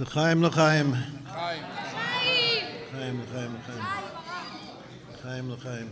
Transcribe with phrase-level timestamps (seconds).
[0.00, 0.92] לחיים, לחיים.
[1.26, 1.62] לחיים.
[2.92, 3.82] לחיים, לחיים, לחיים.
[5.12, 5.88] לחיים, לחיים.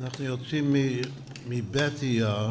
[0.00, 0.74] אנחנו יוצאים
[1.48, 2.50] מבית אייר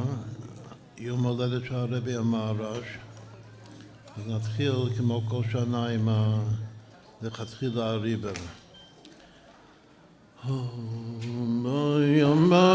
[1.06, 2.86] יום הולדת של הרבי המערש.
[4.18, 6.44] אז נתחיל כמו כל שנה עם ה...
[7.22, 8.34] לכתחילה הריבר.
[12.50, 12.73] my.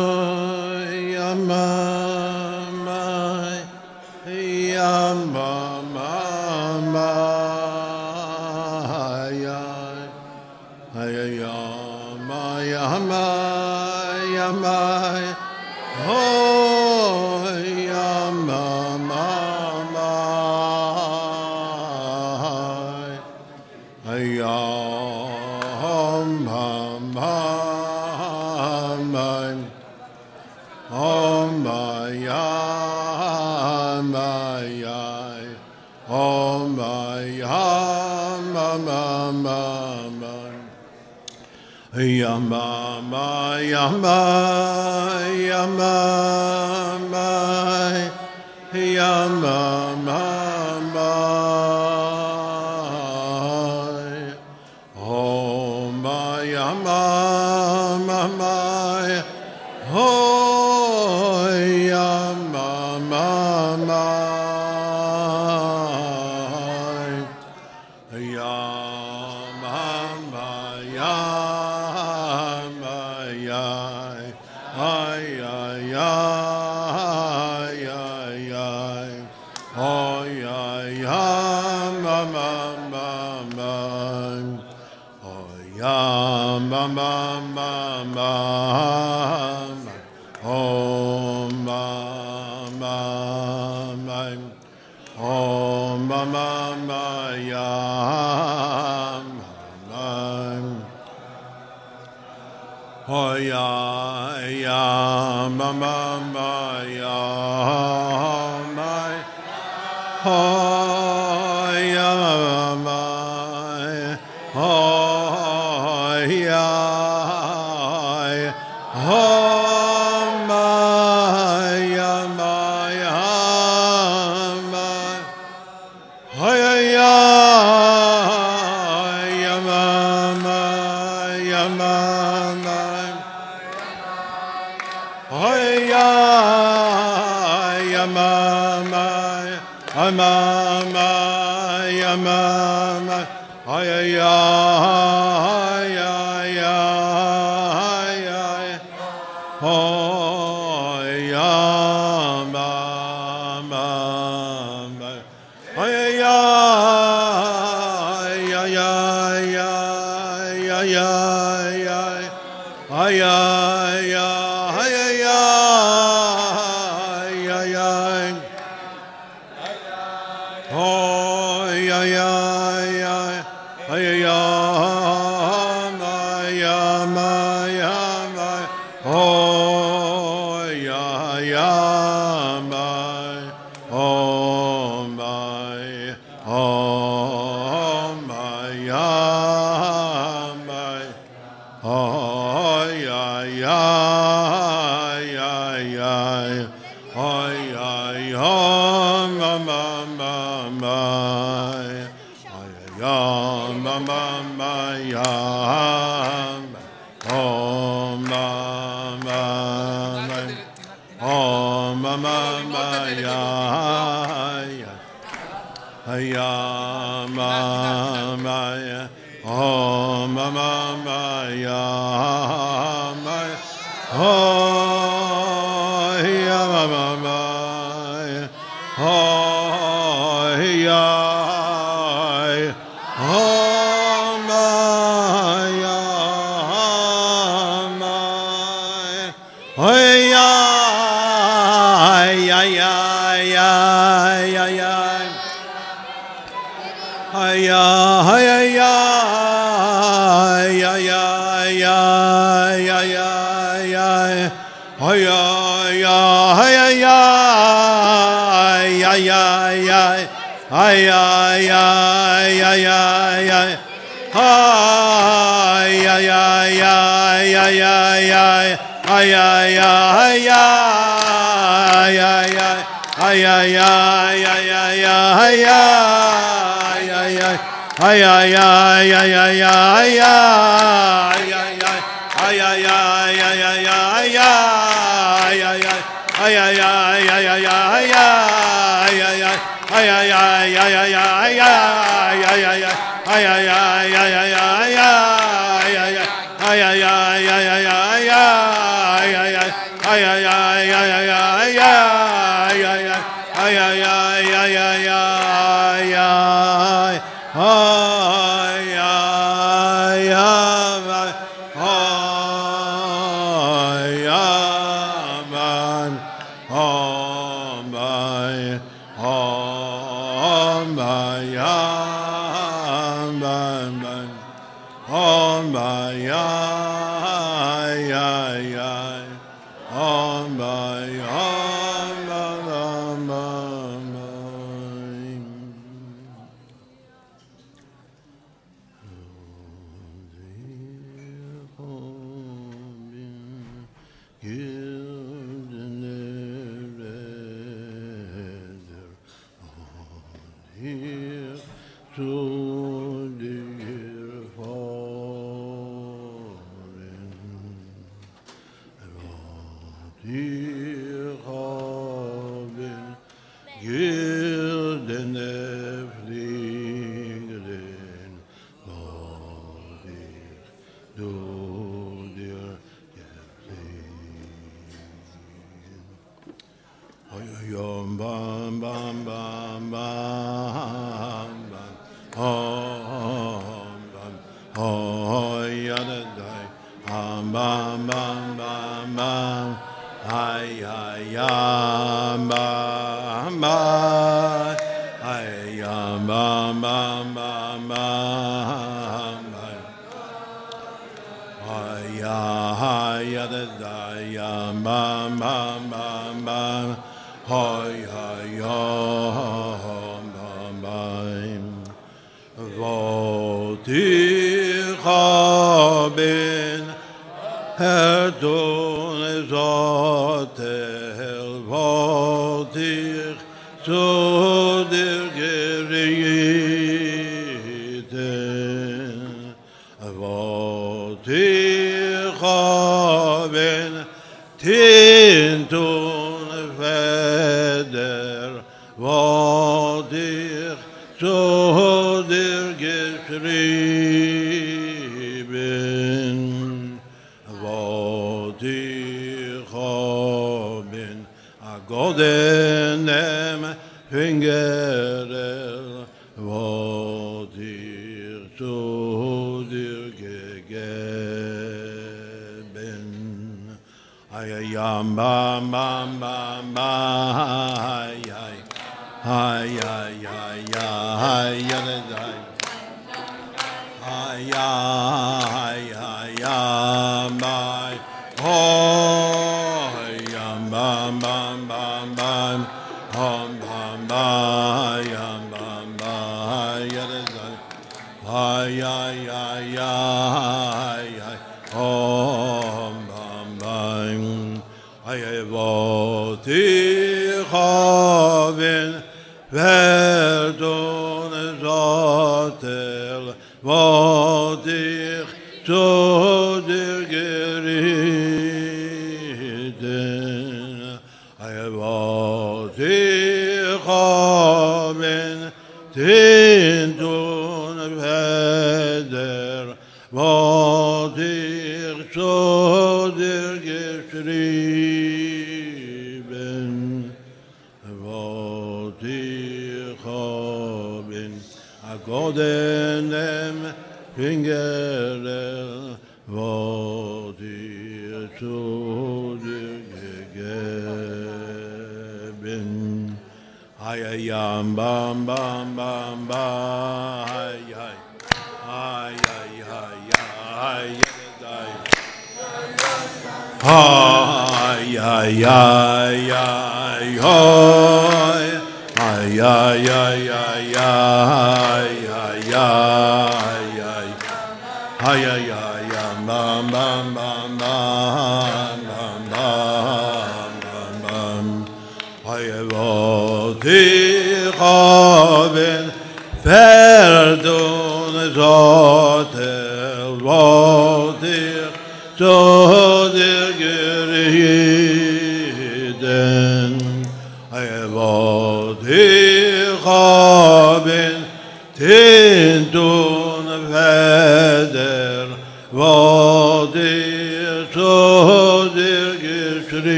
[352.19, 352.68] true.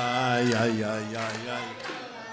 [0.00, 1.66] ay, ay, ay, ay, ay.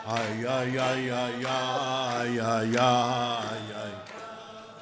[0.07, 3.93] Ay, ay, ay, ay, ay, ay, ay, ay.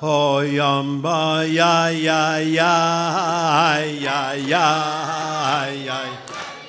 [0.01, 6.11] Hoyamba, ay, ay, ay, ay, ay, ay.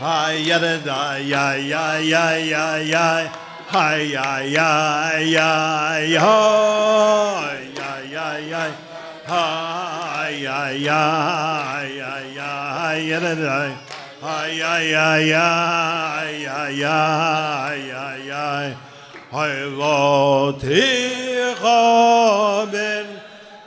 [0.00, 3.24] Ay, yada, ay, ay, ay, ay, ay, ay.
[3.66, 8.72] Ay, ay, ay, ay, hoy, ay, ay, ay.
[9.26, 13.95] Ay, ay, ay, ay, ay, ay, ay
[14.26, 18.68] ay, ay, ay, ay, ay, ay, ay, ay.
[19.30, 19.86] Haylotiha
[22.72, 23.06] ben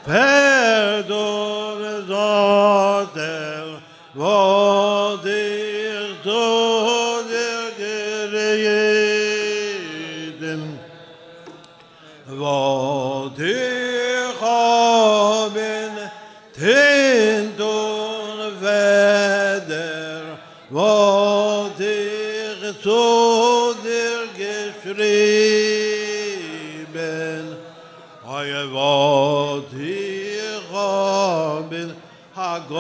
[0.06, 2.79] ferdun zor.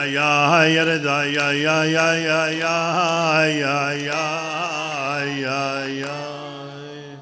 [0.00, 7.16] Ay, yere da, ay, ay, ay, ay, ay, ay, ay, ay, ay, ay.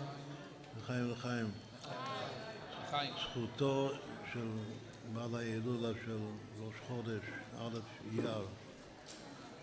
[1.10, 1.50] לחיים.
[2.90, 3.12] חיים.
[3.22, 3.92] זכותו
[4.32, 4.48] של
[5.14, 6.18] בעל ההילולה של
[6.60, 7.24] ראש חודש,
[7.58, 7.78] א'
[8.12, 8.46] אייר,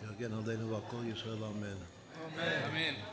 [0.03, 1.77] יגן עלינו ועל כל ישראל, אמן.
[2.37, 3.12] אמן.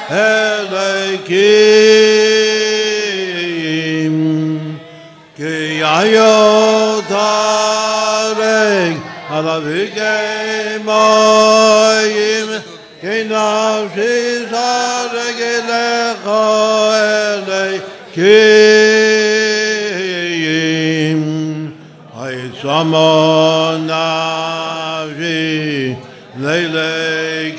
[0.10, 2.33] elekim
[5.84, 8.98] ayo daring
[9.36, 10.18] ala vige
[10.88, 12.50] moim
[13.02, 15.88] kinav shizar gele
[16.24, 17.66] khoele
[18.16, 18.40] ki
[22.24, 24.08] ay samona
[25.18, 25.98] vi
[26.44, 26.94] lele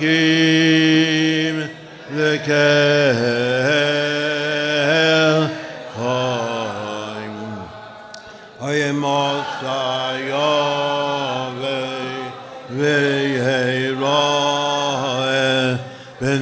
[0.00, 1.56] kim
[2.16, 2.32] le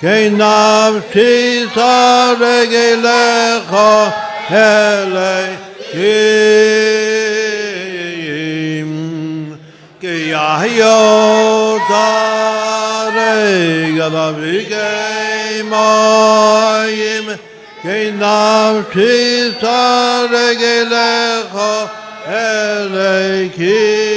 [0.00, 1.66] kein nav ti
[2.72, 3.24] gele
[3.70, 3.90] kho
[4.52, 5.34] hele
[5.92, 6.20] ki
[10.00, 10.96] ki ya yo
[11.90, 12.08] da
[13.16, 13.34] re
[13.98, 14.56] ga da vi
[17.82, 19.12] kein nav ti
[21.52, 21.72] kho
[22.30, 24.09] hele ki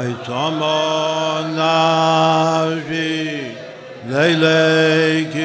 [0.00, 0.80] Aitama
[1.58, 3.52] Navi
[4.08, 5.36] Leilekim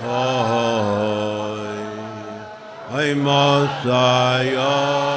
[0.01, 1.77] Hoi
[2.99, 5.08] Aimosayah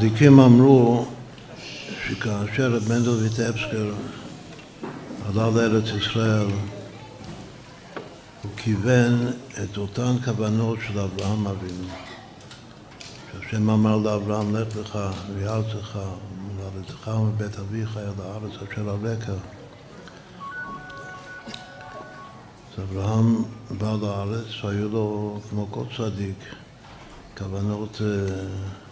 [0.00, 1.06] צדיקים אמרו
[2.06, 3.92] שכאשר רב מנדל ויטבסקר
[5.28, 6.46] עלה לארץ ישראל
[8.42, 9.26] הוא כיוון
[9.62, 11.88] את אותן כוונות של אברהם אבינו.
[13.32, 14.98] שהשם אמר לאברהם, לך לך
[15.38, 15.98] מארצך,
[16.40, 19.32] מולדתך ומבית אביך אל הארץ אשר הרקע.
[22.72, 26.54] אז אברהם בא לארץ והיו לו, כמו כל צדיק,
[27.38, 28.86] כוונות אה,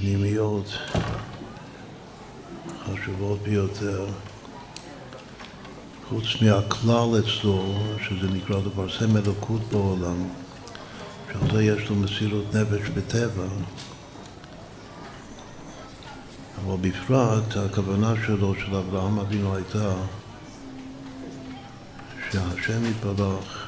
[0.00, 0.78] פנימיות
[2.84, 4.06] חשובות ביותר.
[6.08, 10.28] חוץ מהכלל אצלו, שזה נקרא לפרסם אלוקות בעולם,
[11.32, 13.46] שעל זה יש לו מסירות נפש בטבע,
[16.64, 19.94] אבל בפרט הכוונה שלו, של אברהם אבינו, הייתה
[22.30, 23.66] שהשם יתברך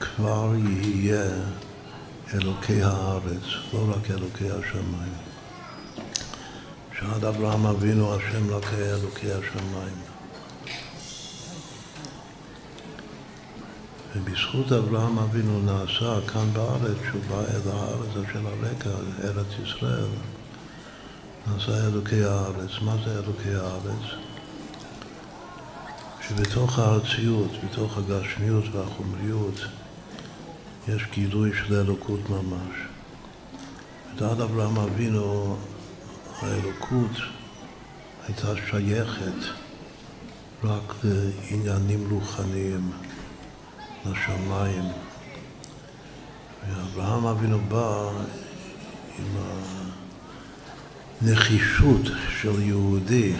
[0.00, 1.30] כבר יהיה
[2.34, 3.42] אלוקי הארץ,
[3.72, 5.14] לא רק אלוקי השמיים.
[6.98, 9.96] שעד אברהם אבינו השם לא כאלוקי השמיים.
[14.16, 18.90] ובזכות אברהם אבינו נעשה כאן בארץ, שהוא בא אל הארץ אשר הרקע,
[19.24, 20.08] ארץ ישראל,
[21.46, 22.70] נעשה אלוקי הארץ.
[22.82, 24.04] מה זה אלוקי הארץ?
[26.28, 29.60] שבתוך הארציות, בתוך הגשמיות והחומריות,
[30.88, 32.76] יש גילוי של אלוקות ממש.
[34.18, 35.56] ועד אברהם אבינו
[36.40, 37.10] האלוקות
[38.26, 39.48] הייתה שייכת
[40.64, 42.90] רק לעניינים רוחניים.
[44.10, 44.84] לשמיים.
[46.68, 48.10] ואברהם אבינו בא
[49.18, 49.36] עם
[51.22, 52.02] הנחישות
[52.40, 53.32] של יהודי,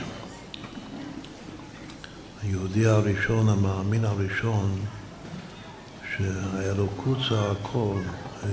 [2.42, 4.84] היהודי הראשון, המאמין הראשון,
[6.18, 8.00] שהאלוקות זה הכל,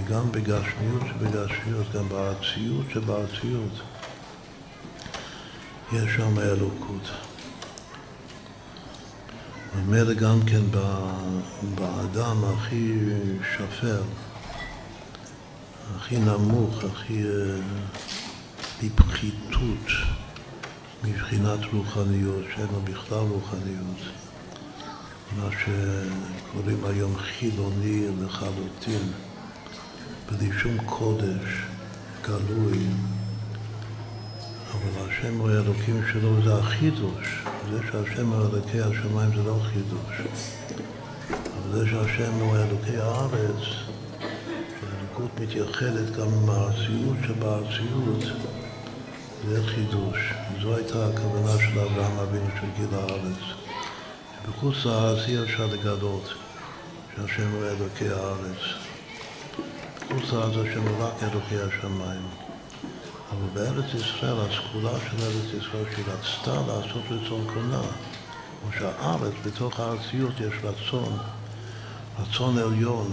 [0.10, 3.72] גם בגשמיות שבגשמיות, גם בארציות שבארציות,
[5.94, 7.10] יש שם אלוקות.
[9.76, 10.62] ממילא גם כן
[11.76, 12.94] באדם הכי
[13.56, 14.02] שפל,
[15.96, 17.24] הכי נמוך, הכי
[18.84, 19.88] בפחיתות
[21.04, 23.98] מבחינת רוחניות, שאין לו בכלל רוחניות,
[25.38, 29.12] מה שקוראים היום חילוני לחלוטין,
[30.30, 31.66] בלי שום קודש
[32.22, 32.80] גלוי.
[34.72, 37.44] אבל השם הוא האלוקים שלו זה החידוש.
[37.72, 40.22] זה שהשם הוא אלוקי השמיים זה לא חידוש.
[41.30, 43.64] אבל זה שהשם הוא אלוקי הארץ,
[44.80, 48.24] שהאלוקות מתייחדת גם עם הארציות שבארציות,
[49.50, 50.34] זה חידוש.
[50.62, 53.61] זו הייתה הכוונה של אברהם אבינו של גיל הארץ.
[54.46, 56.34] שבחוץ לארץ אי אפשר לגלות
[57.16, 58.62] שהשם הוא אלוקי הארץ.
[60.10, 62.28] בחוץ לארץ השם הוא רק אלוקי השמיים.
[63.32, 67.82] אבל בארץ ישראל, הסגולה של ארץ ישראל, שהיא רצתה לעשות רצון קונה,
[68.62, 71.18] כמו שהארץ, בתוך הארציות יש רצון,
[72.20, 73.12] רצון עליון,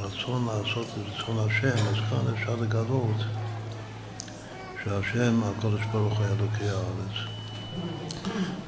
[0.00, 3.16] רצון לעשות את רצון השם, אז כאן אפשר לגלות
[4.84, 7.35] שהשם, הקודש ברוך הוא אלוקי הארץ.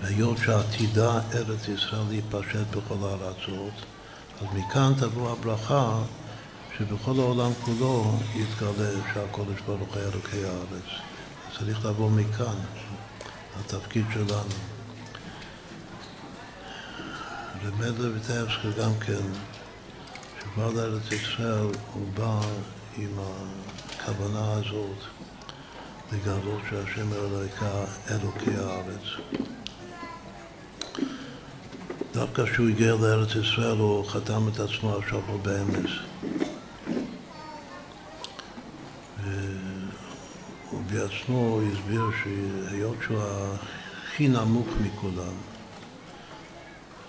[0.00, 3.74] והיות שעתידה ארץ ישראל להיפשט בכל הארצות,
[4.40, 5.98] אז מכאן תבוא הברכה
[6.78, 10.88] שבכל העולם כולו יתגלה שהקודש ברוך הוא אלוקי הארץ.
[11.58, 12.56] צריך לבוא מכאן,
[13.60, 14.54] התפקיד שלנו.
[17.64, 19.26] למדלר ויטבסקי גם כן,
[20.40, 22.40] שבא לארץ ישראל, הוא בא
[22.96, 23.18] עם
[23.98, 25.17] הכוונה הזאת
[26.12, 29.36] לגלות שהשם אלוקה אלוקי הארץ.
[32.12, 35.90] דווקא כשהוא הגיע לארץ ישראל הוא חתם את עצמו עכשיו באמס.
[40.92, 45.34] בעצמו הסביר שהיות שהוא הכי נמוך מכולם,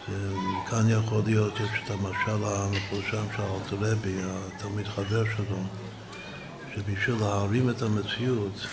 [0.10, 5.58] וכאן יכול להיות, יש את המשל המפורשם של אלתרבי, התלמיד חבר שלו,
[6.76, 8.68] שבשביל להרים את המציאות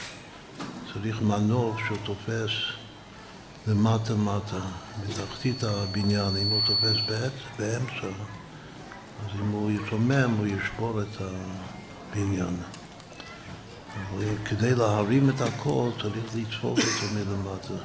[1.02, 2.50] צריך מנוף שתופס
[3.66, 4.60] למטה-מטה,
[5.02, 6.96] בתחתית הבניין, אם הוא תופס
[7.58, 8.06] באמצע,
[9.24, 12.56] אז אם הוא יתרומם הוא ישבור את הבניין.
[14.44, 17.82] כדי להרים את הכל צריך לדפוק זה מלמטה.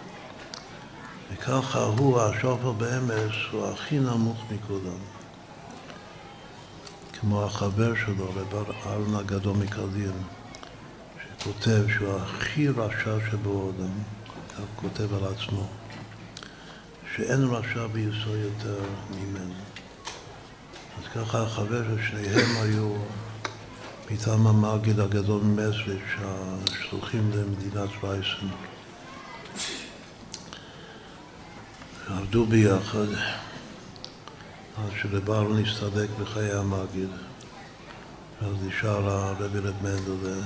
[1.33, 4.99] וככה הוא, השופר באמס, הוא הכי נמוך מכולם.
[7.13, 10.13] כמו החבר שלו, רב אהרון הגדול מקלדין,
[11.41, 13.93] שכותב שהוא הכי רשע שבעולם,
[14.57, 15.67] הוא כותב על עצמו,
[17.15, 18.79] שאין רשע בישראל יותר
[19.11, 19.53] ממנו.
[20.97, 22.93] אז ככה החבר ששניהם היו
[24.11, 28.47] מטעם המגיד הגדול ממסריץ', השלוחים למדינת וייסן.
[32.07, 33.07] עבדו ביחד
[34.77, 37.09] עד שרברל נסתדק בחיי המגיד.
[38.41, 40.41] ואז נשאר הרבי רב מנדל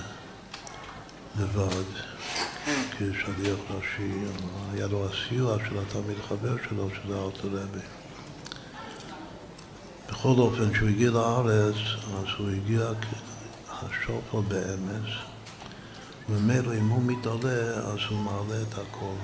[1.40, 1.86] לבד
[2.92, 4.12] כשליח ראשי.
[4.74, 7.80] היה לו הסיוע של התלמיד חבר שלו, שזה רבי.
[10.10, 11.76] בכל אופן, כשהוא הגיע לארץ,
[12.18, 12.92] אז הוא הגיע
[13.70, 15.10] השופר באמץ,
[16.30, 19.16] וממילא אם הוא מתעלה, אז הוא מעלה את הכל.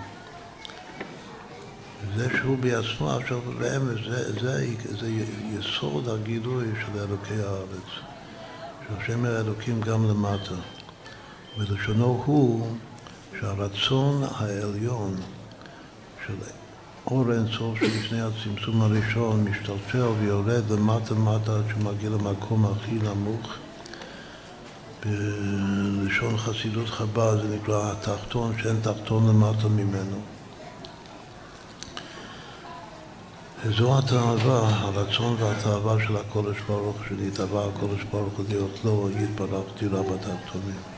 [2.08, 4.66] וזה שהוא בעצמו השופר באמץ, זה, זה,
[5.00, 5.12] זה
[5.60, 8.12] יסוד הגילוי של אלוקי הארץ.
[8.88, 10.56] שהשם האלוקים גם למטה.
[11.58, 12.68] ולשונו הוא
[13.40, 15.16] שהרצון העליון
[16.28, 16.34] של
[17.08, 23.56] אור אינסוף שלפני הצמצום הראשון משתלשל ויורד למטה למטה עד שמגיע למקום הכי נמוך.
[25.06, 30.18] בלשון חסידות חב"ד זה נקרא התחתון שאין תחתון למטה ממנו.
[33.64, 40.91] וזו התאווה, הרצון והתאווה של הקודש ברוך שנתאווה הקודש ברוך להיות לו יתברך דירה בתחתונים.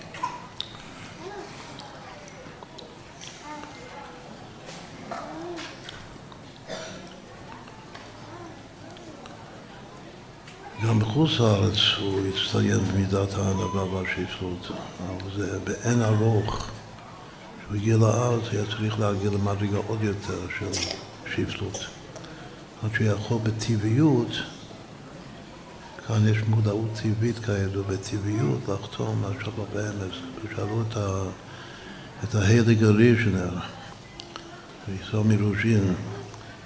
[10.88, 14.72] גם בחוץ לארץ הוא הצטיין במידת הענווה והשפלות,
[15.08, 16.68] אבל זה באין ארוך.
[17.60, 20.82] כשהוא הגיע לארץ היה צריך להגיע למדרגה עוד יותר של
[21.34, 21.86] שפלות.
[22.84, 24.28] עד שיכול בטבעיות,
[26.08, 30.14] כאן יש מודעות טבעית כידוע, בטבעיות לחתום על שבת באמץ.
[30.44, 31.24] ושאלו את, ה,
[32.24, 33.58] את ההליג הראשונר,
[34.88, 35.94] וישראל מרוז'ין,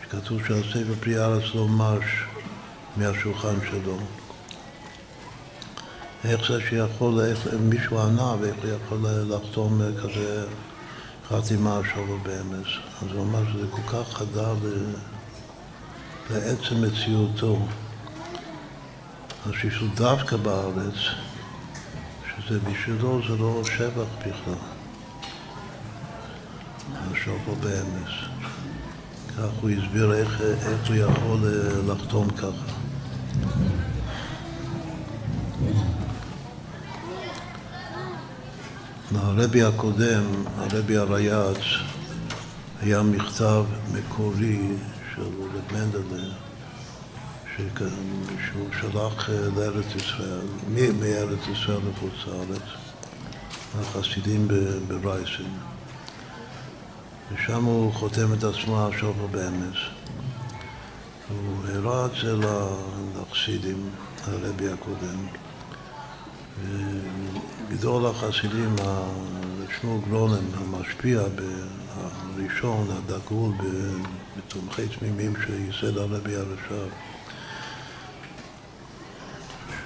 [0.03, 2.26] שכתוב שהספר פרי הארץ לא מש
[2.97, 3.97] מהשולחן שלו.
[6.25, 8.97] איך זה שיכול, איך מישהו ענה ואיך הוא יכול
[9.29, 10.45] לחתום כזה
[11.29, 12.67] חתימה שלו באמץ.
[13.01, 14.55] אז הוא אמר שזה כל כך חדר
[16.29, 17.59] לעצם מציאותו.
[19.45, 20.95] אז שיש דווקא בארץ,
[22.27, 24.53] שזה בשבילו זה לא שבח בכלל.
[27.11, 28.11] השופר באמץ.
[29.37, 31.39] כך הוא הסביר איך, איך הוא יכול
[31.87, 32.76] לחתום ככה.
[39.11, 40.23] לרבי הקודם,
[40.57, 41.57] הרבי הרייץ,
[42.81, 44.59] היה מכתב מקורי
[45.15, 46.33] של רב מנדלה,
[47.57, 50.47] שהוא שלח לארץ ישראל,
[50.99, 52.61] מארץ ישראל לחוץ לארץ,
[53.79, 54.47] החסידים
[54.87, 55.43] ברייסן.
[57.33, 59.96] ושם הוא חותם את עצמו השופר באמץ.
[61.29, 62.35] הוא הראה את זה
[63.15, 63.89] לחסידים,
[64.23, 65.27] הרבי הקודם.
[67.69, 68.75] גדול החסידים,
[69.79, 71.21] שמו גרונן, המשפיע
[71.95, 73.51] הראשון, הדגול
[74.37, 76.87] בתומכי תמימים שייסד הרבי הרש"ב,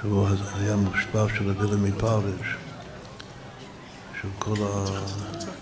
[0.02, 2.56] שהוא היה מושפע של רבי מפרש,
[4.20, 4.86] שהוא כל, ה,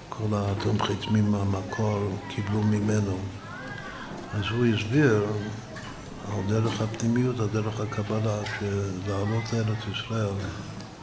[0.09, 3.17] כל התומכי מהמקור קיבלו ממנו.
[4.33, 5.25] אז הוא הסביר
[6.37, 10.33] על דרך הפנימיות, על דרך הקבלה, שלעלות לארץ ישראל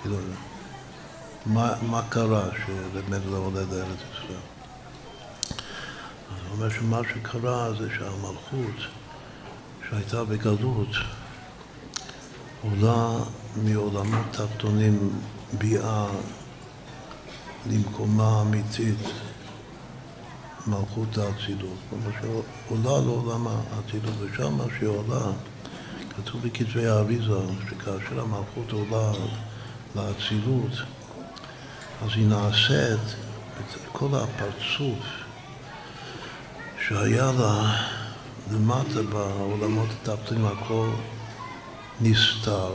[0.03, 0.17] כאילו,
[1.47, 4.39] מה, מה קרה שבאמת לא עולה לארץ ישראל?
[6.31, 8.77] אז הוא אומר שמה שקרה זה שהמלכות
[9.89, 10.89] שהייתה בגלות
[12.62, 13.25] עולה
[13.57, 15.11] מעולמות תחתונים
[15.59, 16.07] ביאה
[17.67, 18.99] למקומה האמיתית
[20.67, 21.79] מלכות האצילות.
[21.91, 25.33] כלומר שעולה לעולם האצילות, ושם שהיא עולה,
[26.17, 29.13] כתוב בכתבי האריזה, שכאשר המלכות עולה
[29.97, 30.73] לאצילות,
[32.03, 33.15] אז היא נעשית
[33.61, 35.07] את כל הפרצוף
[36.89, 37.77] שהיה לה
[38.53, 40.91] למטה בעולמות התחתונים, הכל
[42.01, 42.75] נסתר,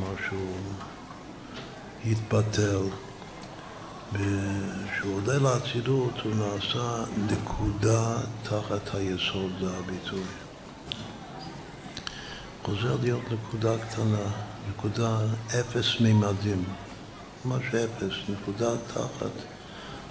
[0.00, 0.46] משהו
[2.06, 2.80] התבטל.
[4.14, 10.24] וכשהוא עולה לאצילות הוא נעשה נקודה תחת היסוד, זה הביטוי.
[12.62, 14.26] חוזר להיות נקודה קטנה.
[14.70, 15.18] נקודה
[15.60, 16.64] אפס מימדים,
[17.44, 19.32] ממש אפס, נקודה תחת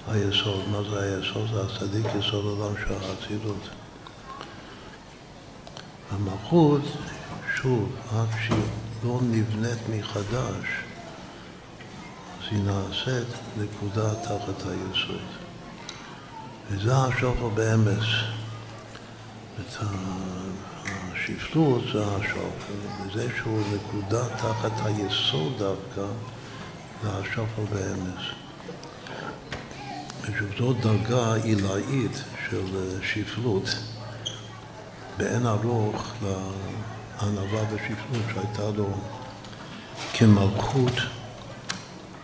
[0.08, 0.70] היסוד.
[0.72, 1.48] מה זה היסוד?
[1.54, 3.70] זה הצדיק יסוד עולם של האצילות.
[6.12, 6.82] המלכות,
[7.56, 8.60] שוב, אף שהיא
[9.04, 10.66] לא נבנית מחדש,
[12.54, 15.22] אז היא נעשית נקודה תחת היסוד.
[16.70, 18.06] וזה השופר באמס.
[19.60, 19.84] את
[21.14, 22.74] השפלות זה השופל,
[23.06, 26.06] וזה שהוא נקודה תחת היסוד דווקא,
[27.04, 28.24] זה השופל באמס.
[30.22, 33.70] וזאת דרגה עילאית של שפלות,
[35.18, 38.90] באין ערוך לענווה ושפלות שהייתה לו
[40.14, 40.94] כמלכות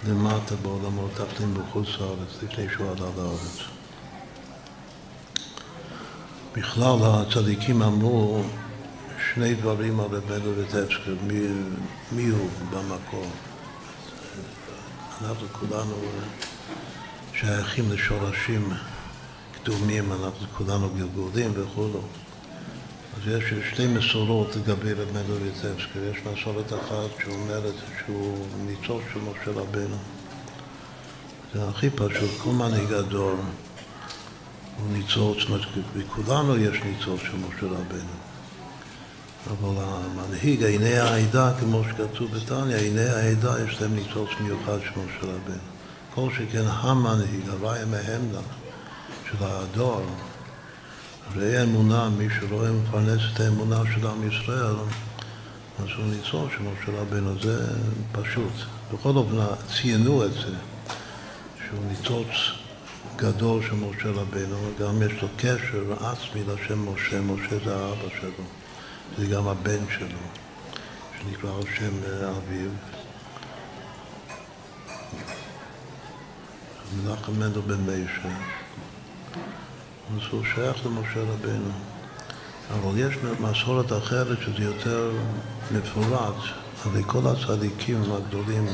[0.07, 3.57] למטה בעולמות תחתים בחוץ לארץ, לפני שהוא עלה לארץ.
[6.55, 8.43] בכלל הצדיקים אמרו
[9.33, 11.47] שני דברים על רב מלובביצ'קר, מי,
[12.11, 13.25] מי הוא במקור.
[15.21, 15.95] אנחנו כולנו
[17.33, 18.73] שייכים לשורשים
[19.53, 22.01] קדומים, אנחנו כולנו גלגולים וכו'.
[23.21, 25.99] אז יש שתי מסורות לגבי רב מלובביצ'קר.
[26.11, 29.95] יש מסורת אחת שאומרת שהוא ניצוץ של משה רבנו.
[31.53, 33.35] זה הכי פשוט, כל מנהיג הדור.
[34.77, 35.37] הוא ניצוץ,
[35.97, 38.15] בכולנו יש ניצוץ של משה רבנו.
[39.47, 45.23] אבל המנהיג, עיני העדה, כמו שכתוב בתניא, עיני העדה יש להם ניצוץ מיוחד של משה
[45.23, 45.63] רבנו.
[46.15, 48.41] כל שכן המנהיג, הוואי מהמנה
[49.29, 50.05] של הדור,
[51.35, 54.75] ראה אמונה, מי שרואה מפרנס את האמונה של עם ישראל,
[55.79, 57.67] אז הוא ניצוץ של משה רבנו, זה
[58.11, 58.53] פשוט.
[58.93, 59.35] בכל אופן
[59.73, 60.55] ציינו את זה,
[61.67, 62.27] שהוא ניצוץ
[63.15, 68.45] גדול של משה רבנו, גם יש לו קשר עצמי לשם משה, משה זה האבא שלו,
[69.17, 70.19] זה גם הבן שלו,
[71.19, 72.69] שנקרא על שם אביו.
[76.95, 78.29] מנחם מנדל בן מיישה,
[80.15, 81.71] אז הוא שייך למשה רבנו.
[82.73, 85.11] אבל יש מסורת אחרת שזה יותר
[85.71, 86.35] מפורט,
[86.85, 88.67] הרי כל הצדיקים הגדולים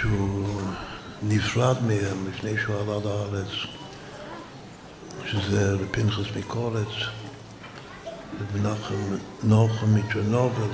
[0.00, 0.60] שהוא
[1.22, 3.48] נפרד מהם לפני שהוא עלה לארץ,
[5.26, 6.88] שזה פנחס מקורץ,
[8.52, 8.94] ומנחם
[9.42, 10.70] נוחם מצ'רנובל,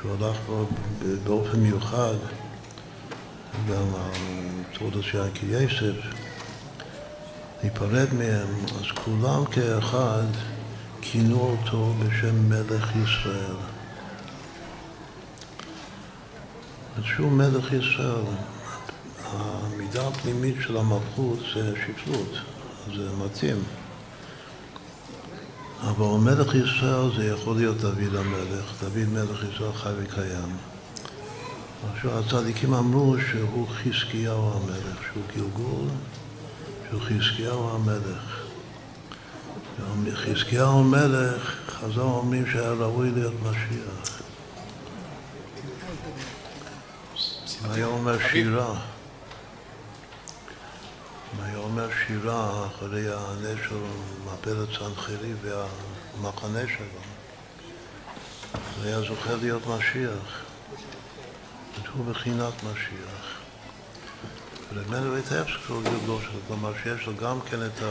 [0.00, 0.36] שהוא הלך
[1.24, 2.14] באופן מיוחד,
[3.68, 3.86] גם
[4.72, 6.19] תעודת שיינקי יסף,
[7.62, 10.26] להיפרד מהם, אז כולם כאחד
[11.00, 13.56] כינו אותו בשם מלך ישראל.
[17.02, 18.24] שהוא מלך ישראל.
[19.24, 22.32] המידה הפנימית של המלכות זה שפלות,
[22.96, 23.62] זה מתאים.
[25.80, 30.56] אבל מלך ישראל זה יכול להיות דוד המלך, דוד מלך ישראל חי וקיים.
[31.92, 35.88] עכשיו הצדיקים אמרו שהוא חזקיהו המלך, שהוא גלגול,
[36.90, 38.40] שהוא חזקיהו המלך.
[40.14, 44.20] חזקיהו המלך, חז"ל אומרים שהיה ראוי להיות משיח.
[47.70, 48.74] היה אומר שירה.
[51.42, 53.76] היה אומר שירה אחרי הנס של
[54.26, 57.00] מפלת סנחרי והמחנה שלו,
[58.54, 60.44] אז היה זוכה להיות משיח.
[61.94, 63.39] הוא בחינת משיח.
[64.72, 67.82] ולמנו את ההפסק הוא שלו, כלומר שיש לו גם כן את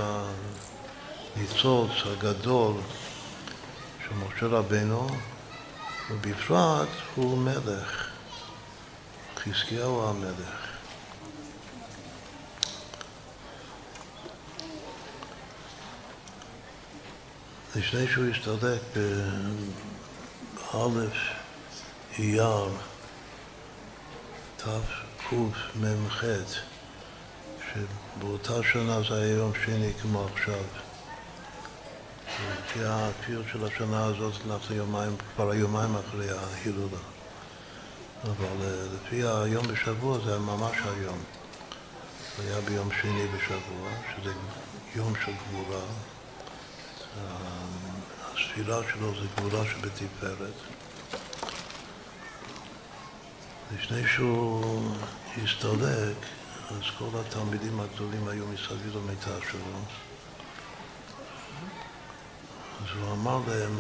[1.36, 2.74] הניצוץ הגדול
[4.04, 5.08] של משה רבנו,
[6.12, 8.10] ובפרט הוא מלך.
[9.38, 10.70] חזקיהו המלך.
[17.76, 18.82] לפני שהוא הסתלק
[20.74, 21.18] באלף
[22.20, 22.70] אייר
[24.58, 26.24] תקמ"ח,
[27.73, 30.63] שבאותה שנה זה היה יום שני כמו עכשיו.
[32.39, 36.97] לפי הפיוט של השנה הזאת אנחנו יומיים, כבר יומיים אחרי ההילולה.
[38.23, 41.17] אבל לפי היום בשבוע זה היה ממש היום.
[42.38, 44.34] זה היה ביום שני בשבוע, שזה
[44.95, 45.82] יום של גבורה.
[48.34, 50.53] הספירה שלו זה גבורה שבתפארת.
[53.75, 54.82] לפני שהוא
[55.43, 56.15] הסתלק,
[56.69, 59.79] אז כל התלמידים הגדולים היו מסביב למיטה שלו.
[62.82, 63.77] אז הוא אמר להם,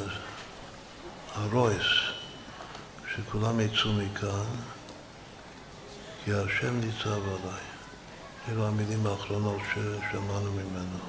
[1.35, 1.87] הרויס,
[3.15, 4.45] שכולם יצאו מכאן,
[6.25, 7.63] כי השם ניצב עליי.
[8.49, 10.99] אלו המילים האחרונות ששמענו ממנו.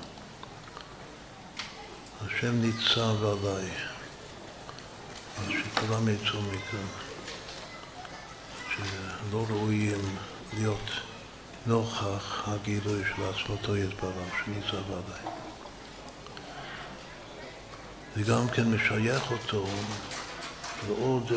[2.26, 3.70] השם ניצב עליי,
[5.38, 6.86] אז שכולם יצאו מכאן,
[8.76, 10.16] שלא ראויים
[10.54, 11.09] להיות
[11.66, 15.34] נוכח הגילוי של עצמתו יתברך, שניצב עליי.
[18.16, 19.64] זה גם כן משייך אותו
[20.88, 21.32] לעוד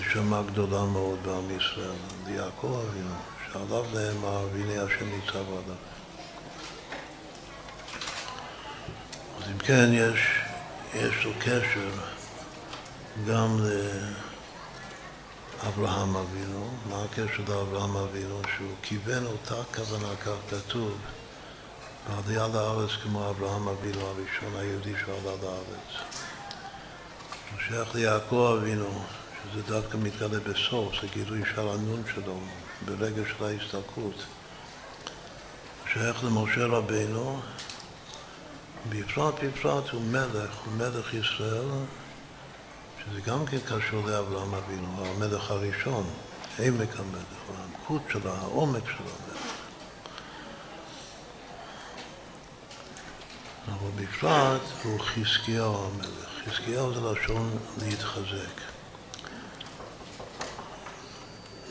[0.00, 1.90] נשמה גדולה מאוד בעם ישראל,
[2.26, 3.14] ליעקב אבינו,
[3.52, 5.76] שעליו נאמר, והנה השם ניצב עליו.
[9.38, 10.20] אז אם כן, יש,
[10.94, 11.90] יש לו קשר
[13.28, 13.58] גם
[15.64, 16.70] לאברהם אבינו.
[16.88, 18.40] מה הקשר לאברהם אבינו?
[18.56, 20.98] שהוא כיוון אותה כוונה, כך כתוב,
[22.08, 26.02] בעלייה לארץ כמו אברהם אבינו הראשון היהודי שעלה לארץ.
[27.52, 29.02] הוא שייך ליעקב אבינו,
[29.42, 32.40] שזה דווקא מתגלה בסוף, זה גילוי של הנון שלו,
[32.84, 34.24] ברגע של ההסתלקות.
[35.92, 37.40] שייך למשה רבינו,
[38.88, 41.66] בפרט בפרט הוא מלך, הוא מלך ישראל,
[43.10, 46.04] שזה גם כן קשור לאברהם אבינו, המלך הראשון,
[46.58, 49.42] עמק המלך, העמקות שלו, העומק של המלך.
[53.68, 56.32] אבל בפרט הוא חזקיהו המלך.
[56.46, 58.60] חזקיהו זה לשון להתחזק.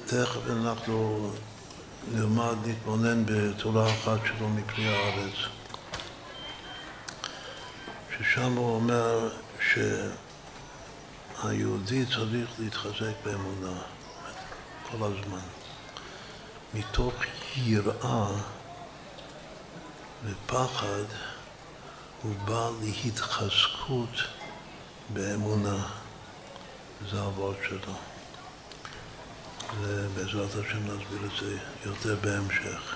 [0.06, 1.30] תכף אנחנו
[2.12, 5.34] נלמד, נתבונן בתורה אחת שלו מפרי הארץ,
[8.18, 9.30] ששם הוא אומר
[11.42, 13.82] שהיהודי צריך להתחזק באמונה
[14.92, 15.46] כל הזמן,
[16.74, 17.14] מתוך
[17.56, 18.28] יראה
[20.26, 21.04] ופחד
[22.24, 24.10] הוא בא להתחזקות
[25.10, 25.88] באמונה,
[27.12, 27.94] זה הוורד שלו.
[29.82, 32.96] ובעזרת השם נסביר את זה יותר בהמשך.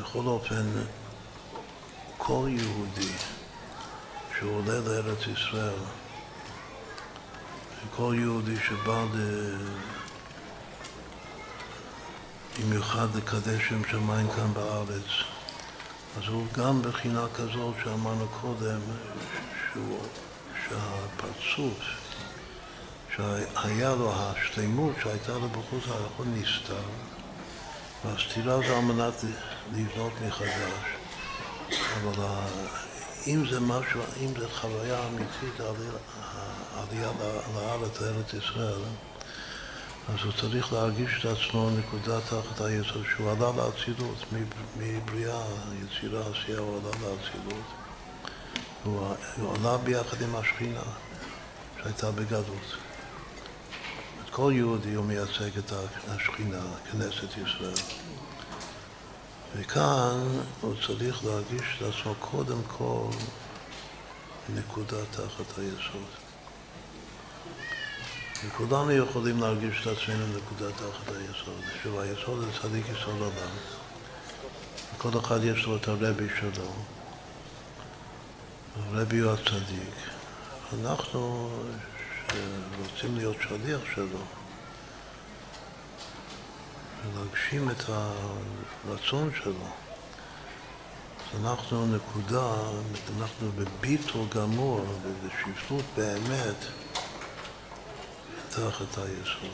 [0.00, 0.66] בכל אופן,
[2.18, 3.33] כל יהודי
[4.44, 5.78] שעולה לארץ ישראל,
[7.96, 9.18] כל יהודי שבא ל...
[12.60, 15.08] במיוחד לקדש שם שמיים כאן בארץ,
[16.18, 18.80] אז הוא גם בחינה כזאת שאמרנו קודם,
[19.72, 19.98] שהוא,
[20.68, 21.78] שהפרצוף
[23.16, 26.82] שהיה לו השלמות שהייתה לו בחוץ הכל נסתר,
[28.04, 29.24] והסתירה זה על מנת
[29.72, 30.84] לבנות מחדש.
[31.68, 32.24] אבל
[33.26, 37.10] אם זה משהו, אם זה חוויה אמיתית, העלייה
[37.54, 38.80] לארץ, לארץ ישראל,
[40.08, 44.24] אז הוא צריך להרגיש את עצמו נקודה תחת היסוד, שהוא עלה לאצילות,
[44.78, 45.42] מבריאה,
[45.82, 47.64] יצירה, עשייה, הוא עלה לאצילות.
[48.84, 50.82] הוא עלה ביחד עם השכינה
[51.82, 52.76] שהייתה בגדות.
[54.30, 55.72] כל יהודי הוא מייצג את
[56.08, 56.62] השכינה,
[56.92, 58.03] כנסת ישראל.
[59.56, 63.06] וכאן הוא צריך להרגיש את עצמו קודם כל
[64.54, 66.08] נקודה תחת היסוד.
[68.46, 71.60] וכולנו יכולים להרגיש את עצמנו נקודה תחת היסוד.
[71.82, 73.54] שוב, היסוד זה צדיק יסוד עולם.
[74.96, 76.72] וכל אחד יש לו את הרבי שלו.
[78.76, 79.94] הרבי הוא הצדיק.
[80.80, 81.50] אנחנו
[82.28, 84.18] שרוצים להיות שליח שלו
[87.12, 87.82] ולהגשים את
[88.88, 89.66] הרצון שלו.
[91.34, 92.52] אז אנחנו נקודה,
[93.18, 96.64] אנחנו בביטול גמור ובשפלות באמת
[98.50, 99.50] תחת היסוד.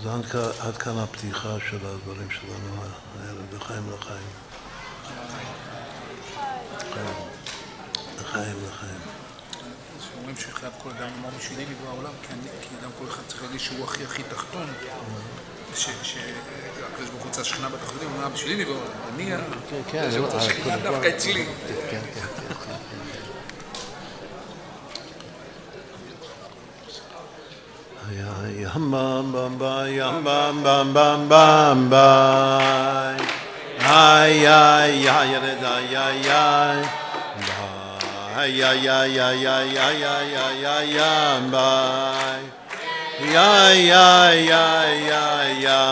[0.00, 4.28] אז עד, עד כאן הפתיחה של הדברים שלנו הערב, לחיים לחיים.
[8.20, 9.00] לחיים לחיים.
[10.18, 13.84] אומרים שחייב כל אדם לומר בשבילי נברא העולם, כי אדם כל אחד צריך להגיד שהוא
[13.84, 14.66] הכי הכי תחתון,
[15.74, 19.30] שהקדוש ברוך הוא רוצה שכינה בתחתונים, הוא אומר בשבילי נברא העולם, אני
[19.92, 21.46] כן, רוצה אה, שכינה דווקא אצלי.
[21.90, 22.74] כן, כן.
[28.68, 32.08] Yam bam bam ba yam bam bam bam bam ba
[33.80, 36.78] ay ay ay ay ay ay ay
[38.36, 42.57] ay ay ay ay ay ay ay ay ay ay bye
[43.18, 45.26] ya ya ya ya
[45.58, 45.82] ya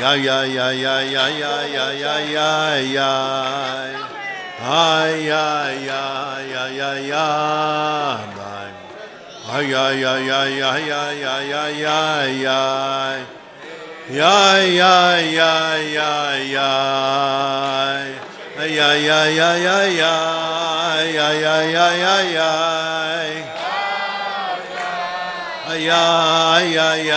[0.00, 3.12] ya ya ya ya ya ya ya ya ya ya
[4.64, 5.44] ay ya
[5.76, 6.00] ya
[6.40, 7.26] ya ya ya
[9.52, 12.08] ay ya ya ya ya ya ya ya ya
[12.40, 12.60] ya
[14.10, 14.26] Ya
[14.64, 15.52] ya ya ya
[15.84, 16.72] ya ya
[18.66, 20.14] ya ya ya ya
[21.12, 23.59] ya ya ya ya ya
[25.88, 27.10] ay, ay,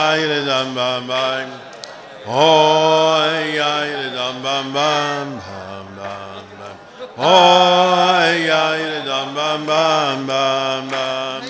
[0.00, 1.48] ay dam bam bam.
[2.26, 3.58] Oy
[4.16, 6.44] dam bam bam bam bam.
[7.16, 8.48] Oy
[9.08, 11.40] dam bam bam bam bam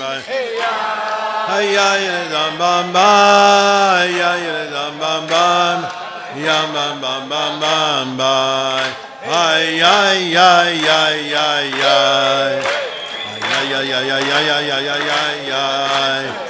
[2.33, 4.11] dam bam bam.
[4.75, 5.79] Dam bam bam.
[6.47, 8.87] Yam bam bam bam bam bam.
[9.47, 12.55] Ay ay ay ay ay ay.
[13.57, 16.50] Ay ay ay ay ay ay ay ay ay.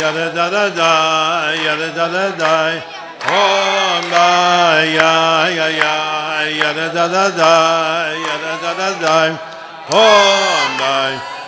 [0.00, 2.54] yada da da da yada da da da
[3.28, 5.96] om la ya ya ya
[6.60, 7.54] yada da da da
[8.26, 9.16] yada da da da
[9.92, 10.98] om la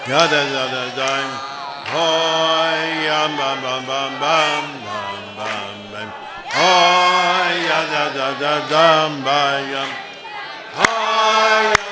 [0.06, 1.10] yada da da da
[1.92, 6.08] hoy yam bam bam bam bam bam bam bam
[6.56, 9.88] hoy yada da da da bam bam
[10.78, 11.91] hoy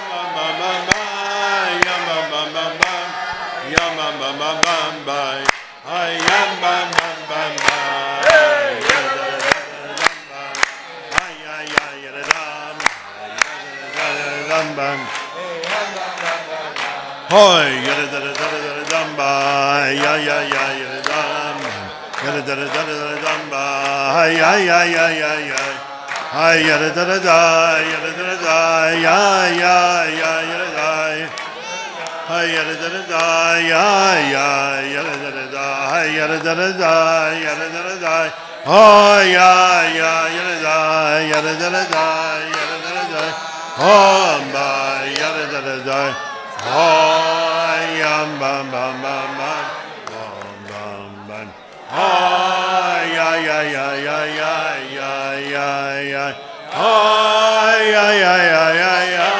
[4.51, 5.45] bam bam bam
[5.87, 7.53] i am bam bam bam
[8.27, 8.75] hey
[9.99, 10.57] bam bam
[11.23, 12.19] ay ay ay yer
[14.51, 14.99] bam bam
[17.31, 18.27] hoy yer yer
[18.67, 20.39] yer dam ay ay ya
[20.83, 21.57] yer dam
[22.25, 25.75] yer yer yer dam ay ay ya ya ay ay yer
[26.35, 27.23] ay, ay yer dam
[28.59, 29.79] ay ay ya
[30.19, 30.51] ya ay
[30.91, 31.40] ay
[32.31, 33.87] hay yere dere da ya
[34.35, 34.49] ya
[34.95, 36.95] yere dere da hay yere dere da
[37.45, 38.17] yere dere da
[38.71, 39.51] ha ya
[39.99, 40.77] ya yere da
[41.31, 42.07] yere dere da
[42.55, 43.25] yere dere da
[43.81, 43.97] ha
[44.55, 44.69] ba
[45.19, 46.01] yere dere da
[46.71, 46.91] ha
[47.99, 49.53] ya ba ba ba ba
[50.11, 50.25] ba
[50.71, 50.87] ba
[51.27, 51.41] ba
[51.95, 52.11] ha
[53.17, 54.55] ya ya ya ya ya
[54.95, 55.13] ya
[55.55, 55.69] ya
[56.15, 56.27] ya
[56.79, 56.95] ha
[57.95, 59.40] ya ya ya ya ya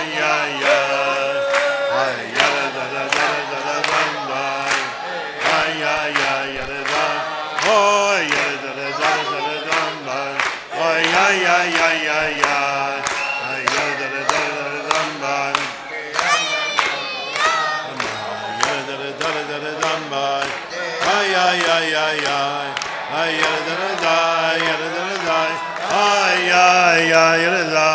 [26.97, 27.89] ya yarada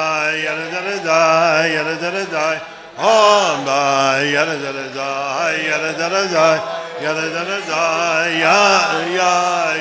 [0.44, 1.22] yarada da
[1.74, 2.46] yarada da
[2.96, 5.12] hamda yarada da
[5.68, 6.48] yarada da
[7.02, 8.60] yarada da ya
[9.18, 9.34] ya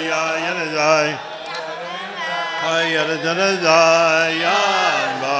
[0.09, 1.19] ya yarada
[2.65, 3.81] ay yarada da
[4.43, 4.59] ya
[5.21, 5.39] ba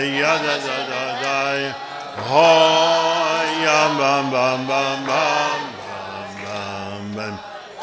[0.00, 0.56] yarada
[0.90, 1.38] da da
[2.28, 2.50] ha
[3.64, 5.72] ya bam bam bam bam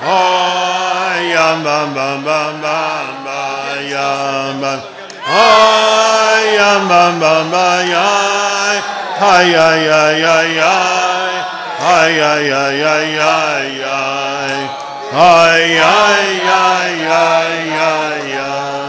[0.01, 4.99] Ay, yam, bam, bam, bam, bam, bam, yam, bam.
[5.32, 8.09] Oh ya bam bam bam ya.
[9.21, 11.34] Ay ay ay ay ay.
[11.80, 14.55] Ay ay ay ay ay ay.
[15.13, 18.88] Ay ay ay ay ay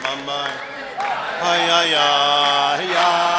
[1.41, 2.07] Hiya, hiya,
[2.77, 3.30] hiya.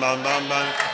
[0.00, 0.93] bam bam bam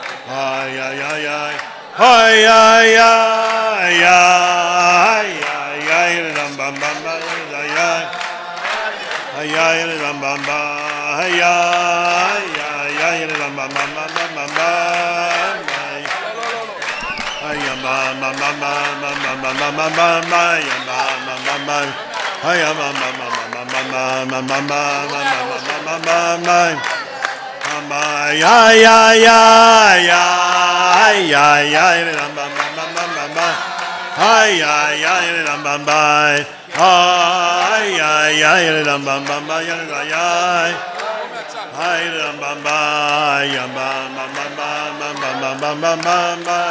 [0.31, 1.55] Ay, ay, ay, ay.
[1.99, 5.27] Ay, ay, ay, ay.
[5.43, 7.19] Ay, ay, ram, bam, bam, bam.
[7.51, 8.03] Ay, ay.
[9.35, 11.19] Ay, ay, ram, bam, bam.
[11.19, 15.51] Ay, ay, ay, ay, ram, bam, bam, bam, bam, bam, bam.
[17.43, 18.71] Ay, ma, ma, ma, ma,
[19.03, 21.79] ma, ma, ma, ma, ma, ma, ma, ya, ma, ma, ma, ma.
[22.47, 24.79] Ay, ma, ma, ma, ma, ma, ma, ma, ma, ma, ma, ma,
[25.11, 27.00] ma, ma, ma, ma, ma, ma
[27.81, 29.41] bamba ya ya ya
[29.97, 30.25] ya
[31.17, 31.85] ya ya
[32.29, 32.45] bamba
[32.77, 33.47] bamba bamba
[34.21, 35.15] ay ya ya
[35.49, 36.01] bamba bamba
[36.77, 38.53] ay ya ya
[38.85, 40.29] bamba bamba ya ya
[41.73, 42.79] ay bamba bamba
[43.49, 44.69] ya bamba bamba
[45.01, 46.61] bamba bamba bamba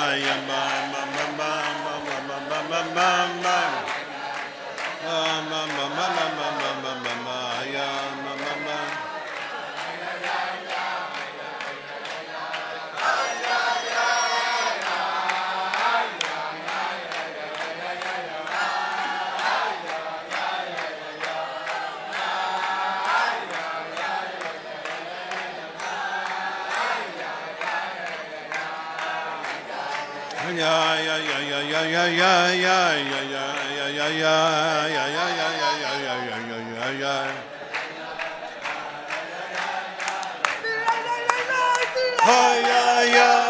[42.25, 43.42] yeah, yeah.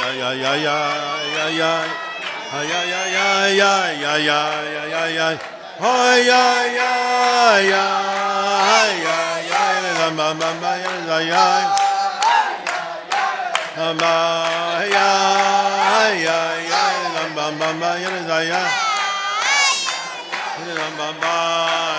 [21.01, 21.89] Mama,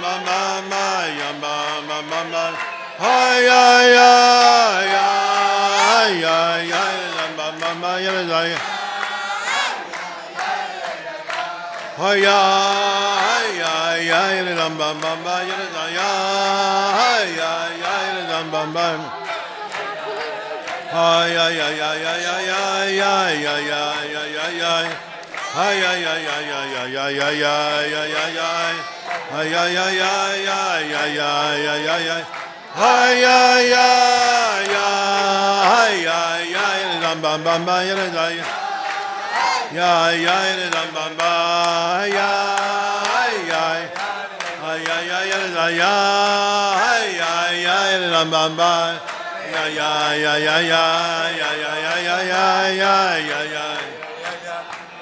[0.00, 0.40] ma ma
[0.70, 0.84] ma
[1.42, 1.54] ma
[1.88, 2.44] ma ma ma
[3.02, 3.16] ha
[3.48, 3.64] ya
[3.96, 4.12] ya
[4.94, 5.08] ya
[6.24, 6.38] ya
[6.70, 6.84] ya
[7.16, 8.60] la ma ma ma ya la ya
[12.00, 12.40] ha ya
[13.60, 13.74] ya
[14.10, 16.10] ya ya la ma ma ma ya la ya
[16.98, 17.94] ha ya ya
[18.30, 18.42] ya
[24.70, 25.11] la
[25.52, 28.76] Ay ay ay ay ay ay ay ay ay ay ay ay
[29.36, 32.24] Ay ay ay ay ay ay ay ay ay ay
[32.72, 33.66] Ay ay
[36.08, 38.48] ay ay ram bam bam ba ya da ya
[39.76, 39.92] Ya
[40.24, 40.36] ya
[40.72, 41.34] ram bam ba
[42.08, 42.32] ya
[43.12, 43.82] ay ay
[44.56, 45.96] Ay ay ay da ya
[46.80, 48.96] ay ay ay ram bam ba
[49.52, 50.84] ya ya ya ya ya
[51.36, 53.71] ya ya ya ya ya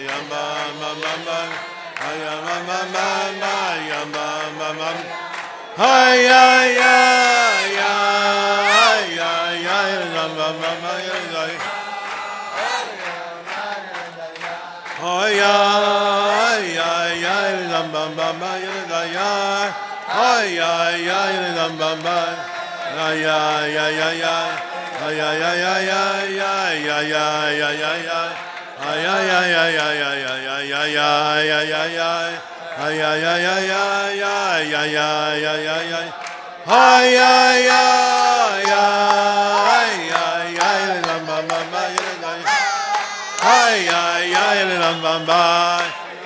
[0.00, 0.42] yamba
[0.80, 1.38] mama mama
[2.04, 3.54] yamba mama mama
[3.90, 4.26] yamba
[4.58, 4.90] mama
[5.76, 6.44] haya
[6.80, 6.96] ya
[7.78, 7.94] ya
[9.18, 9.32] ya
[9.66, 9.78] ya
[10.14, 11.44] yamba mama yamba
[15.04, 15.56] haya
[16.76, 16.92] ya
[17.24, 17.38] ya
[17.70, 19.32] yamba mama yamba ya
[20.08, 20.72] haya
[21.08, 21.20] ya
[21.56, 22.18] yamba mama
[22.96, 23.38] ya
[23.68, 24.36] ya ya ya
[25.04, 26.02] ya ya ya ya
[26.38, 26.52] ya
[27.02, 27.26] ya
[27.58, 28.53] ya ya ya
[28.84, 32.32] ay ay ay ay ay ay ay ay ay ay ay ay
[32.74, 36.08] Ay ay ay ay ay ay ay ay ay ay ay
[36.66, 41.82] Ay ay ay ay ay ay la ma ma ma
[43.46, 45.42] Ay ay ay la ma ma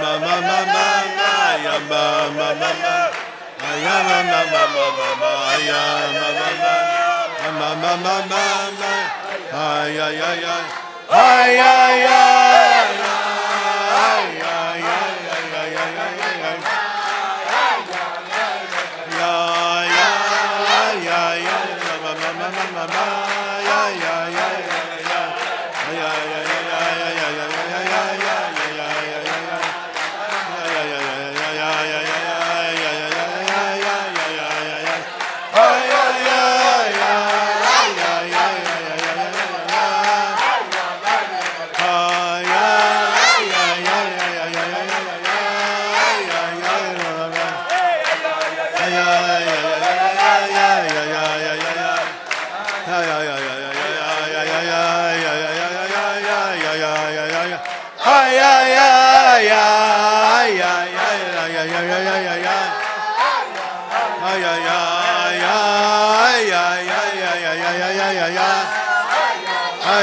[0.00, 0.86] ma ma ma ma
[1.18, 1.30] ma
[1.64, 2.02] ya ma
[2.36, 5.32] ma ma ma ya ma ma ma ma ma ma
[5.68, 5.82] ya
[6.16, 6.74] ma ma ma
[7.42, 8.44] ya ma ma ma ma
[8.80, 8.94] ma
[9.56, 10.56] ya ya ya ya
[11.60, 11.72] ya
[12.06, 13.25] ya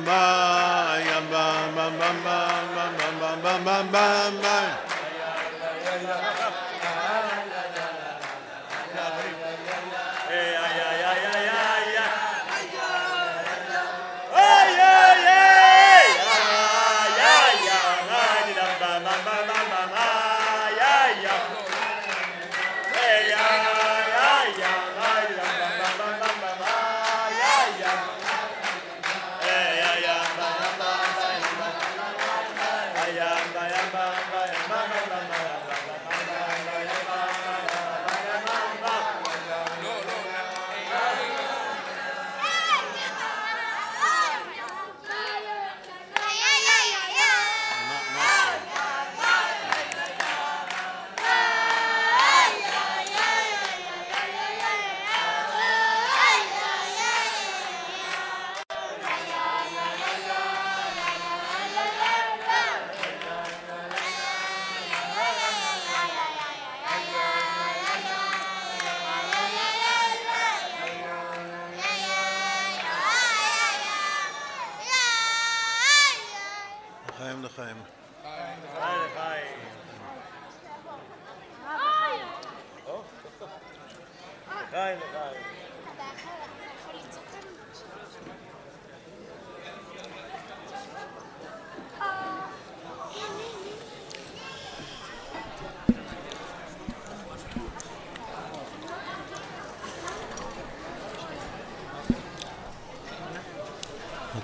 [0.06, 0.77] Mama
[3.86, 3.92] bam,
[4.42, 4.87] bam,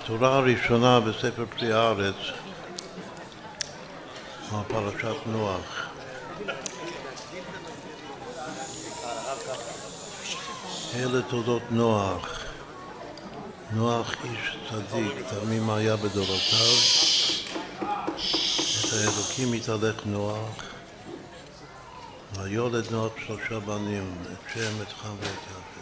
[0.05, 2.15] התורה הראשונה בספר פרי הארץ
[4.67, 5.89] פרשת נוח.
[10.95, 12.39] אלה תולדות נוח.
[13.71, 16.75] נוח איש צדיק, תמים היה בדורותיו.
[18.79, 20.63] את האלוקים התהלך נוח.
[22.33, 25.74] ויולד נוח שלושה בנים, את שם, את חם ואת יפת.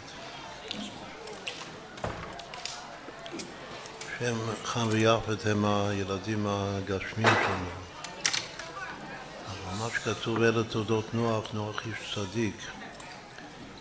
[4.18, 7.70] שם חם ויפת הם הילדים הגשמיים שלנו.
[9.46, 12.56] אבל מה שכתוב אלה תולדות נוח, נוח איש צדיק,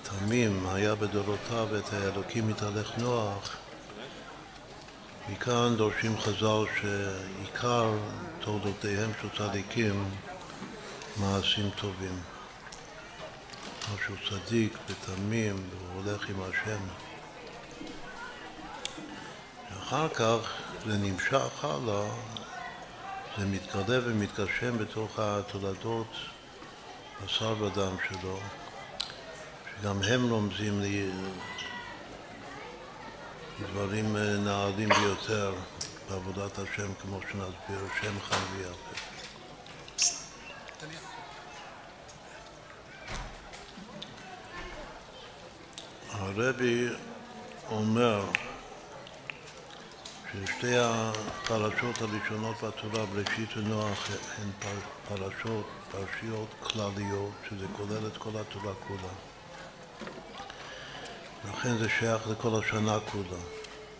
[0.04, 3.58] תמים, היה בדורותיו את האלוקים מתהלך נוח.
[5.30, 7.92] מכאן דורשים חז"ל שעיקר
[8.40, 10.10] תולדותיהם של צדיקים
[11.18, 12.20] מעשים טובים.
[13.96, 17.03] משהו צדיק ותמים והוא הולך עם השם.
[19.94, 22.10] אחר כך זה נמשך הלאה,
[23.38, 26.08] זה מתגלה ומתגשם בתוך התולדות
[27.24, 28.40] בשר ודם שלו,
[29.70, 31.10] שגם הם רומזים לי
[33.60, 35.54] דברים נעלים ביותר
[36.10, 38.94] בעבודת השם, כמו שנסביר, שם חם ויפה.
[46.12, 46.88] הרבי
[47.70, 48.24] אומר
[50.34, 54.70] ששתי הפרשות הראשונות בתורה, בראשית ונוח, הן
[55.08, 59.14] פרשות, פרשיות כלליות, שזה כולל את כל התורה כולה.
[61.50, 63.42] לכן זה שייך לכל השנה כולה.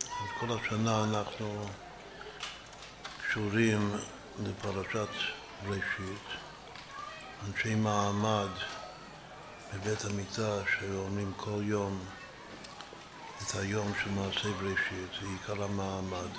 [0.00, 1.66] אז כל השנה אנחנו
[3.28, 3.92] קשורים
[4.42, 5.08] לפרשת
[5.66, 6.24] ראשית.
[7.48, 8.48] אנשי מעמד
[9.74, 11.98] בבית המקדש שאומרים כל יום
[13.42, 16.30] את היום של מעשה בראשית, זה עיקר המעמד.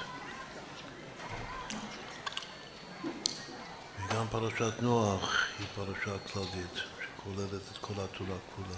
[3.98, 8.78] וגם פרשת נוח היא פרשה כללית, שכוללת את כל התורה כולה.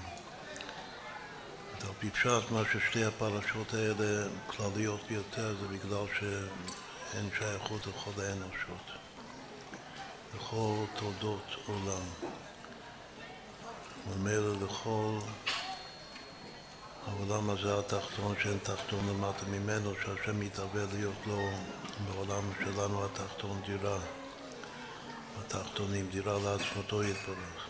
[1.81, 8.91] על פי פשט, מה ששתי הפרשות האלה כלליות ביותר זה בגלל שהן שייכות לכל האנושות.
[10.35, 12.03] בכל תולדות עולם.
[14.07, 15.19] וממילא לכל
[17.07, 21.49] העולם הזה התחתון שאין תחתון למטה ממנו, שהשם מתהווה להיות לו
[22.05, 23.97] בעולם שלנו התחתון דירה,
[25.39, 27.67] התחתונים דירה לעצמתו יתברך.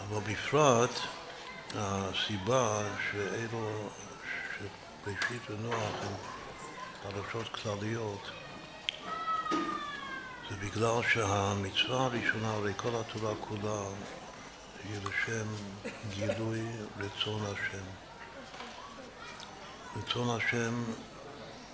[0.00, 0.90] אבל בפרט
[1.74, 3.88] הסיבה שאלו,
[4.58, 6.14] שבראשית ונוח הן
[7.02, 8.30] פרשות כלליות
[10.50, 13.82] זה בגלל שהמצווה הראשונה, הרי כל התורה כולה
[14.84, 15.46] היא לשם
[16.10, 16.60] גילוי
[16.98, 17.84] רצון השם.
[19.96, 20.84] רצון השם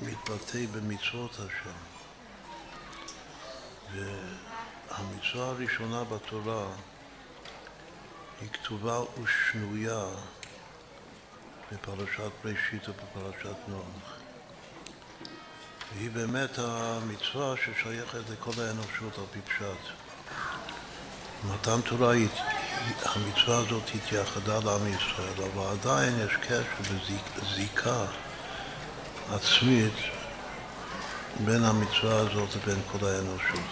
[0.03, 1.79] מתבטא במצוות השם.
[3.93, 6.67] והמצווה הראשונה בתורה
[8.41, 10.05] היא כתובה ושנויה
[11.73, 14.19] בפרשת בראשית ובפרשת נוח.
[15.95, 19.95] והיא באמת המצווה ששייכת לכל האנושות על פי פשט.
[21.45, 22.15] מתן תורה,
[23.05, 26.97] המצווה הזאת התייחדה לעם ישראל, אבל עדיין יש קשר
[27.37, 28.05] וזיקה
[29.33, 29.95] עצמית
[31.41, 33.71] בין המצווה הזאת לבין כל האנושות.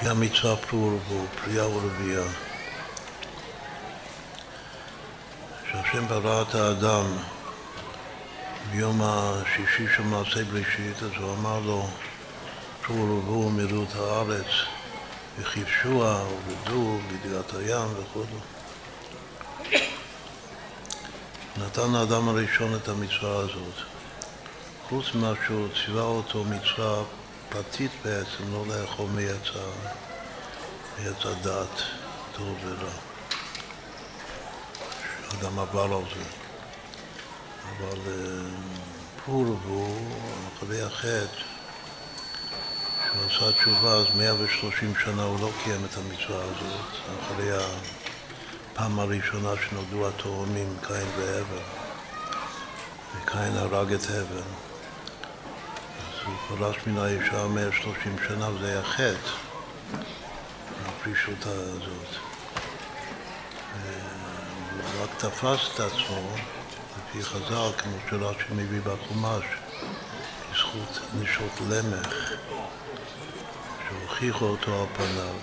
[0.00, 2.24] היא המצווה פרו ורבו, פריאה ורבייה.
[5.70, 7.04] שהשם ברא את האדם
[8.70, 11.88] ביום השישי של מעשה בראשית, אז הוא אמר לו,
[12.86, 14.46] פרו ורבו ומילאו את הארץ,
[15.38, 18.24] וכבשוה ובדו בדירת הים וכו'.
[21.56, 23.74] נתן האדם הראשון את המצווה הזאת.
[24.88, 27.02] חוץ ממה שהוא ציווה אותו מצווה
[27.48, 29.56] פרטית בעצם, לא לאכול מעץ,
[30.98, 31.82] מעץ הדת,
[32.32, 32.90] טוב ורע.
[35.30, 36.24] שאדם עבר על זה.
[37.70, 37.98] אבל
[39.24, 40.16] פור והוא,
[40.56, 41.51] אחרי החטא,
[43.12, 47.50] שהוא עשה תשובה, אז 130 שנה הוא לא קיים את המצווה הזאת, אחרי
[48.72, 51.62] הפעם הראשונה שנולדו התאומים, קין והבל,
[53.16, 54.42] וקין הרג את הבל.
[55.98, 59.30] אז הוא פרש מן האישה 130 שנה, וזה היה חטא,
[60.86, 62.16] הפרישות הזאת.
[64.72, 66.34] הוא רק תפס את עצמו
[66.98, 69.44] לפי חז"ל, כמו שרש"י מביא בחומש,
[70.52, 72.32] בזכות נשות למך,
[74.00, 75.34] שהוכיחו אותו על פניו,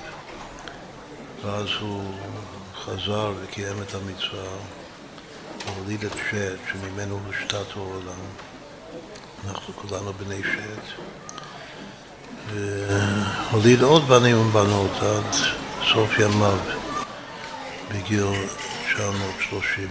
[1.44, 2.14] ואז הוא
[2.76, 4.50] חזר וקיים את המצווה,
[5.66, 8.20] והוליד את שת, שממנו הושתת העולם.
[9.48, 11.02] אנחנו כולנו בני שת.
[12.54, 15.36] והוליד עוד בנים ובנות עד
[15.94, 16.58] סוף ימיו,
[17.92, 18.26] בגיל
[18.94, 19.88] 930.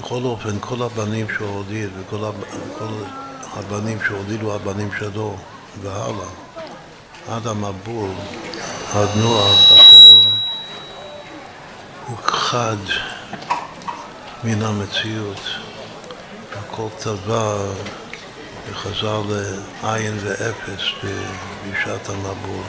[0.00, 2.24] בכל אופן, כל הבנים שהוא הוליד וכל
[3.56, 5.36] הבנים שהולידו הבנים שלו
[5.82, 6.28] והלאה,
[7.28, 8.10] עד המבול,
[8.94, 10.28] עד נוח, הכל
[12.06, 12.76] הוכחד
[14.44, 15.40] מן המציאות.
[16.72, 17.54] הכל טבע
[18.70, 19.22] וחזר
[19.82, 20.82] לעין ואפס
[21.70, 22.64] בשעת המבול.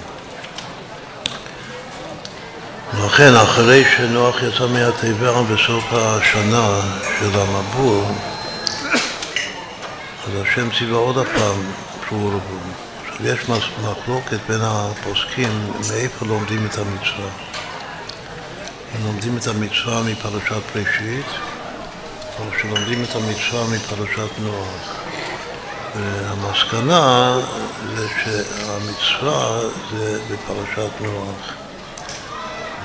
[2.93, 6.81] ולכן, אחרי שנוח יצא מהתיבה בסוף השנה
[7.19, 8.03] של המבול,
[10.28, 11.61] אז השם ציווה עוד הפעם
[12.09, 12.57] פרו ורבו.
[13.07, 13.49] עכשיו, יש
[13.84, 17.30] מחלוקת בין הפוסקים מאיפה לומדים את המצווה.
[18.95, 21.26] אם לומדים את המצווה מפרשת בראשית,
[22.39, 24.95] או שלומדים את המצווה מפרשת נוח.
[25.95, 27.38] והמסקנה
[27.95, 29.59] זה שהמצווה
[29.91, 31.53] זה בפרשת נוח.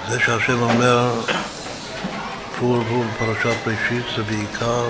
[0.09, 1.11] זה שהשם אומר
[2.59, 4.84] פור ורבו בפרשת בראשית זה בעיקר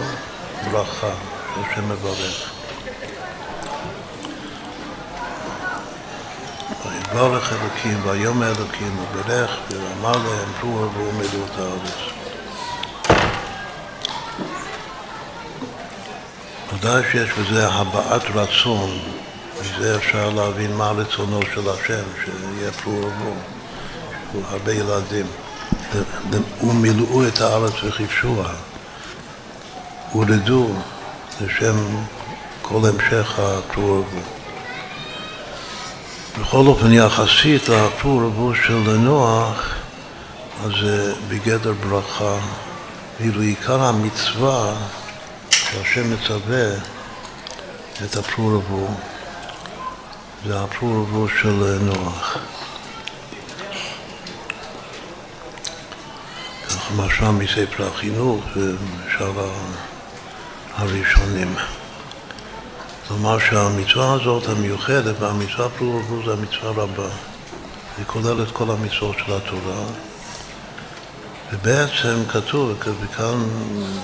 [0.72, 2.50] ברכה שהשם מברך.
[6.84, 12.18] ויברך אלוקים ויאמר אלוקים וברך ואמר להם פרו ורבו ומילאו את הארץ.
[16.74, 18.98] ודאי שיש בזה הבעת רצון,
[19.60, 23.34] מזה אפשר להבין מה רצונו של השם, שיהיה פרו ורבו.
[24.50, 25.26] הרבה ילדים,
[26.62, 28.48] ומילאו את הארץ וכבשוה,
[30.12, 30.68] הורדו
[31.40, 31.76] לשם
[32.62, 33.38] כל המשך
[33.76, 34.04] ורבו.
[36.40, 39.74] בכל אופן, יחסית לפרו ורבו של נוח,
[40.64, 42.38] אז זה בגדר ברכה,
[43.20, 44.74] ואילו עיקר המצווה
[45.50, 46.70] שהשם מצווה
[48.04, 48.88] את הפרו ורבו,
[50.46, 52.38] זה הפרו ורבו של נוח.
[56.68, 59.32] ככה משמע מספר החינוך ושאר
[60.78, 61.54] הראשונים.
[63.08, 67.08] כלומר שהמצווה הזאת המיוחדת והמצווה פרו ורבו זה המצווה רבה.
[67.98, 69.84] היא כוללת כל המצוות של התורה.
[71.52, 73.48] ובעצם כתוב, וכאן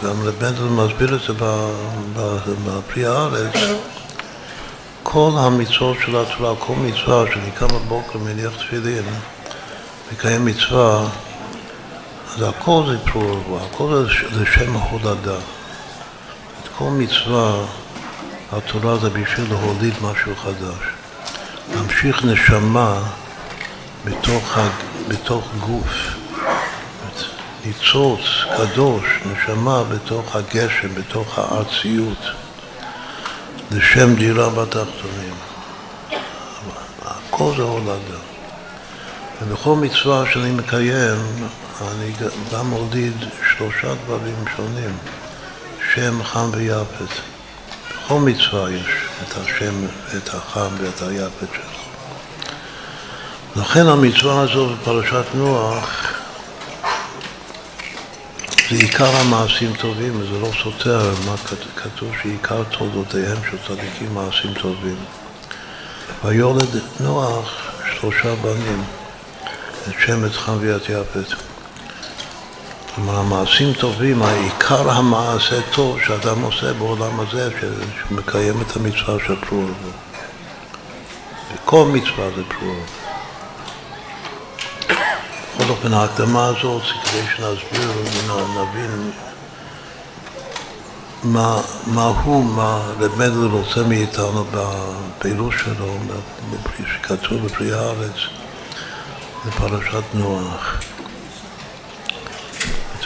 [0.04, 1.32] גם לבנדל מסביר את זה
[2.66, 3.54] בפרי הארץ,
[5.02, 9.04] כל המצוות של התורה, כל מצווה קם בבוקר, מניח תפילין,
[10.12, 11.08] מקיים מצווה,
[12.34, 15.38] אז הכל זה פרו ורבו, הכל זה לשם הולדה.
[16.78, 17.64] כל מצווה,
[18.52, 20.82] התורה זה בשביל להוליד משהו חדש.
[21.74, 23.02] להמשיך נשמה
[24.04, 24.58] בתוך,
[25.08, 26.16] בתוך גוף.
[27.66, 28.20] ניצוץ
[28.56, 32.18] קדוש, נשמה בתוך הגשם, בתוך הארציות,
[33.70, 35.34] לשם דירה בתחתונים.
[37.04, 38.18] הכל זה הולדה.
[39.42, 41.46] ובכל מצווה שאני מקיים,
[41.82, 42.12] אני
[42.52, 43.24] גם מוליד
[43.56, 44.96] שלושה דברים שונים,
[45.94, 47.20] שם, חם ויפת.
[47.88, 48.86] בכל מצווה יש
[49.22, 49.74] את השם,
[50.16, 51.84] את החם ואת היפת שלו.
[53.62, 56.14] לכן המצווה הזו בפרשת נוח
[58.70, 61.34] זה עיקר המעשים טובים, וזה לא סותר מה
[61.76, 64.96] כתוב שעיקר תולדותיהם של צדיקים מעשים טובים.
[66.24, 67.62] ויולד נוח
[68.00, 68.84] שלושה בנים,
[69.88, 71.53] את שם, את חם ואת יפת.
[72.94, 79.36] כלומר, המעשים טובים, העיקר המעשה טוב שאדם עושה בעולם הזה, שהוא מקיים את המצווה של
[79.40, 79.64] פרו
[81.54, 82.74] וכל מצווה זה פרו
[85.54, 87.92] בכל אופן, ההקדמה הזאת כדי שנסביר,
[88.28, 89.10] נבין
[91.22, 95.98] מה, מה הוא, מה רב מדל רוצה מאיתנו בפעילות שלו,
[96.86, 98.16] שכתוב בפרי הארץ,
[99.46, 100.80] בפרשת נוח.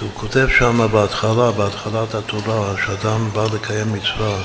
[0.00, 4.36] הוא כותב שם בהתחלה, בהתחלת התורה, שאדם בא לקיים מצווה,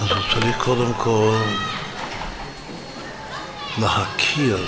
[0.00, 1.36] אז הוא צריך קודם כל
[3.78, 4.58] להכיר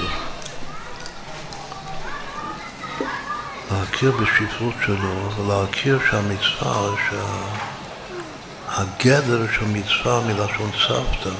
[3.70, 6.90] להכיר בשפלות שלו ולהכיר שהמצווה,
[8.68, 11.36] שהגדר של מצווה מלשון סבתא,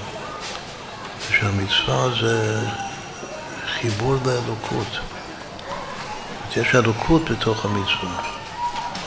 [1.31, 2.61] שהמצווה זה
[3.67, 5.16] חיבור לאלוקות.
[6.57, 8.23] יש אלוקות בתוך המצווה.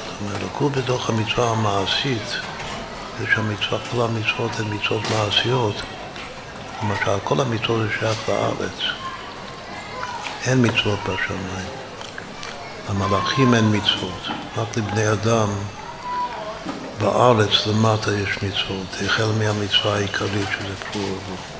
[0.05, 2.27] זאת אומרת, אלוקות בתוך המצווה המעשית,
[3.19, 5.75] זה שהמצווה, כל המצוות הן מצוות מעשיות.
[6.83, 8.79] למשל, כל המצוות זה שייך לארץ.
[10.45, 11.69] אין מצוות בשמיים.
[12.89, 14.27] למלאכים אין מצוות,
[14.57, 15.49] רק לבני אדם
[17.01, 21.58] בארץ למטה יש מצוות, החל מהמצווה העיקרית שזה פרו ורבו.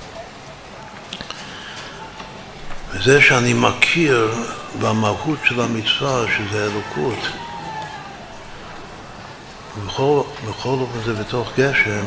[2.91, 4.31] וזה שאני מכיר
[4.81, 7.19] במהות של המצווה, שזה אלוקות,
[9.77, 10.33] ובכל
[10.69, 12.05] אופן זה בתוך גשם,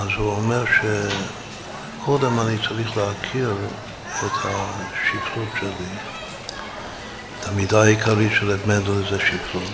[0.00, 3.54] אז הוא אומר שקודם אני צריך להכיר
[4.26, 5.88] את השפלות שלי.
[7.40, 9.72] את המידה העיקרית של רב מנדל זה שפלות.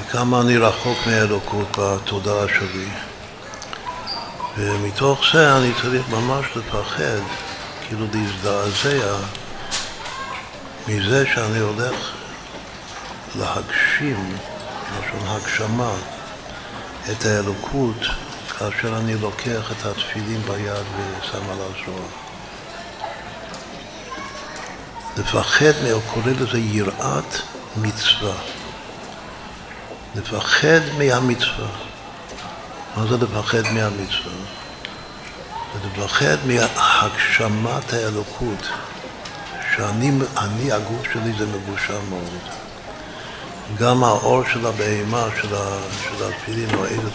[0.00, 2.88] וכמה אני רחוק מאלוקות בתודעה שלי.
[4.56, 7.20] ומתוך זה אני צריך ממש לפחד,
[7.88, 9.16] כאילו להזדעזע
[10.88, 12.10] מזה שאני הולך
[13.38, 14.36] להגשים,
[14.90, 15.92] בלשון הגשמה,
[17.10, 17.96] את האלוקות
[18.58, 22.06] כאשר אני לוקח את התפילין ביד ושם על הזרוע.
[25.16, 27.40] לפחד, הוא קורא לזה יראת
[27.76, 28.34] מצווה.
[30.14, 31.68] לפחד מהמצווה.
[32.96, 34.45] מה זה לפחד מהמצווה?
[35.82, 38.68] זה לפחד מהגשמת האלוקות,
[39.76, 42.38] שאני, אני, הגוף שלי זה מבושל מאוד.
[43.78, 45.48] גם האור של הבהמה, של,
[46.02, 47.08] של התפילין, או איזו,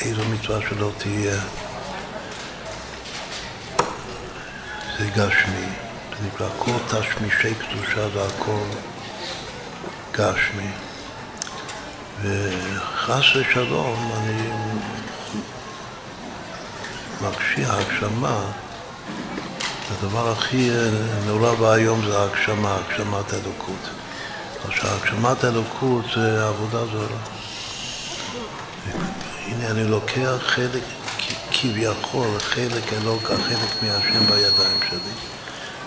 [0.00, 1.40] איזו מצווה שלא תהיה,
[4.98, 5.66] זה גשמי.
[6.10, 8.66] זה נקרא כל תשמישי קדושה זה הכל
[10.12, 10.70] גשמי.
[12.22, 14.50] וחס ושלום אני
[17.24, 18.40] מגשי הגשמה,
[19.90, 20.70] הדבר הכי
[21.26, 23.88] נורא ואיום זה ההגשמה, הגשמת אלוקות.
[24.68, 27.18] עכשיו, הגשמת אלוקות זה עבודה זרה.
[29.46, 30.82] הנה אני לוקח חלק,
[31.50, 35.14] כביכול, חלק אלוק, חלק מהשם בידיים שלי.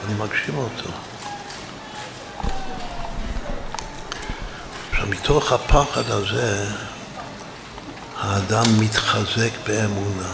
[0.05, 0.89] אני מגשים אותו.
[4.91, 6.65] עכשיו, מתוך הפחד הזה,
[8.17, 10.33] האדם מתחזק באמונה.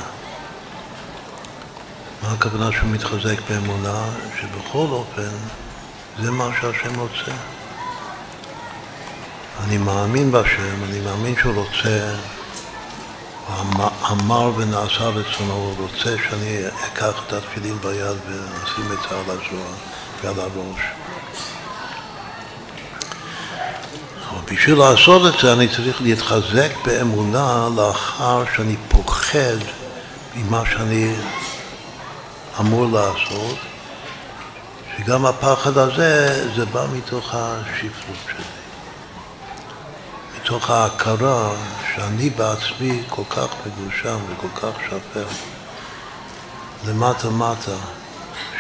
[2.24, 4.06] מה הכוונה שהוא מתחזק באמונה?
[4.42, 5.30] שבכל אופן,
[6.22, 7.32] זה מה שהשם רוצה.
[9.64, 12.16] אני מאמין בהשם, אני מאמין שהוא רוצה
[14.12, 19.68] אמר ונעשה רצונו, הוא רוצה שאני אקח את התפילין ביד ואשים את זה על הזרוע
[20.24, 20.82] ועל הראש.
[24.52, 29.58] בשביל לעשות את זה אני צריך להתחזק באמונה לאחר שאני פוחד
[30.36, 31.14] ממה שאני
[32.60, 33.58] אמור לעשות,
[34.98, 38.44] שגם הפחד הזה זה בא מתוך השפלות שלי,
[40.42, 41.56] מתוך ההכרה
[41.96, 45.26] שאני בעצמי כל כך מגושם וכל כך שפר
[46.88, 47.78] למטה מטה,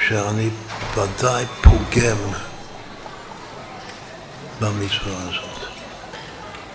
[0.08, 0.50] שאני
[0.96, 2.18] ודאי פוגם
[4.60, 5.68] במצווה הזאת.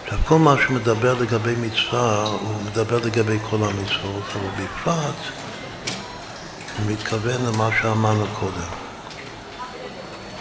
[0.04, 5.37] עכשיו, כל מה שמדבר לגבי מצווה, הוא מדבר לגבי כל המצוות, אבל בפרט
[6.86, 8.68] מתכוון למה שאמרנו קודם.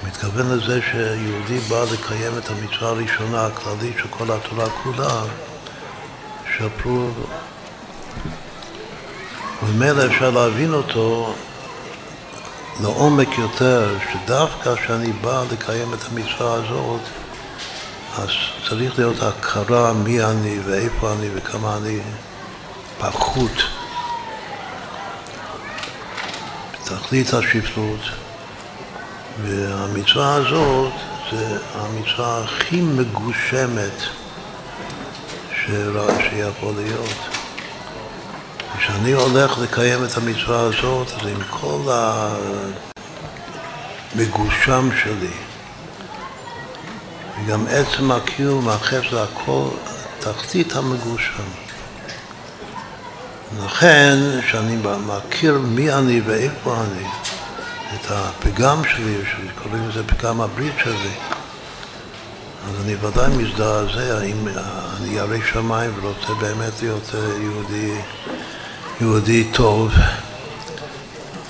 [0.03, 5.21] מתכוון לזה שיהודי בא לקיים את המצווה הראשונה הכללית של כל התורה כולה,
[6.57, 7.09] שפרו
[9.63, 11.33] וממילא אפשר להבין אותו
[12.81, 17.01] לעומק יותר, שדווקא כשאני בא לקיים את המצווה הזאת,
[18.17, 18.29] אז
[18.69, 21.99] צריך להיות הכרה מי אני ואיפה אני וכמה אני
[22.99, 23.76] פחות
[26.91, 27.99] בתכלית השפלות
[29.41, 30.93] והמצווה הזאת
[31.31, 34.01] זה המצווה הכי מגושמת
[35.65, 37.15] שיכול להיות.
[38.77, 41.81] כשאני הולך לקיים את המצווה הזאת, אז עם כל
[44.15, 45.33] המגושם שלי,
[47.37, 49.67] וגם עצם הקיום, החפץ, הכל
[50.19, 51.66] תחתית המגושם.
[53.55, 57.07] לכן, כשאני מכיר מי אני ואיפה אני,
[57.95, 61.11] את הפגם שלי, שקוראים לזה פגם הברית שלי,
[62.69, 64.47] אז אני ודאי מזדעזע אם
[64.97, 67.11] אני ירא שמיים ורוצה באמת להיות
[67.41, 67.93] יהודי,
[69.01, 69.91] יהודי טוב,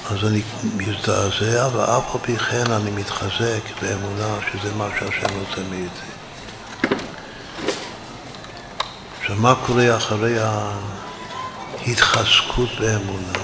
[0.10, 0.42] אז אני
[0.78, 6.08] מזדעזע, ואף על פי כן אני מתחזק באמונה שזה מה שהשם רוצה מאיתי.
[9.20, 10.40] עכשיו, מה קורה אחרי
[11.86, 13.40] ההתחזקות באמונה?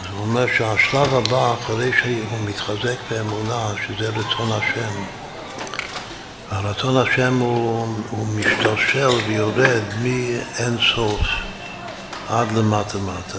[0.00, 5.04] אז הוא אומר שהשלב הבא, אחרי שהוא מתחזק באמונה, שזה רצון השם,
[6.50, 11.20] הרצון השם הוא, הוא משתלשל ויורד מאין סוף
[12.28, 13.38] עד למטה מטה.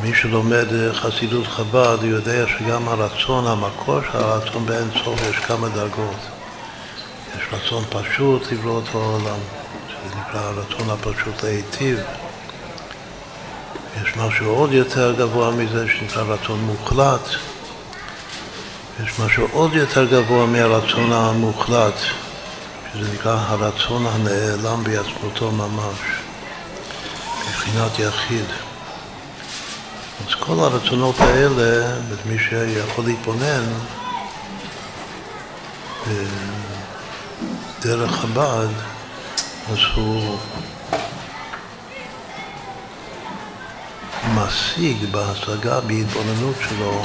[0.00, 6.16] מי שלומד חסידות חב"ד יודע שגם הרצון, המקור של הרצון באין סוף יש כמה דרגות.
[7.36, 9.38] יש רצון פשוט לברוא את העולם,
[10.34, 11.98] הרצון הפשוט להיטיב.
[14.02, 17.28] יש משהו עוד יותר גבוה מזה שנקרא רצון מוחלט.
[19.04, 21.94] יש משהו עוד יותר גבוה מהרצון המוחלט,
[22.92, 25.98] שזה נקרא הרצון הנעלם בעצמותו ממש,
[27.48, 28.44] מבחינת יחיד.
[30.28, 31.96] אז כל הרצונות האלה,
[32.26, 33.64] מי שיכול להתבונן
[37.80, 38.91] דרך חב"ד,
[39.70, 40.38] אז הוא
[44.34, 47.02] משיג בהשגה, בהתבוננות שלו,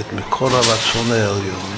[0.00, 1.76] את מקור הרצון העליון,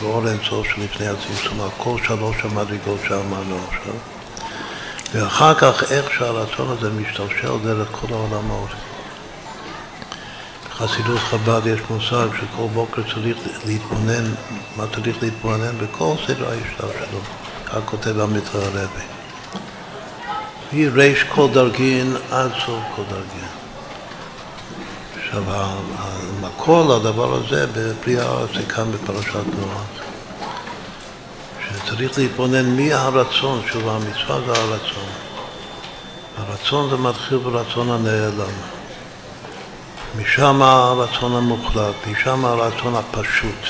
[0.00, 3.94] ואור אינסוף שלפני הצמצום, על כל שלוש המדרגות שאמרנו עכשיו,
[5.12, 8.70] ואחר כך איך שהרצון הזה משתלשל דרך כל העולמות.
[10.70, 13.36] בחסידות חב"ד יש מושג שכל בוקר צריך
[13.66, 14.34] להתבונן,
[14.76, 17.24] מה צריך להתבונן בכל סדר ההשתלשלות,
[17.66, 19.19] כך כותב המיטרה הרבי.
[20.72, 23.48] מריש כל דרגין עד סוף כל דרגין.
[25.18, 25.42] עכשיו,
[25.98, 29.84] המקור לדבר הזה בפרי הארץ זה כאן בפרשת נוח.
[31.68, 35.10] שצריך להתבונן מי הרצון, שוב, המצווה זה הרצון.
[36.38, 38.54] הרצון זה מתחיל ברצון הנעלם.
[40.16, 43.66] משם הרצון המוחלט, משם הרצון הפשוט.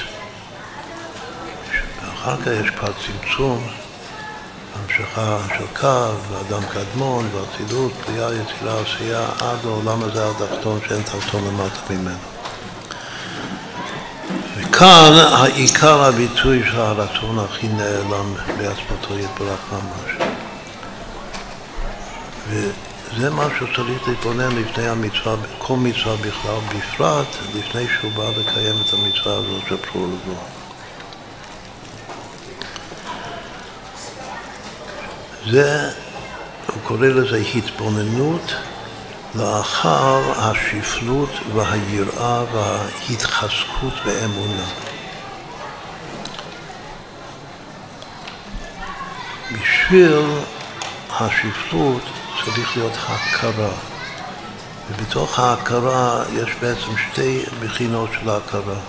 [2.02, 3.66] ואחר כך יש כבר צמצום,
[4.74, 11.44] המשכה של קו, ואדם קדמון, ואצילות, בריאה, יצירה, עשייה, עד לעולם הזה התחתון שאין תחתון
[11.44, 12.18] למטה ממנו.
[14.56, 20.28] וכאן העיקר הביטוי של הרצון הכי נעלם בעצמתו יתברך ממש.
[22.48, 28.94] וזה מה שצריך להתבונן לפני המצווה, כל מצווה בכלל, בפרט לפני שהוא בא לקיים את
[28.94, 30.06] המצווה הזאת של פרו
[35.50, 35.90] זה,
[36.66, 38.54] הוא קורא לזה התבוננות
[39.34, 44.64] לאחר השפלות והיראה וההתחזקות באמונה.
[49.52, 50.22] בשביל
[51.10, 52.02] השפלות
[52.44, 53.72] צריך להיות הכרה.
[54.90, 58.80] ובתוך ההכרה יש בעצם שתי בחינות של ההכרה.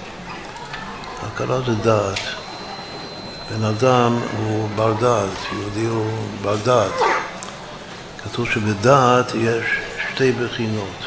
[1.24, 2.41] ההכרה זה דעת.
[3.54, 6.12] בן אדם הוא בר דעת, יהודי הוא
[6.42, 6.92] בר דעת.
[8.24, 9.66] כתוב שבדעת יש
[10.14, 10.98] שתי בחינות,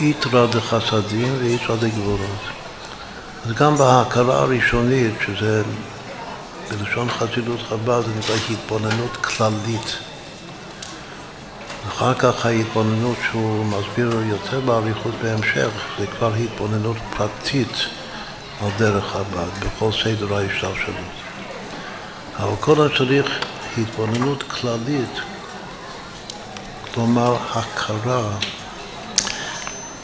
[0.00, 2.40] איתרא דחסדים ואיתרא דגבורות.
[3.46, 5.62] אז גם בהכרה הראשונית, שזה
[6.70, 9.96] בלשון חסידות חב"ד, זה נקרא התבוננות כללית.
[11.88, 17.76] אחר כך ההתבוננות שהוא מסביר יותר באריכות בהמשך, זה כבר התבוננות פרטית
[18.62, 21.25] על דרך חב"ד, בכל סדר ההשתלשלות.
[22.38, 23.26] אבל קודם צריך
[23.78, 25.18] התבוננות כללית,
[26.94, 28.30] כלומר הכרה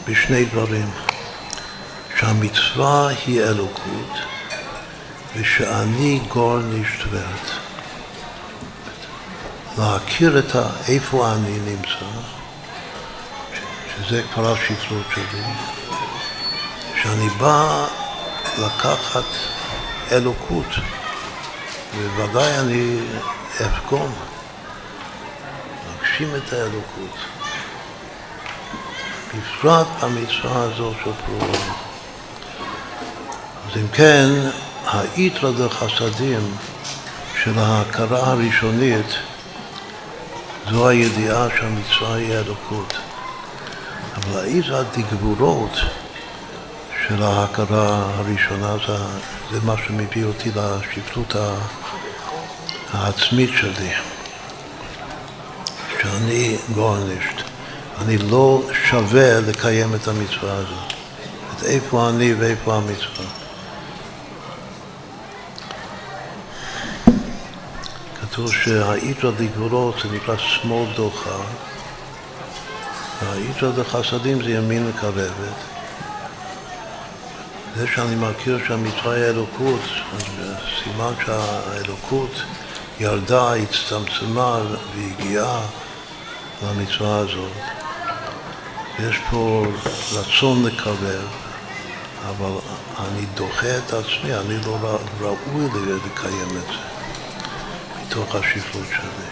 [0.07, 0.89] בשני דברים,
[2.19, 4.11] שהמצווה היא אלוקות
[5.35, 7.51] ושאני גור נשתוות.
[9.77, 10.55] להכיר את.
[10.87, 12.05] איפה אני נמצא,
[13.95, 15.43] שזה כבר השפלות שלי,
[17.01, 17.85] שאני בא
[18.57, 19.23] לקחת
[20.11, 20.67] אלוקות,
[21.97, 22.99] ובוודאי אני
[23.61, 24.11] אפגום,
[25.87, 27.17] להגשים את האלוקות.
[29.37, 31.71] בפרט במצווה הזו של פרורים.
[33.71, 34.29] אז אם כן,
[34.85, 36.55] האיתרא דחסדים
[37.43, 39.05] של ההכרה הראשונית
[40.71, 42.93] זו הידיעה שהמצווה היא אלוקות.
[44.15, 45.79] אבל האיז הדגבורות
[47.07, 48.97] של ההכרה הראשונה זה,
[49.53, 51.35] זה מה שמביא אותי לשפלות
[52.93, 53.91] העצמית שלי,
[56.01, 57.41] שאני גורנישט,
[58.01, 60.93] אני לא שווה לקיים את המצווה הזאת.
[61.57, 63.25] את איפה אני ואיפה המצווה.
[68.21, 71.37] כתוב שהאיתרא דגבורות זה נקרא שמאל דוחה,
[73.21, 75.73] והאיתרא דחסדים זה ימין מקרבת.
[77.75, 79.81] זה שאני מכיר שהמצווה היא אלוקות,
[80.83, 82.31] סימן שהאלוקות
[82.99, 84.59] ירדה, הצטמצמה
[84.95, 85.61] והגיעה
[86.63, 87.51] למצווה הזאת.
[88.99, 89.65] יש פה
[90.13, 91.27] רצון לקרב,
[92.29, 92.51] אבל
[92.99, 95.65] אני דוחה את עצמי, אני לא ראוי
[96.05, 96.93] לקיים את זה.
[98.01, 99.29] מתוך השפלות שלי.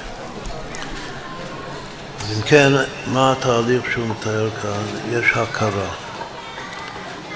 [2.20, 2.72] אז אם כן,
[3.08, 4.84] מה התהליך שהוא מתאר כאן?
[5.10, 6.11] יש הכרה.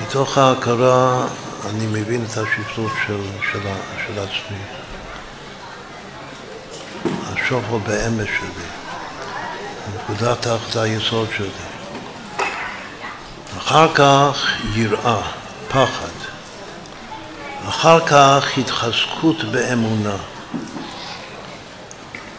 [0.01, 1.27] מתוך ההכרה
[1.69, 3.59] אני מבין את השפלות של, של,
[4.07, 4.57] של עצמי.
[7.33, 8.65] השופר באמש שלי,
[9.95, 11.49] נקודת תחת היסוד שלי.
[13.57, 15.21] אחר כך יראה,
[15.69, 16.15] פחד.
[17.69, 20.15] אחר כך התחזקות באמונה.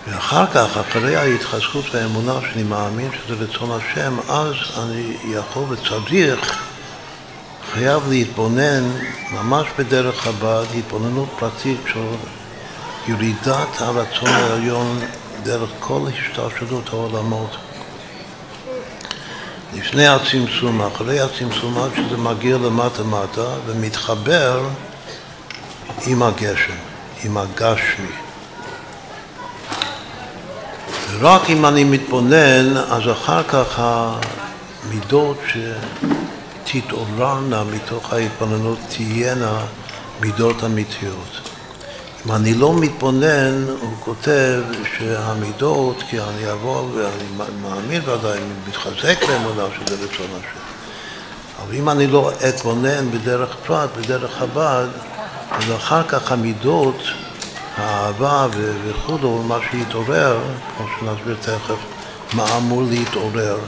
[0.09, 6.59] ואחר כך, אחרי ההתחזקות והאמונה שאני מאמין שזה רצון השם, אז אני יכול וצריך,
[7.79, 8.91] חייב להתבונן
[9.33, 12.01] ממש בדרך חב"ד, התבוננות פרטית של
[13.09, 14.99] ירידת הרצון העליון
[15.43, 17.57] דרך כל השתלשלות העולמות.
[19.75, 24.69] לפני הצמצום, אחרי הצמצום, עד שזה מגיע למטה-מטה ומתחבר
[26.07, 26.77] עם הגשם,
[27.25, 28.13] עם הגשמי.
[31.19, 33.81] ורק אם אני מתבונן, אז אחר כך
[34.85, 35.39] המידות
[36.77, 39.61] שתתעוררנה מתוך ההתבוננות תהיינה
[40.21, 41.41] מידות אמיתיות.
[42.27, 44.63] אם אני לא מתבונן, הוא כותב
[44.99, 50.61] שהמידות, כי אני אבוא ואני מאמין ודאי, אני מתחזק באמונה שזה רצון השם.
[51.63, 54.87] אבל אם אני לא אתבונן בדרך פרט, בדרך חב"ד,
[55.51, 57.03] אז אחר כך המידות
[57.77, 58.47] האהבה
[58.87, 60.39] וכו', מה שהתעורר,
[60.77, 61.79] כמו שנסביר תכף,
[62.33, 63.59] מה אמור להתעורר,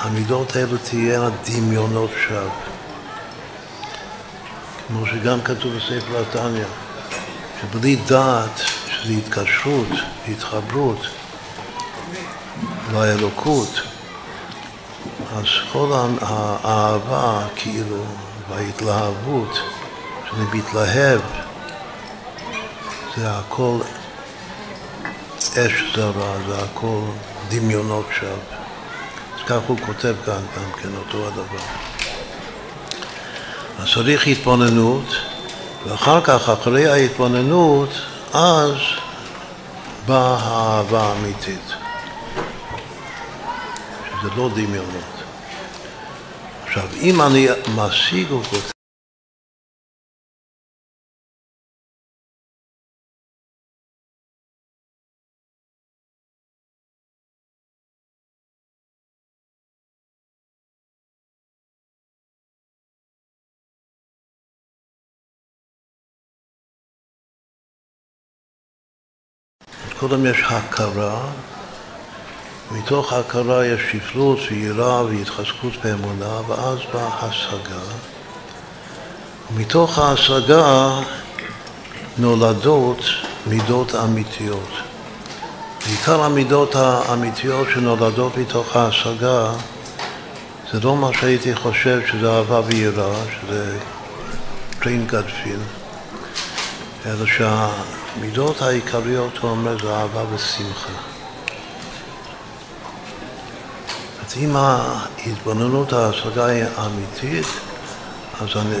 [0.00, 2.50] המידות האלו תהיינה דמיונות שווא.
[4.88, 6.64] כמו שגם כתוב בספר התניא,
[7.60, 9.88] שבלי דעת, שזה התקשרות
[10.28, 11.06] והתחברות
[12.92, 13.80] לאלוקות,
[15.36, 18.04] אז כל האהבה, כאילו,
[18.48, 19.58] וההתלהבות,
[20.30, 21.20] שאני מתלהב
[23.16, 23.78] זה הכל
[25.52, 27.00] אש זרה, זה הכל
[27.48, 28.59] דמיונות שווא.
[29.50, 31.64] כך הוא כותב כאן גם כן אותו הדבר.
[33.78, 35.04] אז צריך התבוננות,
[35.84, 37.88] ואחר כך, אחרי ההתבוננות,
[38.32, 38.72] אז
[40.06, 41.72] באה האהבה האמיתית,
[44.10, 45.22] שזה לא דמיונות.
[46.66, 48.79] עכשיו, אם אני משיג, הוא כותב
[70.00, 71.20] קודם יש הכרה,
[72.70, 77.80] מתוך ההכרה יש שפלות ויראה והתחזקות באמונה, ואז באה השגה.
[79.52, 81.00] ומתוך ההשגה
[82.18, 82.98] נולדות
[83.46, 84.70] מידות אמיתיות.
[85.86, 89.52] בעיקר המידות האמיתיות שנולדות מתוך ההשגה
[90.72, 93.78] זה לא מה שהייתי חושב שזה אהבה ויראה, שזה
[95.06, 95.60] גדפיל,
[97.06, 97.26] אלא
[98.14, 100.92] שהמידות העיקריות, הוא אומר, זה אהבה ושמחה.
[104.26, 107.46] אז אם ההתבוננות ההשגה היא אמיתית,
[108.40, 108.76] אז, אני,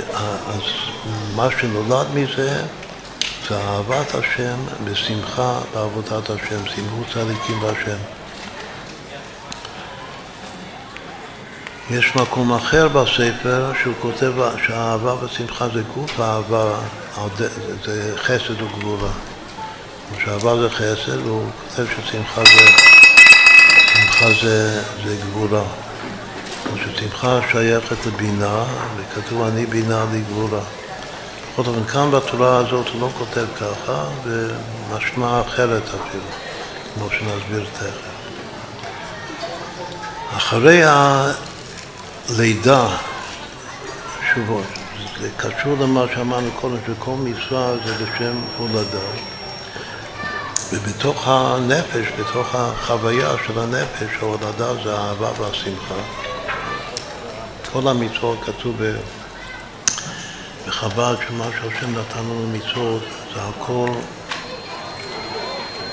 [0.48, 0.62] אז
[1.36, 2.62] מה שנולד מזה
[3.48, 8.19] זה אהבת השם ושמחה בעבודת השם, שמחו צדיקים בהשם.
[11.90, 14.32] יש מקום אחר בספר שהוא כותב
[14.66, 16.74] שהאהבה ושמחה זה גוף האהבה,
[17.84, 19.10] זה חסד וגבורה.
[20.24, 22.66] שאהבה זה חסד, והוא כותב ששמחה זה,
[23.92, 25.62] שמחה זה, זה גבורה.
[26.76, 28.64] ששמחה שייכת לבינה,
[28.96, 30.60] וכתוב אני בינה לי גבורה.
[31.52, 36.24] בכל אופן, כאן בתורה הזאת הוא לא כותב ככה, ומשמע אחרת אפילו,
[36.94, 38.10] כמו שנסביר תכף.
[40.36, 40.82] אחרי
[42.38, 42.88] הלידה,
[44.34, 44.62] שוב,
[45.20, 49.06] זה קשור למה שאמרנו קודם, שכל מצווה זה לשם הולדה.
[50.72, 55.94] ובתוך הנפש, בתוך החוויה של הנפש, ההולדה זה האהבה והשמחה.
[57.72, 58.76] כל המצוות כתוב
[60.66, 63.02] וחבל שמה שהשם נתן לנו מצוות
[63.34, 63.88] זה הכל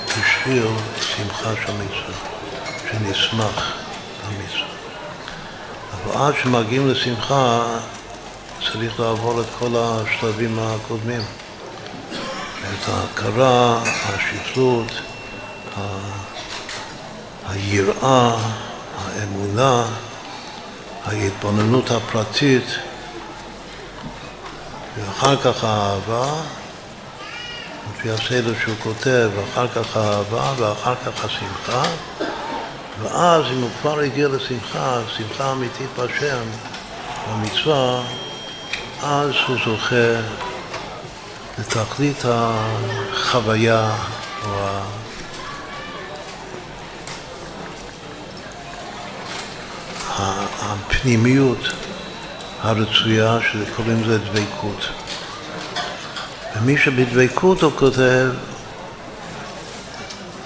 [0.06, 0.66] בשביל
[1.00, 2.14] שמחה של מצווה,
[2.90, 3.72] שנשמח
[4.22, 4.77] במצווה.
[6.04, 7.62] אבל עד שמגיעים לשמחה
[8.72, 11.22] צריך לעבור את כל השלבים הקודמים.
[12.60, 14.92] את ההכרה, השפלות,
[17.48, 18.36] היראה,
[18.98, 19.84] האמונה,
[21.04, 22.64] ההתבוננות הפרטית
[24.96, 26.32] ואחר כך האהבה,
[27.90, 31.82] לפי הסדר שהוא כותב, ואחר כך האהבה ואחר כך השמחה,
[33.02, 36.42] ואז אם הוא כבר הגיע לשמחה, שמחה אמיתית בהשם,
[37.30, 38.02] במצווה,
[39.02, 40.20] אז הוא זוכה
[41.58, 43.96] לתכלית החוויה
[44.44, 44.50] או
[50.60, 51.58] הפנימיות
[52.62, 54.88] הרצויה, שקוראים לזה דבקות.
[56.56, 58.28] ומי שבדבקות הוא כותב,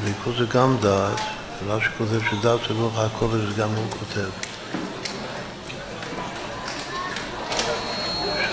[0.04, 1.20] דבקות זה גם דעת,
[1.66, 4.28] ולא שכותב שדעת זה רוח הקודש, גם הוא כותב.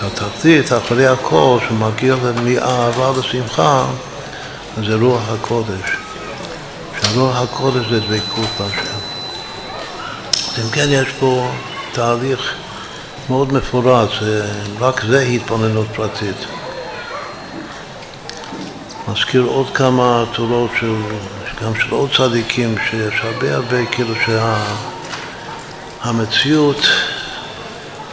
[0.00, 3.86] שהתחתית, אחרי הכל, שמגיע מאהבה לשמחה,
[4.86, 5.90] זה רוח הקודש.
[7.00, 9.00] שהרוח הקודש זה דבקות בהשם.
[10.58, 11.50] אם כן, יש פה
[11.92, 12.54] תהליך
[13.28, 14.10] מאוד מפורט,
[14.80, 16.36] רק זה התבוננות פרטית.
[19.08, 20.94] מזכיר עוד כמה תורות של,
[21.64, 24.14] גם של עוד צדיקים, שיש הרבה הרבה, כאילו
[26.04, 26.88] שהמציאות שה,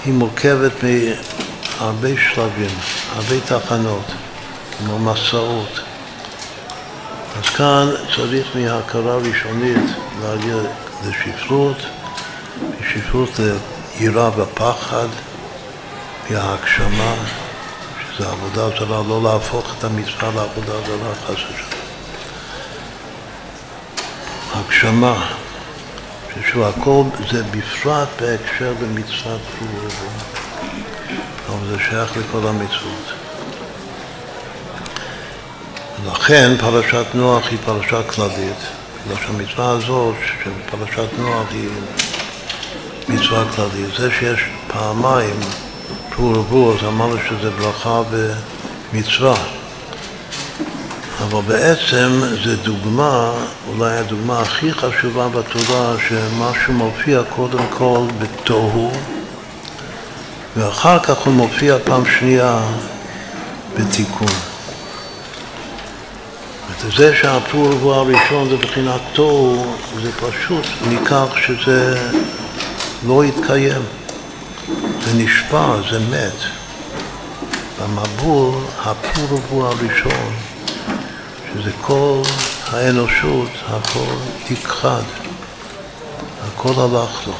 [0.06, 2.78] היא מורכבת מהרבה שלבים,
[3.16, 4.06] הרבה תחנות,
[4.78, 5.80] כמו מסעות.
[7.38, 9.84] אז כאן צריך מהכרה ראשונית
[10.22, 10.56] להגיע
[11.08, 11.78] לשפלות,
[12.82, 13.40] משפלות
[14.00, 15.08] יראה ופחד
[16.30, 17.14] מההגשמה,
[18.18, 21.77] שזה עבודה זרה, לא להפוך את המצווה לעבודה זרה, חס ושלום.
[24.78, 25.26] הגשמה,
[26.34, 29.90] ששוב, הכל זה בפרט בהקשר למצוות פרו
[31.50, 33.14] אבל זה שייך לכל המצוות.
[36.06, 38.58] לכן פרשת נוח היא פרשה כללית,
[39.06, 41.70] בגלל שהמצווה הזאת, שפרשת נוח היא
[43.10, 43.96] מצווה כללית.
[43.98, 45.40] זה שיש פעמיים
[46.16, 49.57] פור ורבו, אז אמרנו שזה ברכה ומצווה.
[51.24, 53.32] אבל בעצם זה דוגמה,
[53.68, 58.92] אולי הדוגמה הכי חשובה בתורה, שמשהו מופיע קודם כל בתוהו,
[60.58, 62.60] ואחר כך הוא מופיע פעם שנייה
[63.80, 64.28] בתיקון.
[66.82, 72.10] וזה שהפור ורבו הראשון זה בחינת תוהו, זה פשוט מכך שזה
[73.08, 73.82] לא התקיים,
[75.06, 76.42] זה נשפע, זה מת.
[77.82, 78.54] במבול,
[78.86, 80.34] הפור ורבו הראשון,
[81.62, 82.22] שזה כל
[82.72, 84.16] האנושות, הכל
[84.52, 85.02] נכחד,
[86.48, 87.34] הכל הלך לו.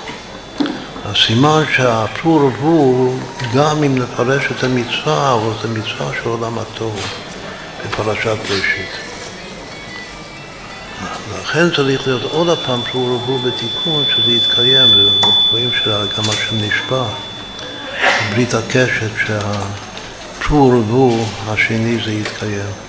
[1.06, 3.14] הסימן שהפור ורבו,
[3.56, 7.00] גם אם נפרש את המצווה, אבל זה מצווה של עולם הטוב
[7.86, 8.92] בפרשת ראשית.
[11.42, 14.88] לכן צריך להיות עוד הפעם פרו ורבו בתיקון שזה יתקיים,
[15.50, 17.04] ורואים שגם השם נשבע,
[18.30, 22.87] ברית הקשת שהפרו ורבו השני זה יתקיים.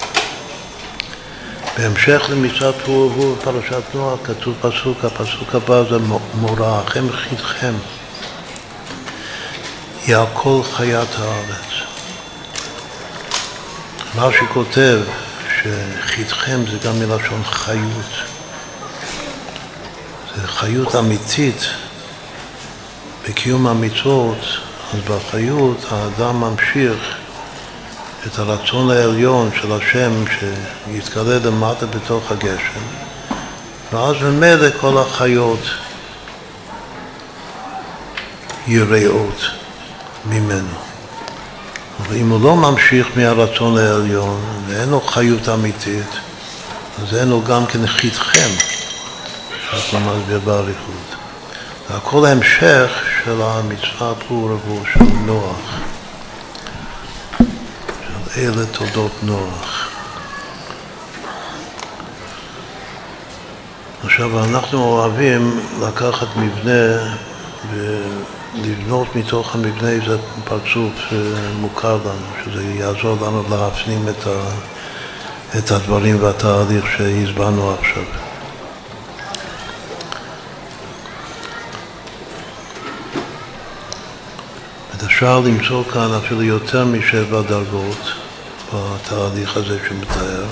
[1.79, 5.99] בהמשך למצוות פרו ורבו בפרשת נוח כתוב פסוק, הפסוק הבא זה
[6.35, 7.75] מוראכם חיתכם,
[10.07, 11.69] יעקול חיית הארץ.
[14.15, 15.01] מה שכותב
[15.57, 18.13] שחיתכם זה גם מלשון חיות.
[20.37, 21.61] זה חיות אמיתית
[23.29, 24.45] בקיום המצוות,
[24.95, 27.18] אז בחיות האדם ממשיך
[28.27, 32.81] את הרצון העליון של השם שיתגלה למטה בתוך הגשם,
[33.93, 35.61] ואז ממילא כל החיות
[38.67, 39.41] יראות
[40.27, 40.79] ממנו.
[42.01, 46.11] אבל אם הוא לא ממשיך מהרצון העליון ואין לו חיות אמיתית,
[47.03, 48.49] אז אין לו גם כן חיתכם,
[49.71, 51.15] שאנחנו מסביר באריכות.
[51.89, 52.91] זה הכל המשך
[53.25, 55.81] של המצווה ורבו של נוח,
[58.37, 59.89] אלה תולדות נוח.
[64.05, 67.15] עכשיו, אנחנו אוהבים לקחת מבנה
[68.55, 74.07] לבנות מתוך המבנה איזה פרצוף שמוכר לנו, שזה יעזור לנו להפנים
[75.59, 78.28] את הדברים והתהליך שהסברנו עכשיו.
[85.19, 88.13] אפשר למצוא כאן אפילו יותר משבע דרגות
[88.75, 90.45] בתהליך הזה שמתאר,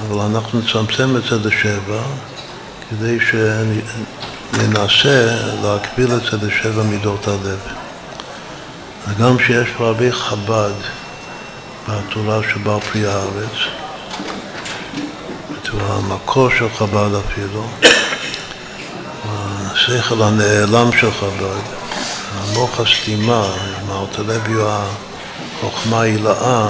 [0.00, 2.02] אבל אנחנו נצמצם את זה לשבע
[2.90, 3.18] כדי
[4.52, 7.58] ננסה להקביל את זה לשבע מידות הלב.
[9.08, 10.72] וגם שיש פה הרבה חב"ד
[11.88, 13.56] בתורה שבא פרי הארץ,
[15.80, 17.66] המקור של חב"ד אפילו,
[19.72, 21.83] השכל הנעלם של חב"ד,
[22.54, 23.46] המוח הסתימה,
[23.82, 24.54] עם האוטולבי
[25.60, 26.66] החוכמה הילאה,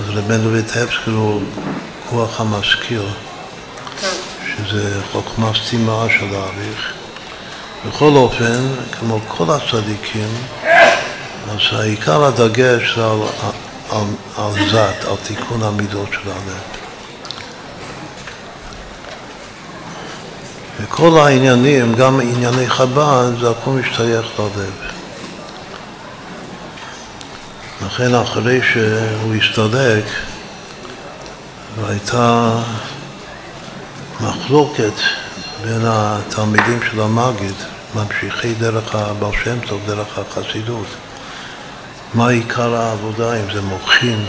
[0.00, 1.42] אז רבנו ויטבסקי הוא
[2.10, 3.02] רוח המשכיל,
[4.46, 6.92] שזה חוכמה סתימה של האריך.
[7.88, 8.66] בכל אופן,
[8.98, 10.28] כמו כל הצדיקים,
[11.50, 13.20] אז העיקר הדגש זה על,
[13.90, 14.04] על,
[14.36, 16.62] על זת, על תיקון המידות של הלב.
[20.80, 24.92] וכל העניינים, גם ענייני חב"ד, זה הכל משתייך ללב.
[27.86, 30.04] לכן אחרי שהוא הסתלק
[31.80, 32.58] והייתה
[34.20, 34.92] מחלוקת
[35.62, 37.54] בין התלמידים של המגיד,
[37.94, 40.86] ממשיכי דרך הבעל שם טוב, דרך החסידות.
[42.14, 44.24] מה עיקר העבודה, אם זה מוחין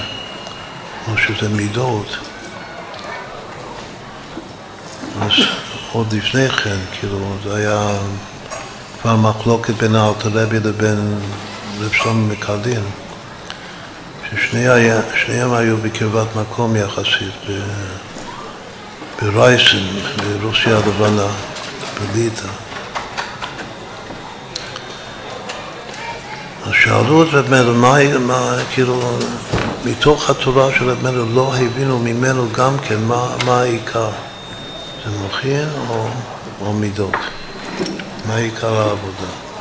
[1.12, 2.18] או שזה מידות.
[5.22, 5.32] אז
[5.92, 7.98] עוד לפני כן, כאילו, זה היה
[9.02, 11.20] כבר מחלוקת בין הארתולבי לבין
[11.80, 12.84] רב שלמה מקדין,
[14.38, 17.34] ששניהם היו בקרבת מקום יחסית,
[19.22, 19.78] ברייסן,
[20.42, 21.28] ברוסיה הלבנה,
[22.02, 22.48] בליטא.
[26.66, 29.18] אז שאלו את רב מלר, מה, מה, כאילו,
[29.86, 34.10] מתוך התורה של רב מלר לא הבינו ממנו גם כן מה, מה העיקר.
[35.06, 36.08] זה מוחין או,
[36.62, 37.16] או מידות?
[38.28, 39.53] מה עיקר העבודה?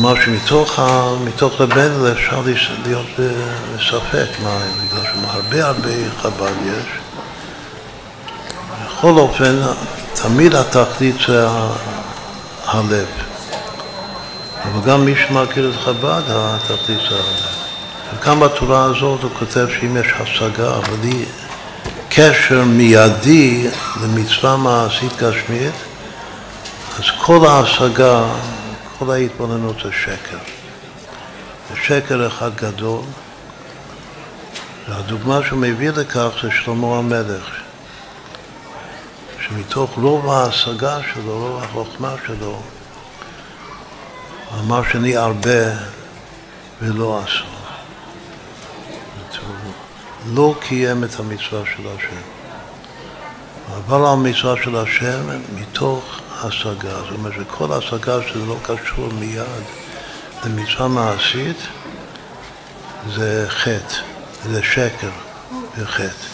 [0.00, 1.14] כלומר שמתוך ה,
[1.74, 2.42] מלר אפשר
[2.84, 5.90] להיות בספק מה, בגלל שהרבה הרבה
[6.22, 6.86] חב"ד יש.
[8.86, 9.56] בכל אופן,
[10.14, 11.48] תמיד התכלית זה
[12.66, 13.06] הלב.
[14.64, 17.46] אבל גם מי שמכיר את חב"ד, התכלית זה הלב.
[18.14, 21.26] וכאן בתורה הזאת הוא כותב שאם יש השגה, אבל היא
[22.08, 23.68] קשר מיידי
[24.02, 25.74] למצווה מעשית גשמית,
[26.98, 28.22] אז כל ההשגה,
[28.98, 30.38] כל ההתבוננות זה שקר.
[31.70, 33.02] זה שקר אחד גדול,
[34.88, 37.50] והדוגמה שהוא מביא לכך זה שלמה המלך,
[39.40, 42.60] שמתוך רוב ההשגה שלו, רוב החוכמה שלו,
[44.58, 45.64] אמר שאני הרבה
[46.82, 47.44] ולא עשו.
[50.26, 52.20] לא קיים את המצווה של השם.
[53.76, 56.94] אבל המצווה של השם מתוך השגה.
[56.94, 59.62] זאת אומרת שכל השגה שזה לא קשור מיד
[60.44, 61.56] למצווה מעשית,
[63.14, 63.94] זה חטא,
[64.44, 65.10] זה שקר
[65.78, 66.26] וחטא.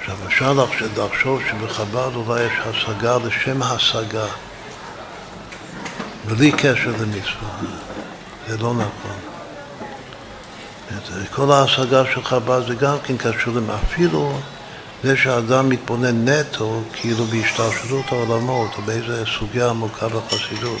[0.00, 0.52] עכשיו אפשר
[0.96, 4.26] לחשוב שבחב"ד אולי יש השגה לשם השגה.
[6.28, 7.48] בלי קשר למצווה.
[8.48, 9.16] זה לא נכון.
[11.30, 13.54] כל ההשגה של חב"ד זה גם כן קשור
[13.84, 14.38] אפילו
[15.02, 20.80] זה שהאדם מתבונן נטו, כאילו בהשתלשלות העולמות, או באיזה סוגיה עמוקה בחסידות.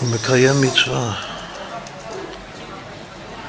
[0.00, 1.14] הוא מקיים מצווה.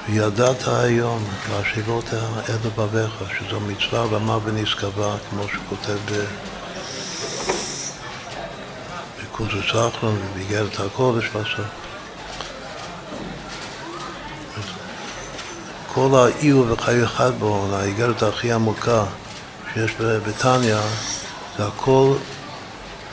[0.09, 2.05] וידעת היום להשיבות
[2.49, 5.97] אל לבביך, שזו מצווה רמה ונשגבה, כמו שכותב
[9.23, 11.86] בקורס אחרון ובאיגרת הקודש בסוף.
[15.97, 19.03] כל האי וחי אחד בו, האיגרת הכי עמוקה
[19.73, 20.77] שיש בתניא,
[21.57, 22.13] זה הכל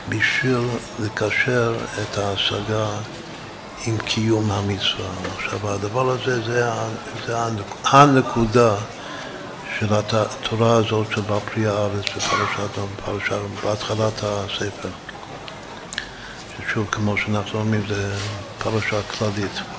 [0.09, 2.87] בשביל לקשר את ההשגה
[3.87, 5.07] עם קיום המצווה.
[5.37, 6.71] עכשיו, הדבר הזה זה,
[7.27, 7.37] זה
[7.85, 8.75] הנקודה
[9.79, 14.89] של התורה הזאת של בפרי הארץ בפרשת, בפרשת, בהתחלת הספר.
[16.69, 18.15] ששוב, כמו שאנחנו אומרים, זה
[18.59, 19.74] פרשה כללית.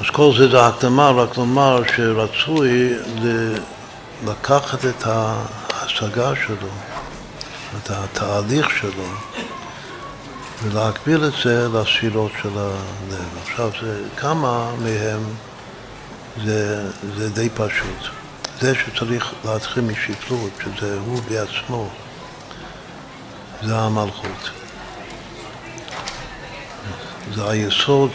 [0.00, 2.94] אז כל זה זה הקדמה, רק לומר שרצוי
[4.26, 6.68] לקחת את ההשגה שלו,
[7.76, 9.04] את התהליך שלו,
[10.62, 13.38] ולהקביל את זה לספירות של הלב.
[13.42, 15.24] עכשיו, זה, כמה מהם
[16.44, 18.10] זה, זה די פשוט.
[18.60, 21.88] זה שצריך להתחיל משפלות, שזה הוא בעצמו,
[23.62, 24.65] זה המלכות.
[27.34, 28.10] זה היסוד,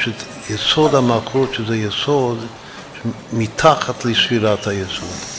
[0.50, 2.46] יסוד המלכות, שזה יסוד
[3.34, 5.32] מתחת לספירת היסוד.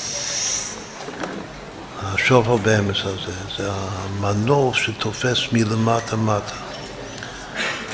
[2.03, 6.55] השופר באמס הזה, זה המנוף שתופס מלמטה מטה.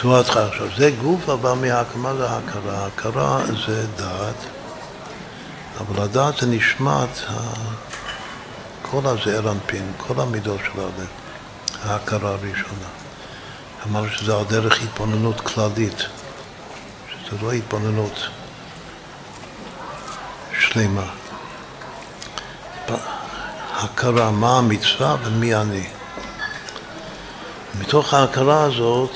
[0.00, 0.66] תנועתך עכשיו.
[0.76, 2.78] זה גוף הבא מההקמה זה ההכרה.
[2.78, 4.34] ההכרה זה דעת,
[5.80, 7.20] אבל הדעת זה נשמת
[8.82, 11.06] כל הזעיר אנפין, כל המידות של הלב,
[11.84, 12.88] ההכרה הראשונה.
[13.86, 15.98] אמרנו שזה על דרך התבוננות כללית,
[17.08, 18.28] שזה לא התבוננות
[20.60, 21.06] שלמה.
[23.72, 25.86] הכרה מה המצווה ומי אני.
[27.80, 29.10] מתוך ההכרה הזאת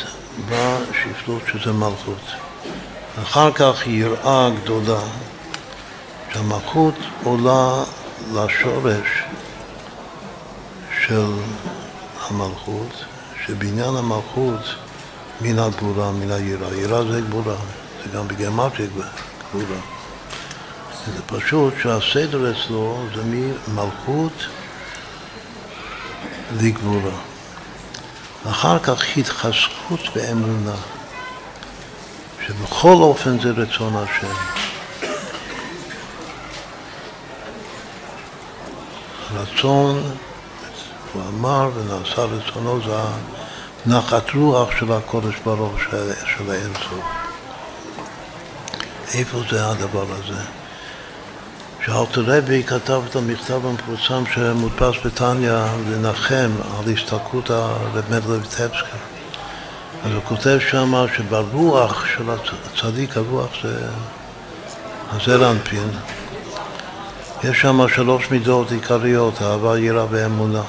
[0.49, 2.23] בשפלות שזה מלכות.
[3.23, 5.01] אחר כך יראה גדולה
[6.33, 6.95] שהמלכות
[7.25, 7.85] עולה
[8.33, 9.23] לשורש
[11.07, 11.27] של
[12.21, 13.05] המלכות,
[13.47, 14.61] שבעניין המלכות
[15.41, 16.77] מן הגבורה, מן היראה.
[16.77, 17.55] יראה זה גבורה,
[18.05, 19.81] זה גם בגרמטיה גבורה.
[21.07, 24.33] זה פשוט שהסדר אצלו זה ממלכות
[26.61, 27.17] לגבורה.
[28.51, 30.75] אחר כך התחזקות באמונה,
[32.47, 34.35] שבכל אופן זה רצון השם.
[39.35, 40.03] רצון,
[41.13, 43.01] הוא אמר ונעשה רצונו, זה
[43.87, 47.05] נחת רוח של הקודש ברוך של, של האינסוף.
[49.15, 50.43] איפה זה הדבר הזה?
[51.85, 55.53] שאלתר רבי כתב את המכתב המפורסם שמודפס בתניא
[55.91, 58.97] לנחם על הסתלקות הרב מדלב טבסקי.
[60.05, 63.89] אז הוא כותב שם שברוח של הצדיק, הרוח זה
[65.11, 65.89] הזר אנפין,
[67.45, 70.63] יש שם שלוש מידות עיקריות, אהבה, יראה ואמונה.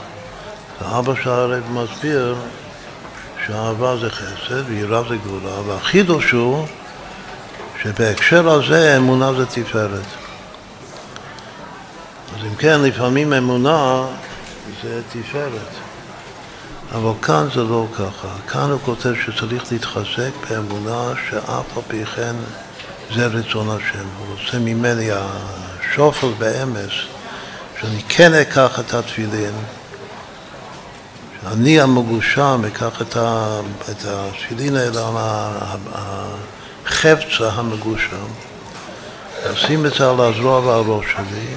[0.84, 2.36] ואבא של מסביר
[3.46, 6.66] שאהבה זה חסד ויראה זה גבולה, והחידוש הוא
[7.82, 9.92] שבהקשר הזה אמונה זה תפארת.
[12.36, 14.06] אז אם כן, לפעמים אמונה
[14.84, 15.74] זה תפארת.
[16.92, 18.28] אבל כאן זה לא ככה.
[18.48, 22.36] כאן הוא כותב שצריך להתחזק באמונה שאף על פי כן
[23.16, 24.06] זה רצון השם.
[24.20, 26.92] הוא רוצה ממני השופל באמס,
[27.82, 29.54] שאני כן אקח את התפילין,
[31.44, 33.60] שאני המגושם אקח את, ה,
[33.92, 35.10] את התפילין האלה,
[36.86, 38.26] החפצה המגושם,
[39.54, 41.56] אשים את זה על הזרוע ועל ראש שלי,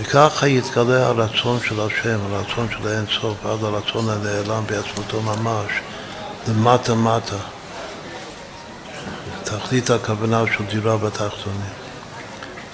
[0.00, 5.72] וככה יתגלה הרצון של השם, הרצון של האין סוף, עד הרצון הנעלם בעצמותו ממש,
[6.48, 7.36] למטה מטה.
[9.44, 11.60] תכלית הכוונה של דירה בתחתונים.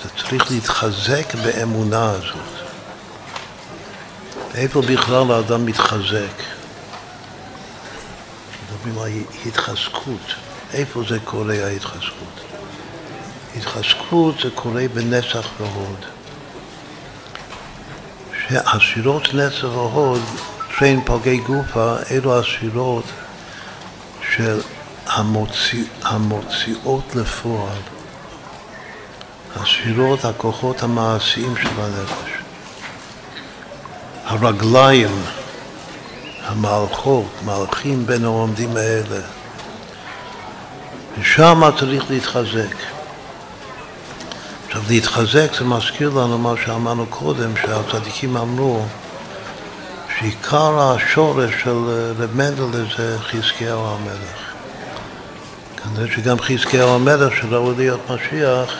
[0.03, 2.62] זה צריך להתחזק באמונה הזאת.
[4.55, 6.43] איפה בכלל האדם מתחזק?
[8.65, 9.11] מדברים על
[9.47, 10.35] התחזקות.
[10.73, 12.41] איפה זה קורה ההתחזקות?
[13.57, 16.05] התחזקות זה קורה בנסח והוד.
[18.49, 20.23] שהספירות נצר והוד,
[20.79, 23.05] טרין פלגי גופה, אלו הספירות
[24.35, 24.61] של
[25.07, 27.79] המוציא, המוציאות לפועל,
[29.57, 32.32] הספירות, הכוחות המעשיים של הנפש.
[34.33, 35.23] הרגליים,
[36.47, 39.21] המהלכות, מהלכים בין העומדים האלה.
[41.19, 42.77] ושם צריך להתחזק.
[44.67, 48.85] עכשיו, להתחזק זה מזכיר לנו מה שאמרנו קודם, שהצדיקים אמרו
[50.19, 51.79] שעיקר השורש של
[52.19, 54.53] רב מנדל זה חזקיהו המלך.
[55.77, 58.75] כנראה שגם חזקיהו המלך שראוי להיות משיח,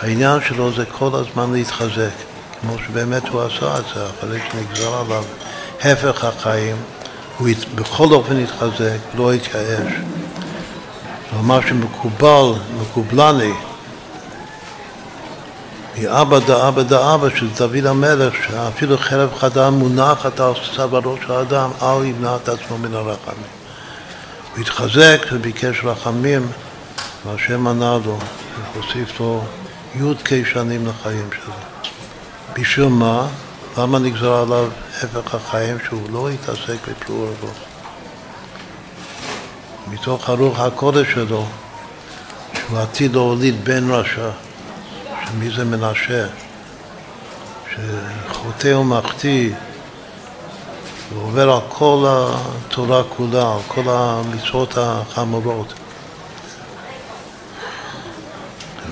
[0.00, 2.31] העניין שלו זה כל הזמן להתחזק,
[2.62, 5.24] כמו שבאמת הוא עשה את זה, אחרי שנגזר עליו
[5.80, 6.76] הפך החיים,
[7.38, 9.92] הוא בכל אופן התחזק, לא התייאש.
[11.42, 13.52] מה שמקובל, מקובלני,
[15.98, 22.04] מאבא דאבא דאבא של דוד המלך, שאפילו חרב חדה מונחת על צווארו של האדם, אל
[22.04, 23.52] ימנע את עצמו מן הרחמים.
[24.54, 26.46] הוא התחזק וביקש רחמים,
[27.26, 28.18] והשם ענה לו,
[28.74, 29.44] והוסיף לו
[29.94, 31.71] י"ק שנים לחיים שלו.
[32.54, 33.26] בשביל מה?
[33.78, 34.68] למה נגזר עליו
[35.02, 37.48] הפך החיים שהוא לא יתעסק בפלור בו?
[39.88, 41.46] מתוך הרוח הקודש שלו,
[42.54, 44.30] שהוא עתיד להוליד בן רשע.
[45.38, 46.26] מי זה מנשה?
[47.70, 49.50] שחוטא ומחטיא
[51.12, 55.72] ועובר על כל התורה כולה, על כל המצוות החמורות.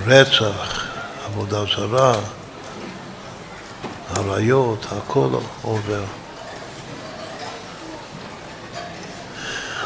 [0.06, 0.86] רצח,
[1.26, 2.14] עבודה זרה,
[4.16, 5.28] עריות, הכל
[5.62, 6.04] עובר.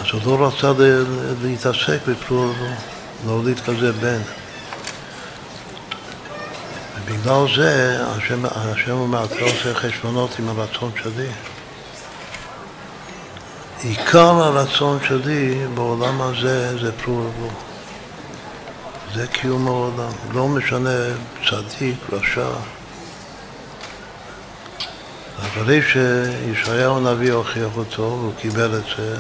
[0.01, 0.73] אז הוא לא רצה
[1.43, 2.65] להתעסק בפלורבו,
[3.27, 4.21] להוליד כזה בן.
[6.97, 11.29] ובגלל זה השם, השם אומר, אתה עושה חשבונות עם הרצון שלי.
[13.83, 17.51] עיקר הרצון שלי בעולם הזה זה פרו ורבו.
[19.15, 20.13] זה קיום העולם.
[20.33, 20.91] לא משנה
[21.51, 22.49] צדיק, רשע.
[25.47, 29.17] אחרי שישעיהו הנביא הוכיח אותו, והוא קיבל את זה,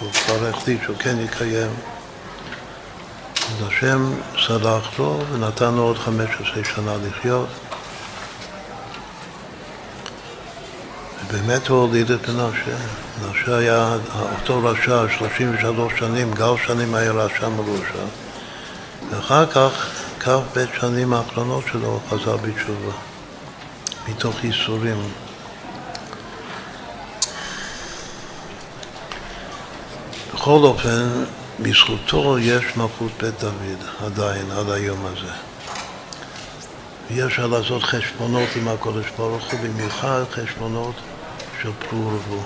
[0.00, 1.70] הוא כבר החליט שהוא כן יקיים.
[3.36, 4.12] אז השם
[4.46, 7.48] סלח לו ונתן לו עוד 15 שנה לחיות.
[11.24, 12.76] ובאמת הוא הוליד את מנשה.
[13.22, 18.04] מנשה היה אותו רשע 33 שנים, גל שנים היה רשע מרושע.
[19.10, 19.86] ואחר כך,
[20.20, 22.92] כ"ב שנים האחרונות שלו הוא חזר בתשובה,
[24.08, 25.23] מתוך ייסורים.
[30.44, 31.24] בכל אופן,
[31.60, 35.32] בזכותו יש מלכות בית דוד עדיין, עד היום הזה.
[37.10, 40.94] ואי אפשר לעשות חשבונות עם הקודש ברוך הוא, במיוחד חשבונות
[41.62, 42.42] של פרו ורבו,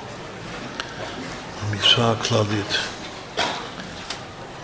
[1.63, 2.77] המצווה הכללית.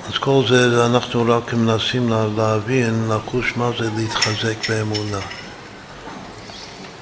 [0.09, 5.20] אז כל זה אנחנו רק מנסים להבין, לחוש מה זה להתחזק באמונה.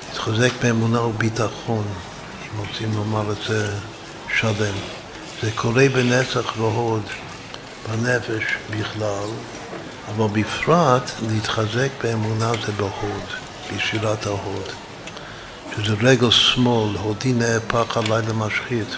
[0.09, 1.85] להתחזק באמונה וביטחון,
[2.43, 3.75] אם רוצים לומר את זה
[4.39, 5.02] שלם.
[5.43, 7.03] זה קורה בנצח והוד.
[7.91, 9.29] בנפש בכלל,
[10.09, 13.23] אבל בפרט להתחזק באמונה זה בהוד,
[13.75, 14.69] בשירת ההוד.
[15.77, 18.97] שזה רגל שמאל, הודי נהפך עליי למשחית.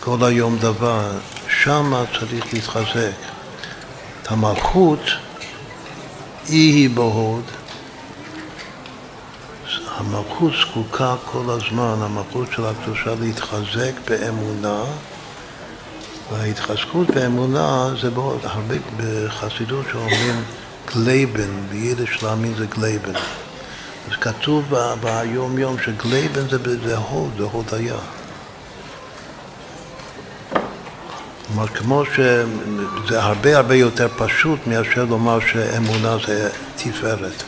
[0.00, 1.10] כל היום דבר,
[1.48, 3.16] שמה צריך להתחזק.
[4.28, 5.00] המלכות,
[6.48, 7.44] היא היא בהוד.
[10.00, 14.84] המלכות זקוקה כל הזמן, המלכות של הקדושה להתחזק באמונה
[16.32, 20.44] וההתחזקות באמונה זה מאוד, הרבה בחסידות שאומרים
[20.94, 23.12] גלייבן, ביידיש להאמין זה גלייבן.
[24.10, 27.96] אז כתוב ביום יום שגלייבן זה, זה הוד, זה הודיה.
[31.46, 37.42] כלומר, כמו שזה הרבה הרבה יותר פשוט מאשר לומר שאמונה זה תפארת.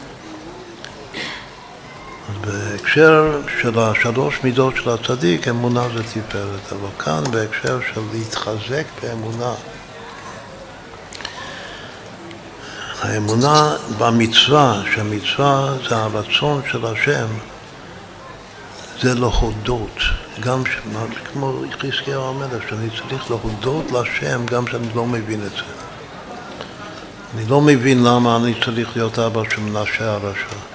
[2.46, 9.52] בהקשר של השלוש מידות של הצדיק, אמונה זה תפארת, אבל כאן בהקשר של להתחזק באמונה,
[13.00, 17.26] האמונה במצווה, שהמצווה זה הרצון של השם,
[19.00, 19.96] זה להודות,
[20.40, 20.70] גם ש...
[21.32, 25.72] כמו חזקיהו המלך, שאני צריך להודות להשם גם שאני לא מבין את זה.
[27.34, 30.71] אני לא מבין למה אני צריך להיות אבא של מנשה הרשע.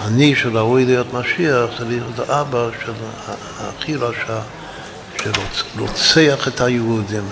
[0.00, 2.92] אני שראוי להיות משיח צריך להיות האבא של
[3.58, 4.40] הכי רשע
[5.22, 7.28] שרוצח את היהודים.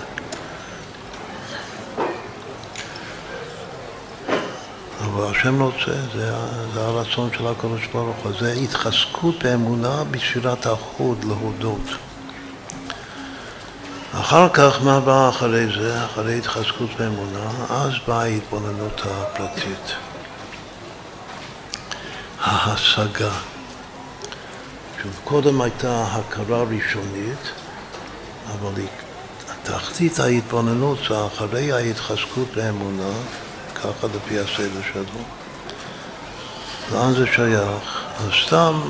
[5.05, 6.31] אבל השם רוצה, זה,
[6.73, 11.89] זה הרצון של הקדוש ברוך הוא, זה התחזקות באמונה בשירת החוד להודות.
[14.13, 17.49] אחר כך, מה בא אחרי זה, אחרי התחזקות באמונה?
[17.69, 20.08] אז באה ההתבוננות הפרטית.
[22.49, 23.31] ההשגה.
[25.01, 27.51] שוב, קודם הייתה הכרה ראשונית,
[28.47, 28.81] אבל
[29.63, 33.11] תחתית ההתבוננות זה אחרי ההתחזקות באמונה,
[33.75, 35.21] ככה לפי הסדר שלו.
[36.91, 38.03] לאן זה שייך?
[38.19, 38.81] אז סתם,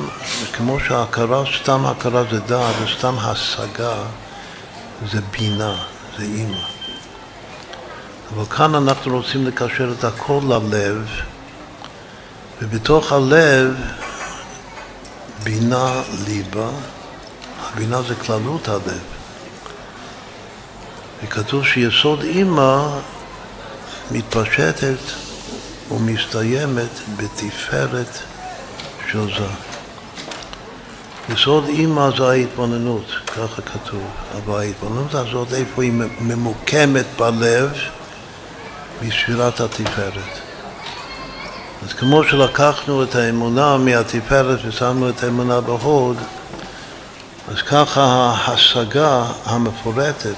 [0.53, 3.95] כמו שהכרה, סתם הכרה זה דעת, וסתם השגה
[5.11, 5.75] זה בינה,
[6.17, 6.65] זה אימא.
[8.35, 11.07] אבל כאן אנחנו רוצים לקשר את הכל ללב,
[12.61, 13.75] ובתוך הלב
[15.43, 16.69] בינה ליבה,
[17.59, 18.99] הבינה זה כללות הלב.
[21.23, 22.99] וכתוב שיסוד אימא
[24.11, 24.99] מתפשטת
[25.91, 28.17] ומסתיימת בתפארת
[29.11, 29.47] של זה.
[31.33, 34.03] יסוד אימא זה ההתבוננות, ככה כתוב.
[34.35, 35.91] אבל ההתבוננות הזאת, איפה היא
[36.21, 37.71] ממוקמת בלב?
[39.01, 40.48] בספירת התפארת.
[41.83, 46.17] אז כמו שלקחנו את האמונה מהתפארת ושמנו את האמונה בהוד,
[47.51, 48.03] אז ככה
[48.37, 50.35] ההשגה המפורטת,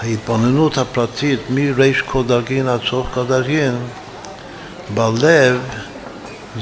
[0.00, 3.78] ההתבוננות הפרטית מריש כל דרגין עד סוף כל דרגין,
[4.94, 5.60] בלב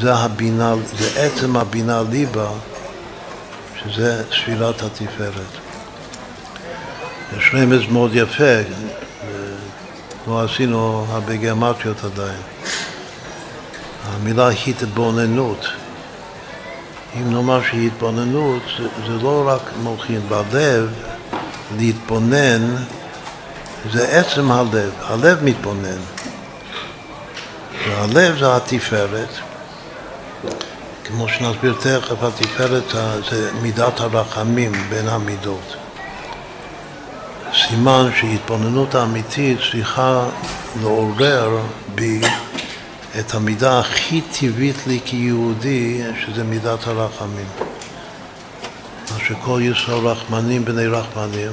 [0.00, 2.48] זה הבינה, זה עצם הבינה ליבה,
[3.82, 5.52] שזה ספירת התפארת.
[7.38, 8.54] יש רמז מאוד יפה,
[10.26, 12.40] לא עשינו הרבה גרמטיות עדיין.
[14.04, 15.66] המילה התבוננות,
[17.16, 20.92] אם נאמר שהתבוננות זה, זה לא רק מולכין בלב,
[21.76, 22.74] להתבונן
[23.92, 26.00] זה עצם הלב, הלב מתבונן.
[27.88, 29.28] והלב זה התפארת,
[31.04, 32.94] כמו שנסביר תכף, התפארת
[33.30, 35.76] זה מידת הרחמים בין המידות.
[37.54, 40.24] סימן שהתבוננות האמיתית צריכה
[40.82, 41.58] לעורר
[41.94, 42.20] בי
[43.20, 47.46] את המידה הכי טבעית לי כיהודי, שזה מידת הרחמים.
[49.12, 51.52] מה שכל ישראל רחמנים בני רחמנים,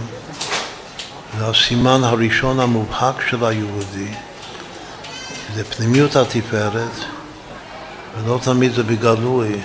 [1.37, 4.11] זה הסימן הראשון המובהק של היהודי,
[5.55, 6.91] זה פנימיות התפארת,
[8.17, 9.61] ולא תמיד זה בגלוי.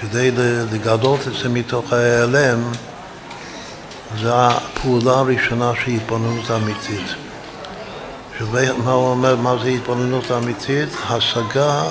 [0.00, 0.30] כדי
[0.72, 2.70] לגלות את זה מתוך ההיעלם,
[4.20, 7.27] זו הפעולה הראשונה של התבוננות אמיתית.
[8.84, 10.88] מה הוא אומר, מה זה התבוננות אמיתית?
[11.08, 11.82] השגה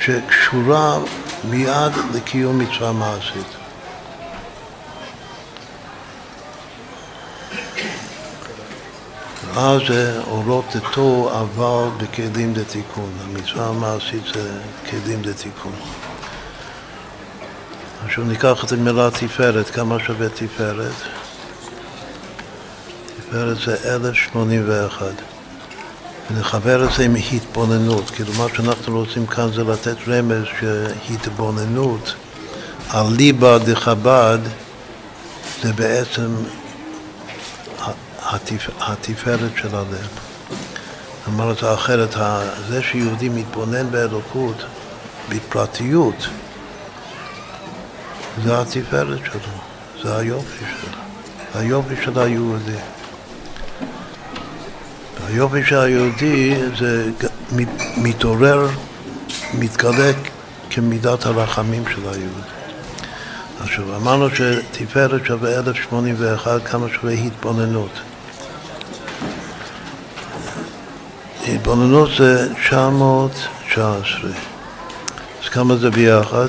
[0.00, 0.98] שקשורה
[1.44, 3.46] מיד לקיום מצווה מעשית.
[9.56, 13.10] אז זה אורות דתו אבל בכלים דתיקון.
[13.24, 14.60] המצווה המעשית זה
[14.90, 15.72] כלים דתיקון.
[18.04, 20.92] עכשיו ניקח את המילה תפארת, כמה שווה תפארת?
[23.16, 25.31] תפארת זה 1081.
[26.34, 32.14] ונחבר את זה עם התבוננות, כאילו מה שאנחנו רוצים כאן זה לתת רמז שהתבוננות
[32.88, 34.38] על ליבה דחב"ד
[35.62, 36.34] זה בעצם
[38.22, 38.68] התפ...
[38.80, 40.08] התפארת של הלב.
[41.28, 42.16] אמר את זה אחרת,
[42.68, 44.56] זה שיהודי מתבונן באלוקות,
[45.28, 46.28] בפרטיות,
[48.44, 49.52] זה התפארת שלו,
[50.02, 50.98] זה היופי שלו,
[51.54, 52.78] היופי של היהודי.
[55.26, 57.10] היופי של היהודי זה
[57.96, 58.68] מתעורר,
[59.54, 60.12] מתגלה
[60.70, 62.48] כמידת הרחמים של היהודי.
[63.60, 67.90] עכשיו, אמרנו שתפארת שווה 1081, כמה שווה התבוננות.
[71.48, 74.30] התבוננות זה 919.
[75.42, 76.48] אז כמה זה ביחד?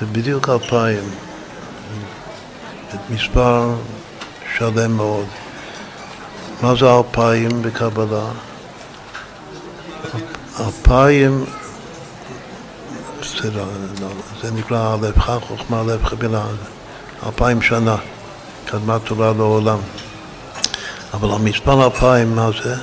[0.00, 1.04] זה בדיוק אלפיים.
[3.10, 3.74] מספר
[4.56, 5.26] שלם מאוד.
[6.62, 8.24] מה זה אלפיים בקבלה?
[10.60, 11.44] אלפיים,
[13.20, 13.64] בסדר,
[14.42, 16.42] זה נקרא לבך חוכמה, לב חבילה,
[17.26, 17.96] אלפיים שנה,
[18.64, 19.78] קדמה תורה לעולם.
[21.14, 22.74] אבל המספר אלפיים, מה זה?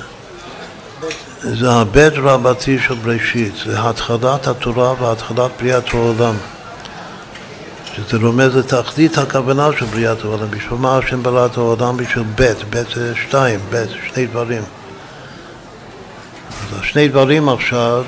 [1.42, 6.34] זה הבית רבתי של בראשית, זה התחלת התורה והתחלת בריאת העולם.
[7.98, 10.50] שזה רומז לתכלית הכוונה של בריאת העולם.
[10.50, 11.96] בשביל מה השם ברא את העולם?
[11.96, 14.62] בשביל בית, בית זה שתיים, בית, שני דברים.
[16.50, 18.04] אז השני דברים עכשיו,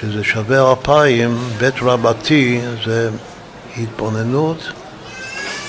[0.00, 3.10] שזה שווה אלפיים, בית רבתי זה
[3.76, 4.72] התבוננות,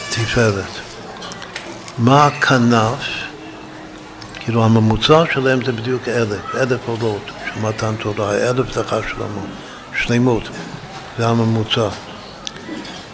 [0.09, 0.63] תפארת.
[1.97, 3.29] מה הכנף?
[4.39, 9.49] כאילו הממוצע שלהם זה בדיוק אלף, אלף עולות של מתן תורה, אלף זה חשלמות,
[9.97, 10.43] שלמות,
[11.17, 11.89] זה הממוצע.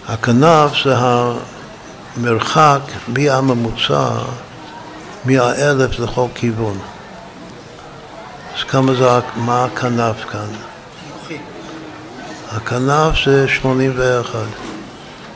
[0.07, 4.09] הכנף זה המרחק מהממוצע,
[5.25, 6.77] מהאלף לכל כיוון.
[8.57, 9.05] אז כמה זה,
[9.35, 10.47] מה הכנף כאן?
[12.51, 14.39] הכנף זה 81.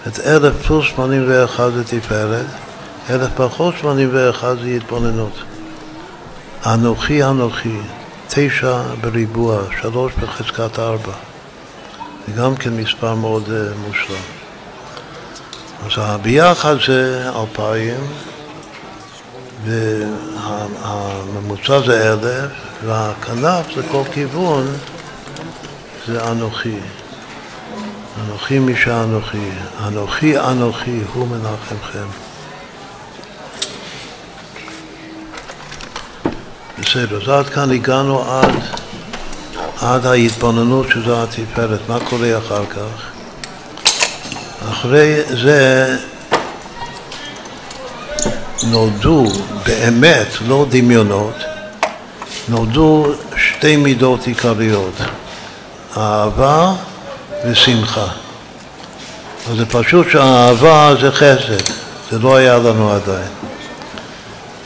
[0.08, 2.46] את אלף פלוס 81 זה תפארת,
[3.10, 5.34] אלף פחות שמונים ואחד זה התבוננות.
[6.66, 7.78] אנוכי אנוכי,
[8.28, 11.14] תשע בריבוע, שלוש בחזקת ארבע.
[12.28, 14.39] זה גם כן מספר מאוד uh, מושלם.
[15.86, 18.08] אז הביחד זה אלפיים,
[20.84, 22.52] והממוצע זה אלף,
[22.86, 24.68] והכנף זה כל כיוון,
[26.08, 26.80] זה אנוכי.
[28.26, 29.50] אנוכי מי שאנוכי,
[29.88, 32.08] אנוכי אנוכי הוא מנחמכם.
[36.80, 38.56] בסדר, אז עד כאן הגענו עד,
[39.82, 41.80] עד ההתבוננות שזו התפארת.
[41.90, 43.19] מה קורה אחר כך?
[44.80, 45.96] אחרי זה
[48.64, 49.26] נולדו
[49.66, 51.36] באמת, לא דמיונות,
[52.50, 53.06] נולדו
[53.38, 54.94] שתי מידות עיקריות,
[55.98, 56.74] אהבה
[57.46, 58.08] ושמחה.
[59.52, 61.70] אז זה פשוט שהאהבה זה חסד,
[62.12, 63.32] זה לא היה לנו עדיין.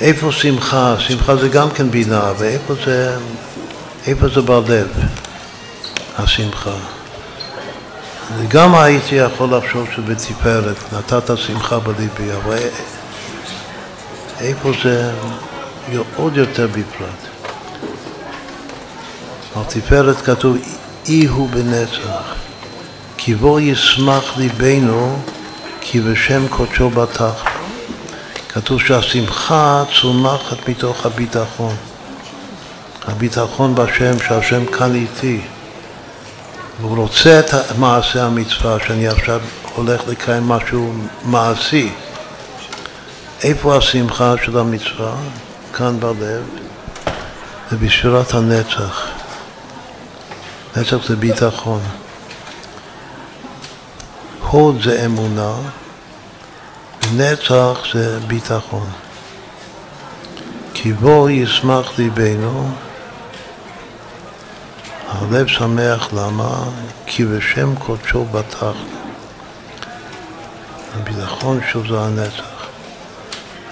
[0.01, 0.95] איפה שמחה?
[0.99, 3.17] שמחה זה גם כן בינה, ואיפה זה,
[4.33, 4.87] זה בלב,
[6.17, 7.02] השמחה.
[8.47, 12.57] גם הייתי יכול לחשוב שבתפארת נתת שמחה בליבי, אבל
[14.39, 15.11] איפה זה
[16.15, 17.33] עוד יותר בפרט.
[19.55, 20.57] על תפארת כתוב
[21.05, 22.35] אי הוא בנצח,
[23.17, 25.19] כי בו ישמח ליבנו
[25.81, 27.43] כי בשם קודשו בטח.
[28.49, 31.75] כתוב שהשמחה צומחת מתוך הביטחון.
[33.07, 35.41] הביטחון בשם, שהשם כאן איתי.
[36.81, 39.41] והוא רוצה את מעשה המצווה, שאני עכשיו
[39.75, 40.93] הולך לקיים משהו
[41.25, 41.91] מעשי.
[43.43, 45.15] איפה השמחה של המצווה?
[45.73, 46.43] כאן בלב.
[47.71, 49.07] זה בשבירת הנצח.
[50.75, 51.81] נצח זה ביטחון.
[54.49, 55.53] הוד זה אמונה,
[57.03, 58.87] ונצח זה ביטחון.
[60.73, 62.71] כי בו ישמח ליבנו,
[65.13, 66.63] הלב שמח למה?
[67.05, 68.73] כי בשם קודשו בטח.
[70.95, 72.67] הביטחון שלו זה הנצח.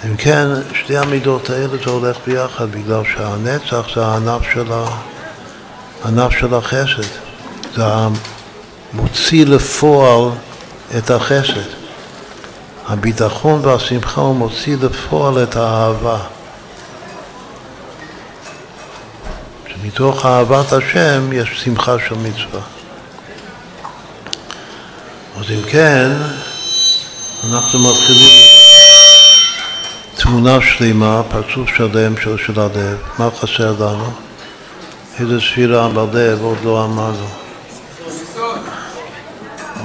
[0.06, 4.86] אם כן, שתי המידות האלה זה הולך ביחד, בגלל שהנצח זה הענף של, ה...
[6.04, 7.10] הענף של החסד.
[7.76, 7.84] זה
[8.94, 10.30] המוציא לפועל
[10.98, 11.70] את החסד.
[12.88, 16.18] הביטחון והשמחה הוא מוציא לפועל את האהבה.
[19.82, 22.62] שמתוך אהבת השם יש שמחה של מצווה.
[25.40, 26.12] אז אם כן,
[27.50, 28.40] אנחנו מתחילים
[30.16, 32.98] תמונה שלמה, פרצוף שלם של, של הלב.
[33.20, 34.12] מה חסר לנו?
[35.20, 37.28] איזה ספירה בלב עוד לא אמרנו.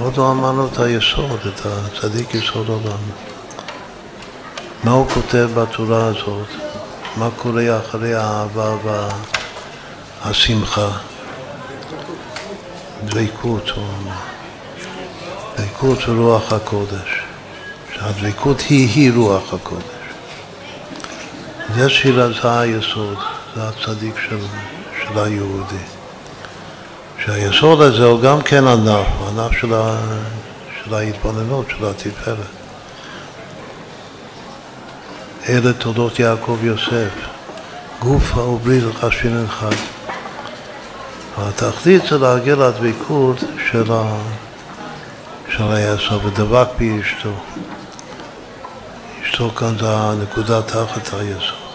[0.01, 3.03] עוד לא אמרנו את היסוד, את הצדיק יסוד עולם.
[4.85, 6.49] מה הוא כותב בתורה הזאת?
[7.17, 9.09] מה קורה אחרי האהבה
[10.27, 10.89] והשמחה?
[13.05, 14.17] דבקות, הוא אומר.
[15.57, 17.21] דבקות זה רוח הקודש.
[17.95, 19.85] שהדבקות היא-היא רוח הקודש.
[21.75, 23.19] זה שירה, זה היסוד,
[23.57, 24.39] זה הצדיק של,
[24.99, 25.85] של היהודי.
[27.25, 29.99] שהיסוד הזה הוא גם כן ענף, ענף של, ה,
[30.85, 32.37] של ההתבוננות, של התפארת.
[35.49, 37.13] אלה תולדות יעקב יוסף,
[37.99, 39.96] גופה ובלי חשין אחד.
[41.39, 43.37] התכלית זה להגיע לדבקות
[43.71, 44.19] של, ה,
[45.57, 47.33] של היסוד, ודבק בי אשתו.
[49.23, 51.67] אשתו כאן זה הנקודה תחת היסוד.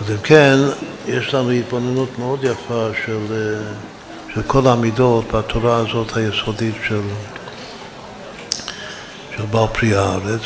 [0.00, 0.58] אז אם כן,
[1.06, 3.56] יש לנו התבוננות מאוד יפה של,
[4.34, 7.00] של כל המידות בתורה הזאת היסודית של,
[9.36, 10.42] של בעל פרי הארץ,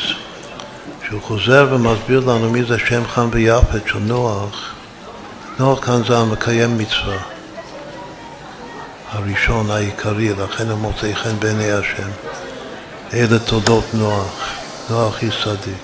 [1.07, 4.76] שהוא חוזר ומסביר לנו מי זה שם חם ויפת של נוח.
[5.59, 7.19] נוח כאן זה המקיים מצווה,
[9.11, 12.09] הראשון, העיקרי, לכן הוא מוצא חן בעיני השם.
[13.15, 14.49] אלה תולדות נוח,
[14.91, 15.83] נוח היא צדיק.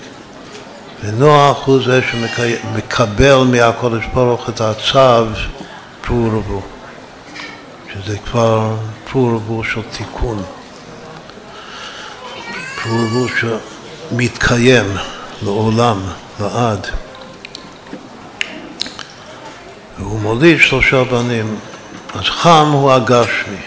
[1.03, 5.25] ונוח הוא זה שמקבל מהקודש ברוך את הצו
[6.01, 6.61] פרו ורבו,
[7.93, 8.75] שזה כבר
[9.11, 10.43] פרו של תיקון,
[12.83, 14.85] פרו שמתקיים
[15.43, 15.99] לעולם,
[16.39, 16.87] לעד.
[20.03, 21.59] והוא מוליד שלושה בנים,
[22.15, 23.61] אז חם הוא הגשמי.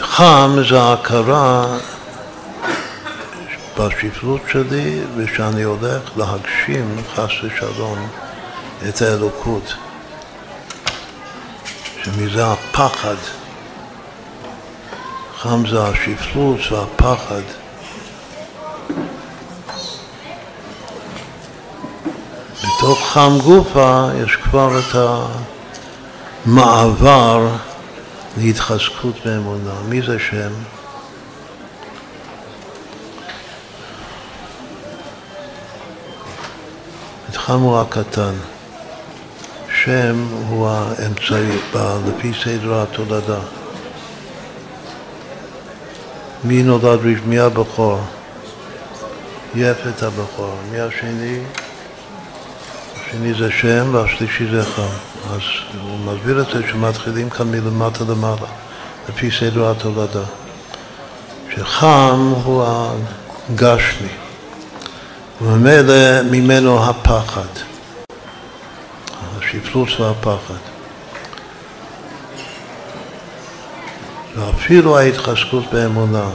[0.00, 1.78] חם זה ההכרה
[3.78, 8.08] בשפלות שלי ושאני הולך להגשים, חס ושלום,
[8.88, 9.74] את האלוקות.
[12.04, 13.16] שמזה הפחד,
[15.38, 17.42] חם זה השפלות והפחד
[22.88, 24.96] בתוך חם גופה יש כבר את
[26.46, 27.48] המעבר
[28.36, 29.72] להתחזקות באמונה.
[29.88, 30.52] מי זה שם?
[37.28, 38.34] התחלנו הקטן.
[39.84, 41.58] שם הוא האמצעי,
[42.06, 43.40] לפי סדר התולדה.
[46.44, 48.00] מי נולד מי הבכור?
[49.54, 50.54] יפת הבכור.
[50.70, 51.38] מי השני?
[53.08, 54.82] השני זה שם והשלישי זה חם.
[55.32, 55.40] אז
[55.82, 58.46] הוא מסביר את זה שמתחילים כאן מלמטה למעלה,
[59.08, 60.24] לפי סדר התולדה.
[61.54, 64.08] שחם הוא הגשמי,
[65.40, 67.48] וממילא ממנו הפחד,
[69.38, 70.54] השפלוס והפחד.
[74.36, 76.28] ואפילו ההתחזקות באמונה.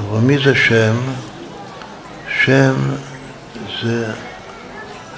[0.00, 0.96] אבל מי זה שם?
[2.44, 2.74] שם
[3.82, 4.12] זה,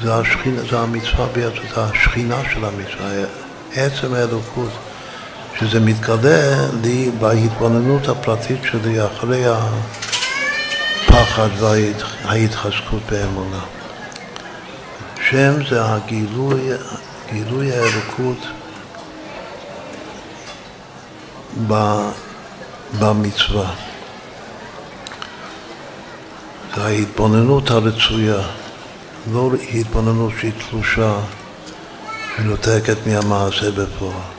[0.03, 3.11] זה, השכינה, זה המצווה בעצם, זה השכינה של המצווה,
[3.75, 4.71] עצם האלוקות,
[5.61, 9.45] שזה מתגלה לי בהתבוננות הפרטית שלי אחרי
[11.07, 13.61] הפחד וההתחזקות באמונה.
[15.31, 16.61] שם זה הגילוי,
[17.33, 18.39] גילוי האלוקות
[22.99, 23.71] במצווה.
[26.77, 28.41] זה ההתבוננות הרצויה,
[29.33, 31.19] לא התבוננות שהיא תלושה
[32.39, 34.37] מנותקת מהמעשה בפועל.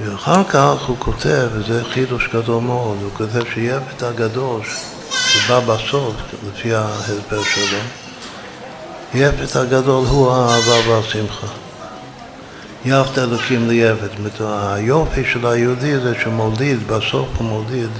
[0.00, 4.60] ואחר כך הוא כותב, וזה חידוש גדול מאוד, הוא כותב שיפת הגדול
[5.12, 6.14] שבא בסוף,
[6.48, 7.78] לפי ההסבר שלו,
[9.14, 11.46] יפת הגדול הוא האהבה והשמחה.
[12.84, 14.40] יפת אלוקים ליפת.
[14.40, 17.90] היופי של היהודי זה שמוליד, בסוף הוא מוליד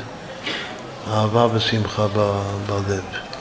[1.10, 2.06] אהבה ושמחה
[2.66, 3.31] בלב.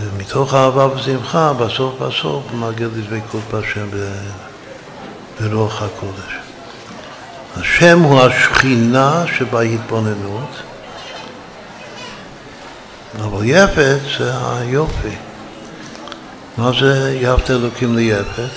[0.00, 3.88] ומתוך אהבה ושמחה, בסוף בסוף מגיע לדבקות בהשם
[5.40, 6.32] ברוח הקודש.
[7.56, 10.50] השם הוא השכינה שבהתבוננות,
[13.20, 15.16] אבל יפת זה היופי.
[16.56, 18.50] מה זה יפת אלוקים ליפת?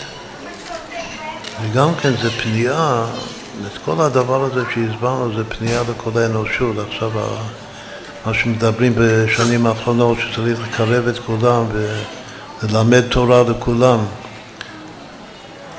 [1.61, 3.05] וגם כן זה פנייה,
[3.67, 6.75] את כל הדבר הזה שהסברנו זה פנייה לכל האנושות.
[6.87, 7.11] עכשיו
[8.25, 11.65] מה שמדברים בשנים האחרונות שצריך לקרב את כולם
[12.63, 13.99] וללמד תורה לכולם.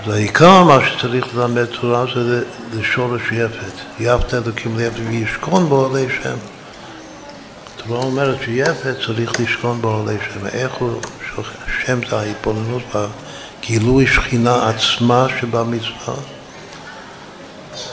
[0.02, 2.42] אז העיקר מה שצריך ללמד תורה זה
[2.74, 4.00] לשורש יפת.
[4.00, 6.36] יפת אלוקים ליפת וישכון באוהלי שם.
[7.76, 10.46] התורה אומרת שיפת צריך לשכון באוהלי שם.
[10.46, 11.00] איך הוא,
[11.84, 12.82] שם זה ההתבוננות
[13.66, 16.14] גילוי שכינה עצמה שבמצווה.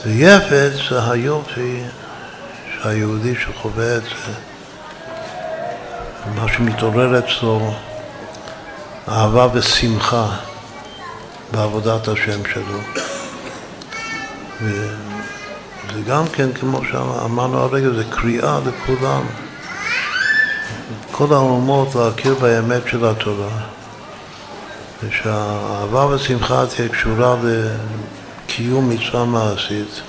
[0.06, 1.80] ויפת זה היופי
[2.82, 4.32] שהיהודי שחווה את זה,
[6.34, 7.74] מה שמתעורר אצלו,
[9.08, 10.36] אהבה ושמחה
[11.52, 12.78] בעבודת השם שלו.
[14.60, 19.22] וזה גם כן, כמו שאמרנו הרגע, זה קריאה לכולם,
[21.10, 23.58] כל האומות להכיר באמת של התורה.
[25.04, 30.00] ושהאהבה והשמחה תהיה קשורה לקיום מצווה מעשית,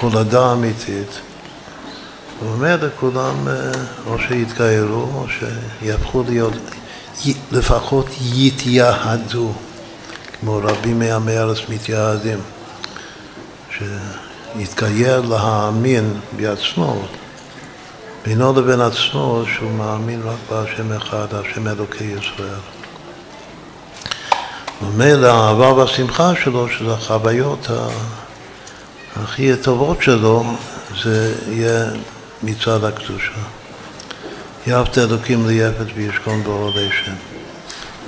[0.00, 1.20] הולדה אמיתית.
[2.40, 3.54] הוא אומר לכולם, אה,
[4.06, 6.52] או שיתגיירו, או שיהפכו להיות,
[7.52, 9.52] לפחות יתייהדו,
[10.40, 12.38] כמו רבים מעמי ארץ מתייהדים,
[13.70, 17.02] שיתגייר להאמין בעצמו,
[18.24, 22.60] בינו לבין עצמו, שהוא מאמין רק בהשם אחד, השם אלוקי ישראל.
[24.82, 27.68] ומילא האהבה והשמחה שלו, של החוויות
[29.22, 30.44] הכי טובות שלו,
[31.02, 31.84] זה יהיה
[32.42, 33.32] מצד הקדושה.
[34.66, 37.14] יפת אלוקים ליפת וישכון באוהלי שם.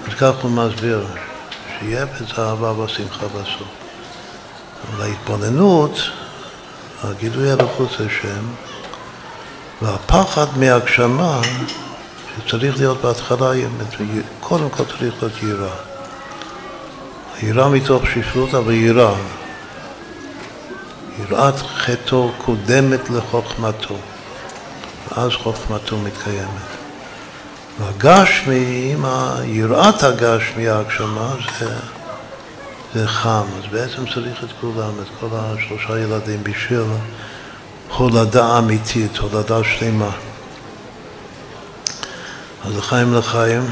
[0.09, 1.07] אז כך הוא מסביר,
[1.81, 3.69] שיפת זה אהבה והשמחה בסוף.
[4.87, 5.99] אבל ההתבוננות,
[7.05, 8.45] הגילוי אלוקות זה שם,
[9.83, 11.41] והפחד מהגשמה,
[12.37, 13.51] שצריך להיות בהתחלה,
[14.41, 15.77] קודם כל צריך להיות יראה.
[17.43, 19.15] יראה מתוך שפלות, אבל יראה.
[21.19, 23.97] יראת חטאו קודמת לחוכמתו,
[25.11, 26.79] ואז חוכמתו מתקיימת.
[27.81, 29.05] והגשמי, עם
[29.45, 31.75] יראת הגשמי, ההגשמה, זה,
[32.95, 33.45] זה חם.
[33.59, 36.83] אז בעצם צריך את כולם, את כל השלושה ילדים, בשביל
[37.97, 40.11] הולדה אמיתית, הולדה שלמה.
[42.65, 43.71] אז לחיים לחיים.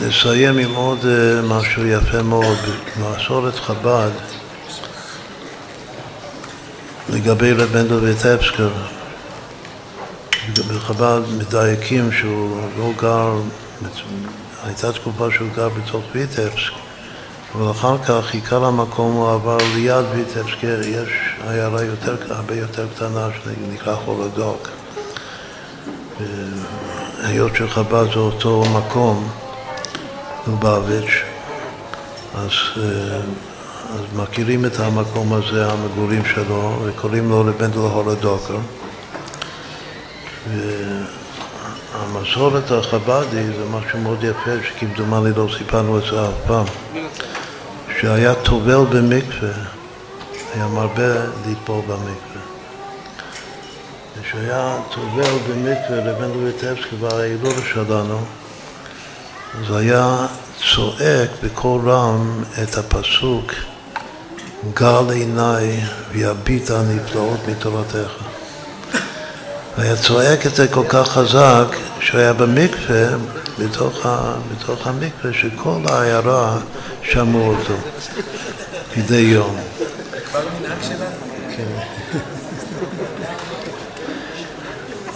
[0.00, 2.58] נסיים עם עוד אה, משהו יפה מאוד,
[2.96, 4.35] במסורת חב"ד
[7.08, 8.68] לגבי רב מנדל ויטבסקר.
[10.54, 13.34] בחב"ד מדייקים שהוא לא גר,
[14.64, 16.72] הייתה תקופה שהוא גר בתוך ויטבסק,
[17.54, 21.08] אבל אחר כך עיקר המקום הוא עבר ליד ויטבסק, יש
[21.48, 24.68] עיירה יותר, הרבה יותר קטנה שנקרא חולדוק.
[27.22, 29.28] היות שחב"ד זה אותו מקום,
[30.46, 31.22] לובביץ',
[32.34, 33.20] אז, אה,
[33.96, 38.58] אז מכירים את המקום הזה, המגורים שלו, וקוראים לו לבנדל הולדוקר.
[41.92, 46.64] והמסורת החב"די זה משהו מאוד יפה, שכמדומני לא סיפרנו את זה אף פעם,
[48.00, 49.50] שהיה טובל במקווה,
[50.54, 51.14] היה מרבה
[51.46, 52.42] לטבול במקווה.
[54.22, 58.18] כשהיה טובל במקווה לבן לויטבסקי וההילול שלנו,
[59.60, 60.26] אז היה
[60.74, 63.52] צועק בקול רם את הפסוק
[64.74, 65.80] גל עיניי
[66.12, 68.10] ויביט הנפלאות מתורתך.
[69.78, 73.06] והיה צועק את זה כל כך חזק שהוא היה במקווה,
[73.58, 76.58] בתוך, ה, בתוך המקווה, שכל העיירה
[77.02, 77.74] שמעו אותו
[78.96, 79.56] מדי יום.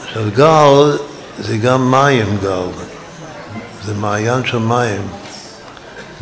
[0.04, 0.98] עכשיו גל
[1.38, 2.68] זה גם מים גל,
[3.84, 5.19] זה מעיין של מים.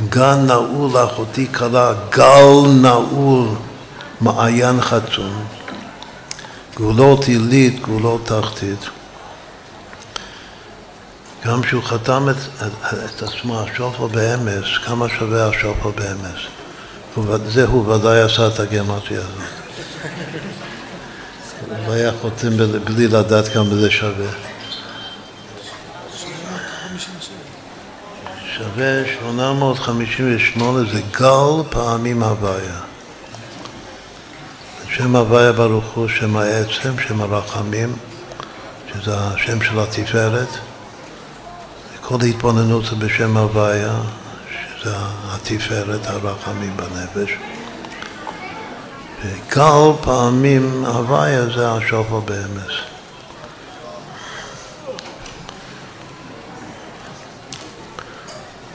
[0.09, 3.49] גן נעול אחותי קלה, גל נעול
[4.21, 5.45] מעיין חצון.
[6.77, 8.79] גבולות עילית, גבולות תחתית.
[11.47, 16.41] גם כשהוא חתם את, את, את עצמו, השופר באמס, כמה שווה השופר באמס?
[17.47, 19.59] זה הוא ודאי עשה את הגרמטיה הזאת.
[21.87, 24.31] הוא היה חותם בלי לדעת כמה זה שווה.
[28.79, 32.81] שווה 858 זה גל פעמים הוויה.
[34.89, 37.97] שם הוויה ברוך הוא שם העצם, שם הרחמים,
[38.93, 40.49] שזה השם של התפארת.
[42.01, 43.95] כל ההתבוננות זה בשם הוויה,
[44.51, 44.95] שזה
[45.31, 47.31] התפארת, הרחמים בנפש.
[49.25, 52.98] וגל פעמים הוויה זה השופר באמס.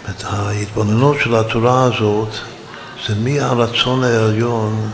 [0.09, 2.29] את ההתבוננות של התורה הזאת
[3.07, 4.91] זה מהרצון העליון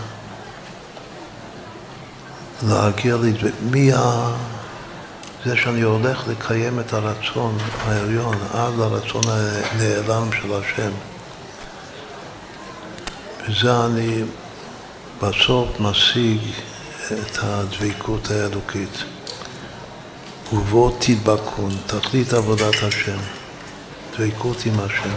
[2.67, 4.31] להגיע לדבר, מי ה...
[5.45, 10.91] זה שאני הולך לקיים את הרצון העליון עד לרצון הנעלם של השם.
[13.49, 14.23] וזה אני
[15.21, 16.39] בסוף משיג
[17.07, 19.03] את הדבקות האלוקית.
[20.53, 23.17] ובו תדבקון, תכלית עבודת השם,
[24.19, 25.09] דבקות עם השם.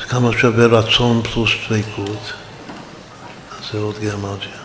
[0.00, 2.32] אז כמה שווה רצון פלוס דבקות?
[3.72, 4.58] זה עוד גרמטיה.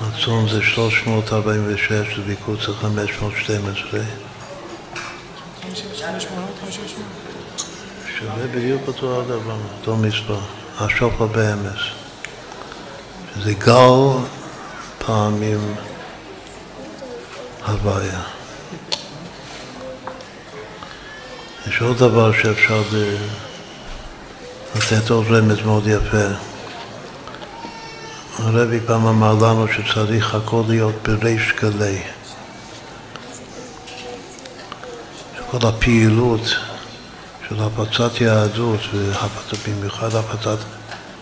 [0.00, 4.00] רצון זה 346, דבקות זה 512.
[8.18, 10.40] שווה בדיוק אותו הדבר, אותו מספר,
[10.80, 11.80] השופר באמס.
[13.34, 14.22] שזה גל
[14.98, 15.74] פעמים
[17.66, 18.20] הוויה.
[21.68, 22.82] יש עוד דבר שאפשר
[24.76, 26.26] לתת עוד רמז מאוד יפה.
[28.38, 32.02] הרבי פעם אמר לנו שצריך הכל להיות בריש גלי.
[35.36, 36.40] שכל הפעילות
[37.48, 40.58] של הפצת יהדות, ובמיוחד הפצת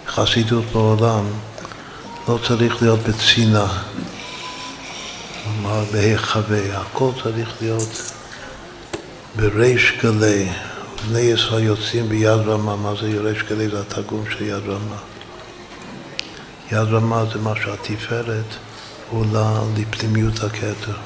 [0.06, 1.24] חסידות בעולם,
[2.28, 3.82] לא צריך להיות בצנעה,
[5.54, 8.12] כלומר בהיחווה, הכל צריך להיות
[9.36, 10.48] בריש גלי.
[11.08, 13.68] בני ישראל יוצאים ביד רמה, מה זה ריש גלי?
[13.68, 14.96] זה התרגום של יד רמה.
[16.72, 18.44] יד רמה זה מה שהתפארת
[19.10, 20.96] עולה לפנימיות הכתר.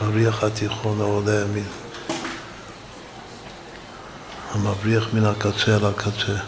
[0.00, 1.62] מריח התיכון העולה מן...
[4.54, 6.38] המבריח מן הקצה אל הקצה.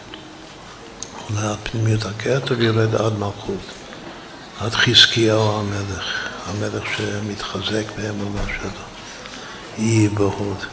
[1.28, 3.82] עולה פנימיות הכתר ויורד עד מלכות.
[4.60, 8.82] עד חזקיהו המלך, המלך שמתחזק באמונה שלו.
[9.78, 10.64] אי בהוד.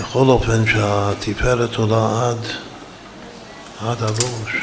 [0.00, 2.46] בכל אופן שהתפארת עולה עד,
[3.80, 4.56] עד הראש.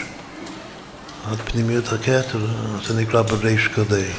[1.31, 2.45] עד פנימיות הכתר,
[2.87, 4.11] זה נקרא בריש גלי.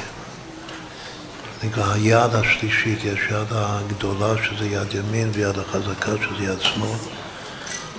[1.61, 6.99] זה נקרא היד השלישית, יש יד הגדולה שזה יד ימין ויד החזקה שזה יד שמאל.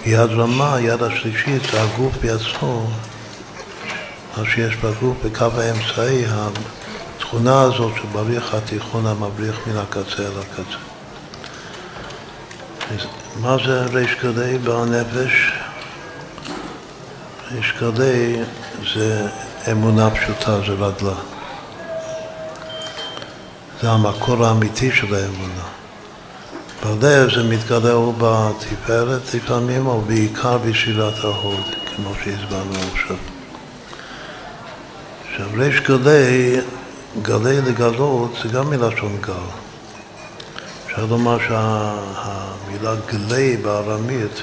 [0.05, 2.89] יד רמה, היד השלישית, זה הגוף בעצמו,
[4.37, 6.25] מה שיש בגוף, בקו האמצעי,
[7.27, 10.77] התכונה הזאת של בריח התיכון המבריח מן הקצה אל הקצה.
[13.41, 15.51] מה זה ריש גלי בנפש?
[17.51, 18.43] ריש גלי
[18.95, 19.27] זה
[19.71, 21.15] אמונה פשוטה, זה רדלה.
[23.81, 25.67] זה המקור האמיתי של האמונה.
[26.83, 31.63] בלב זה מתגלה או בתפארת לפעמים, או בעיקר בשירת ההוד,
[31.95, 33.17] כמו שהסברנו עכשיו.
[35.31, 36.59] עכשיו, ריש גלי,
[37.21, 39.33] גלי לגלות זה גם מלשון גל.
[40.85, 44.41] אפשר לומר שהמילה גלי בארמית,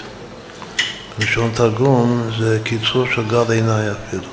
[1.18, 4.24] בלשון תרגום, זה קיצור של גל עיניי אפילו.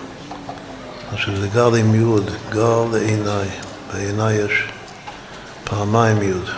[1.13, 3.47] עכשיו זה גל עם יוד, גל לעיניי.
[3.93, 4.51] בעיניי יש
[5.63, 6.49] פעמיים יוד.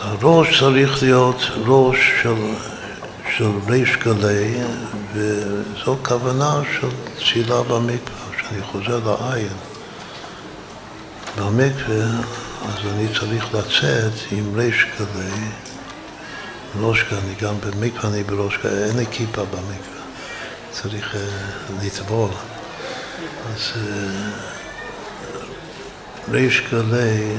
[0.00, 2.34] הראש צריך להיות ראש של,
[3.36, 4.54] של ריש גלי,
[5.14, 6.88] וזו כוונה של
[7.18, 9.48] תפילה במקווה, שאני חוזר לעין.
[11.38, 12.04] במקווה,
[12.62, 15.48] אז אני צריך לצאת עם ריש גלי,
[16.80, 20.02] ראש גלי, גם במקווה אני בראש גלי, אין לי כיפה במקווה,
[20.70, 21.18] צריך uh,
[21.84, 22.30] לטבול.
[23.54, 23.78] אז uh,
[26.30, 27.34] ריש גלי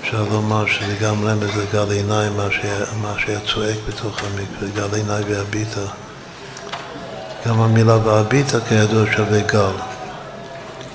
[0.00, 2.36] אפשר לומר שזה גם רמז לגל עיניים,
[3.02, 5.86] מה שהיה צועק בתוך המקווה, גל עיניי והביטה.
[7.46, 9.72] גם המילה והביטה כידוע שווה גל.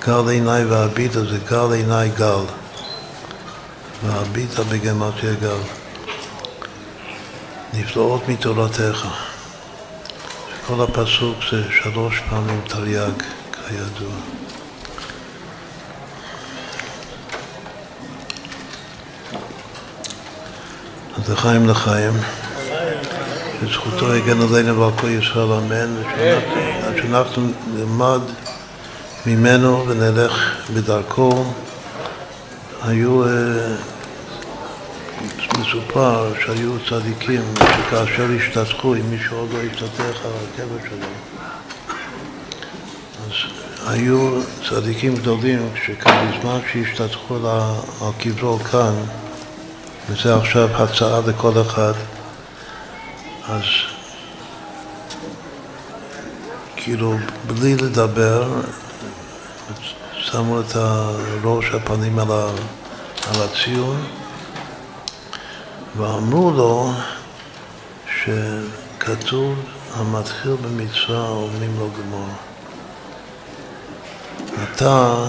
[0.08, 2.44] גל עיניי והביטה זה גל עיניי גל.
[4.04, 5.62] והביטה בגמטיה גל.
[7.74, 9.08] נפלאות מתורתך.
[10.68, 14.14] כל הפסוק זה שלוש פעמים תרי"ג, כידוע.
[21.18, 22.14] אז לחיים לחיים.
[23.64, 25.96] בזכותו יגן עלינו ועל כל ישראל אמן,
[26.96, 28.22] שאנחנו נלמד
[29.26, 31.46] ממנו ונלך בדרכו.
[32.84, 33.24] היו,
[35.60, 41.08] מסופר שהיו צדיקים שכאשר השתתחו, אם מישהו עוד לא השתתח על הקבר שלו,
[43.26, 43.34] אז
[43.88, 48.94] היו צדיקים גדולים שבזמן שהשתתחו על קברו כאן,
[50.10, 51.94] וזה עכשיו הצעה לכל אחד.
[53.50, 53.64] אז
[56.76, 57.18] כאילו
[57.48, 58.62] בלי לדבר,
[60.14, 62.50] שמו את הראש הפנים על, ה,
[63.28, 64.04] על הציון
[65.98, 66.92] ואמרו לו
[68.20, 69.56] שכתוב
[69.94, 72.30] המתחיל במצווה אומרים לו גמור.
[74.64, 75.26] אתה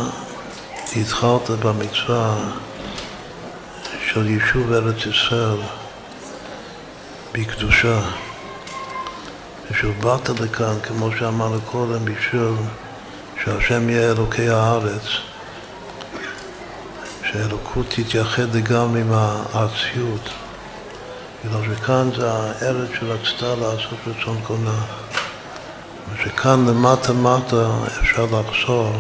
[0.96, 2.36] התחלת במצווה
[4.06, 5.77] של יישוב ארץ ישראל
[7.32, 8.00] בקדושה.
[9.70, 12.52] ושבאת לכאן, כמו שאמרנו קודם, בשביל
[13.44, 15.02] שהשם יהיה אלוקי הארץ,
[17.24, 20.28] שהאלוקות תתייחד לגמרי עם הארציות.
[21.44, 24.80] בגלל שכאן זה הארץ שרצתה לעשות רצון קונה.
[26.14, 28.92] ושכאן למטה מטה אפשר לחזור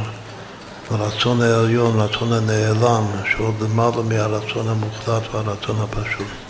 [0.90, 6.47] לרצון העליון, לרצון הנעלם, שעוד למעלה מהרצון המוחלט והרצון הפשוט.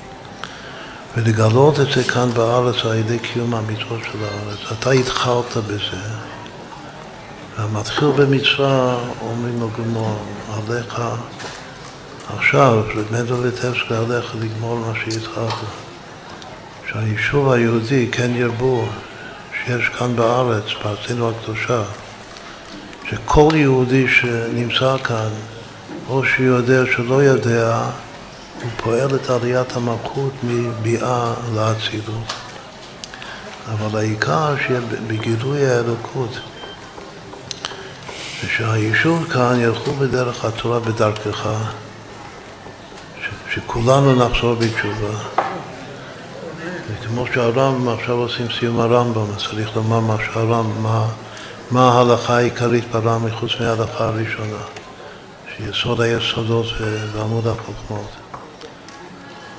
[1.24, 4.59] ולגלות את זה כאן בארץ על ידי קיום המצוות של הארץ.
[4.73, 6.03] אתה התחלת בזה,
[7.57, 10.19] והמתחיל במצווה אומרים לו גמור,
[10.53, 11.03] עליך
[12.36, 15.55] עכשיו, למדו וטבסקי עליך לגמור מה שהתחלת.
[16.93, 18.86] שהיישוב היהודי כן ירבו,
[19.65, 21.82] שיש כאן בארץ, בארצנו הקדושה,
[23.11, 25.28] שכל יהודי שנמצא כאן,
[26.09, 27.82] או שיודע שלא יודע,
[28.62, 32.32] הוא פועל את עליית המלכות מביאה לאצילות.
[33.72, 36.30] אבל העיקר שיהיה בגילוי האלוקות,
[38.44, 41.48] ושהיישוב כאן ילכו בדרך התורה בדרכך,
[43.55, 45.18] שכולנו נחזור בתשובה.
[46.89, 51.06] וכמו שהרמב"ם, עכשיו עושים סיום הרמב"ם, אז צריך לומר מה שהרמב"ם, מה,
[51.70, 54.62] מה ההלכה העיקרית ברמב"ם חוץ מההלכה הראשונה,
[55.56, 56.66] שיסוד היסודות
[57.12, 58.27] ועמוד החוכמות.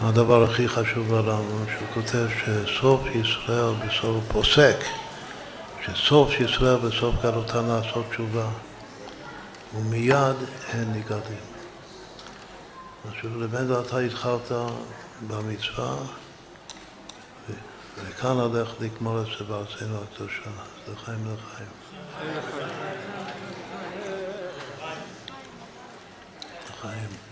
[0.01, 4.77] הדבר הכי חשוב ברמב"ם, שהוא כותב שסוף ישראל בסוף פוסק,
[5.85, 8.47] שסוף ישראל בסוף גלותן לעשות תשובה,
[9.75, 10.35] ומיד
[10.73, 11.45] הן נגדים.
[13.05, 14.51] אז שלמדו אתה התחלת
[15.27, 15.95] במצווה,
[17.97, 21.69] וכאן הולך לגמור את זה בארצנו הקדושה, אז לחיים לחיים.
[26.69, 27.28] לחיים.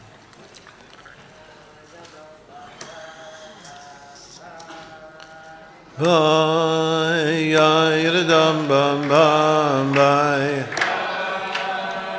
[5.99, 10.63] Vai, yai, dam, bam, bam, vai.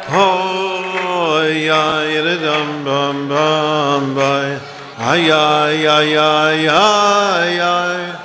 [0.09, 4.59] Ho, yai, dam, bam, bam, vai.
[4.98, 8.18] Ay, ay, ay, ay, ay, ay.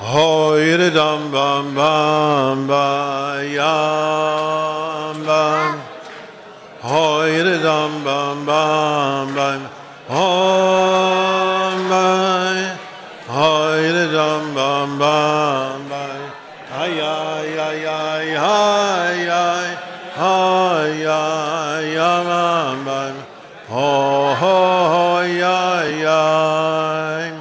[0.01, 5.90] Hoi, dam, bam, bam, vai, yam, bam.
[6.91, 9.61] hoyre dam bam bam bam
[10.13, 12.59] hom bay
[13.35, 16.19] hoyre dam bam bam bay
[16.81, 19.19] ay ay ay ay ay
[20.17, 23.15] ay ay ay bam bam.
[23.71, 23.89] Ho
[24.41, 24.57] ho
[25.23, 27.31] ay ay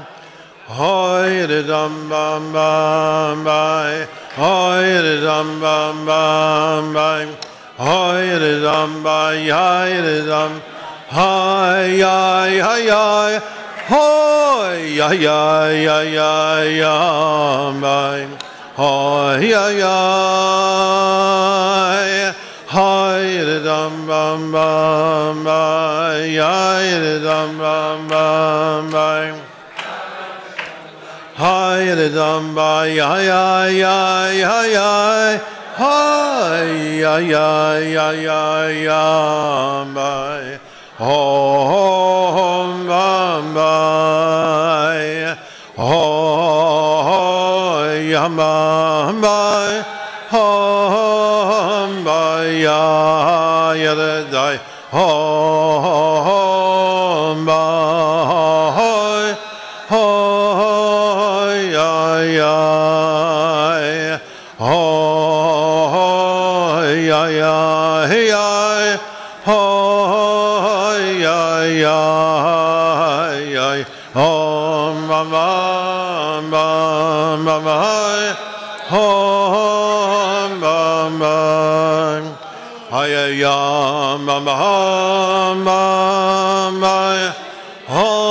[0.78, 4.06] hoyre dam bam bam bay
[4.38, 7.26] hoyre dam bam bam bay
[7.80, 10.52] hay rizam bay hay rizam
[11.08, 13.40] hay hay hay hay
[13.88, 16.80] hay hay hay hay hay
[17.80, 18.28] bay
[18.76, 20.90] hay hay hay
[22.68, 29.32] hay rizam bam bam bay hay rizam bam bam bay
[31.34, 35.40] hay rizam bay hay hay hay hay
[35.80, 40.44] ay ya, ay ay ay ay.
[41.00, 45.24] Om bam bai
[48.12, 49.82] ya am bam bai
[50.32, 53.94] om bai ya ya
[54.30, 54.56] dai
[54.92, 56.09] om
[77.44, 78.34] bam, ay,
[78.88, 82.22] hom, bam, bam,
[82.92, 87.32] ay, ay, yam, bam, bam, bam, ay,
[87.88, 88.29] hom,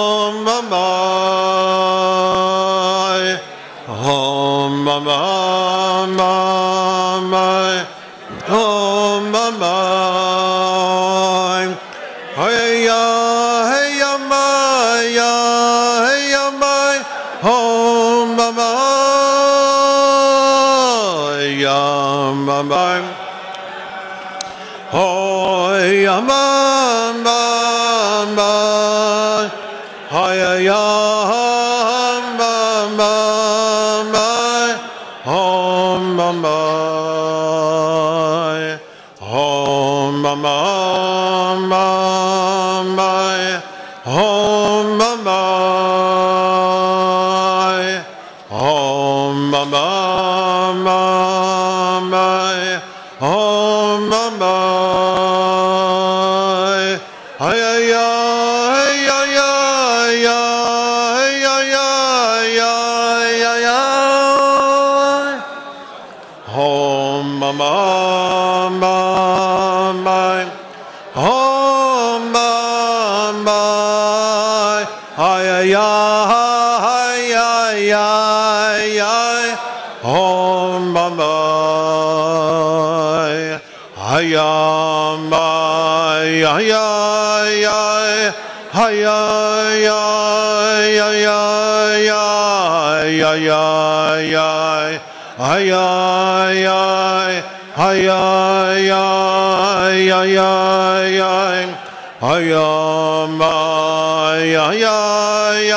[104.70, 105.72] ay ay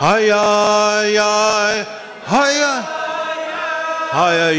[0.00, 1.51] ay ay
[4.12, 4.52] ay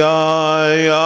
[0.00, 1.05] ay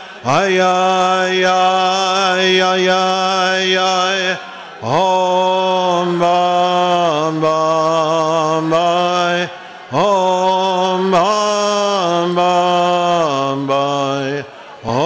[0.23, 4.37] ay, ay, ay, ay, ay, ay,
[4.81, 9.49] om, bam, bam, bai,
[9.91, 14.43] om, bam, bam, bai,
[14.85, 15.01] oi,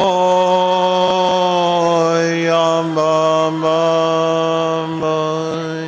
[2.52, 5.86] om, bam, bam, bai.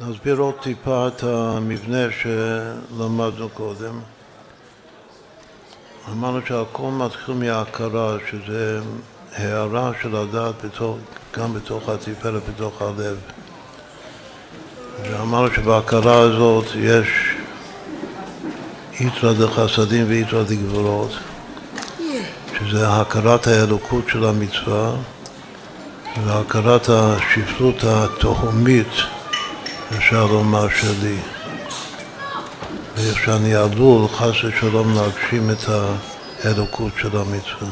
[0.00, 4.00] נסביר עוד טיפה את המבנה שלמדנו קודם.
[6.18, 8.80] אמרנו שהכל מתחיל מההכרה, שזה
[9.36, 10.96] הערה של הדעת בתוך,
[11.36, 13.16] גם בתוך התפארת, בתוך הלב.
[15.02, 17.08] ואמרנו שבהכרה הזאת יש
[19.00, 21.10] יתרא דחסדים ויתרא דגבורות,
[22.58, 24.92] שזה הכרת האלוקות של המצווה
[26.24, 28.92] והכרת השפלות התהומית,
[29.96, 31.37] אפשר לומר, שלי.
[32.98, 35.64] ואיך שאני עלול, חס ושלום, להגשים את
[36.44, 37.68] האלוקות של המצווה.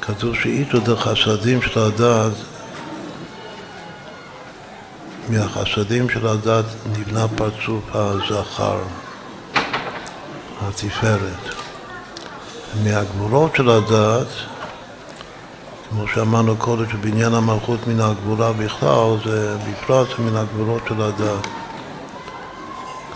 [0.00, 2.32] כתוב שאיתו דחסדים של הדעת,
[5.28, 8.78] מהחסדים של הדת נבנה פרצוף הזכר,
[10.60, 11.54] התפארת.
[12.84, 14.51] מהגבולות של הדת,
[15.92, 21.46] כמו שאמרנו קודם, שבעניין המלכות מן הגבולה בכלל, זה בפרט מן הגבולות של הדת.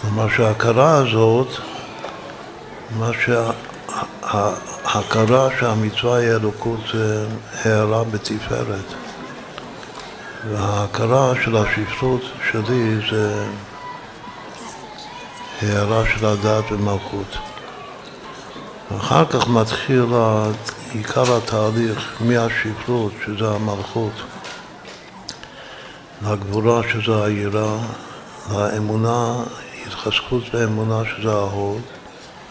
[0.01, 1.49] כלומר שההכרה הזאת,
[2.99, 3.11] מה
[4.25, 6.81] שההכרה שהמצווה היא אלוקות
[7.65, 8.95] הערה בתפארת.
[10.51, 13.47] וההכרה של השפלות שלי זה
[15.63, 17.37] הערה של הדת ומלכות.
[18.91, 20.07] ואחר כך מתחיל
[20.97, 24.13] עיקר התהליך מהשפלות, שזה המלכות,
[26.23, 27.79] לגבורה, שזה היראה,
[28.53, 29.35] לאמונה,
[29.87, 31.81] התחזקות באמונה, שזה ההוד.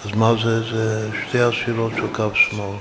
[0.05, 0.63] אז מה זה?
[0.63, 2.77] זה שתי הספירות של קו שמאל.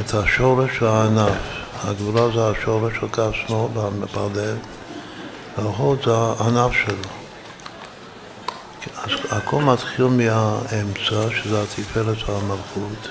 [0.00, 1.38] את השורש והענף.
[1.84, 4.58] הגבולה זה השורש של קו שמאל בלב,
[5.58, 7.10] וההוד זה הענף שלו.
[9.04, 13.08] אז הכל מתחיל מהאמצע, שזה התפארת והמלכות,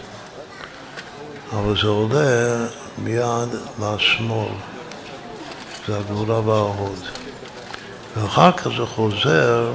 [1.53, 2.65] אבל זה עולה
[2.97, 3.49] מיד
[3.81, 4.53] לשמאל,
[5.87, 6.99] זה הגבולה וההוד.
[8.17, 9.73] ואחר כך זה חוזר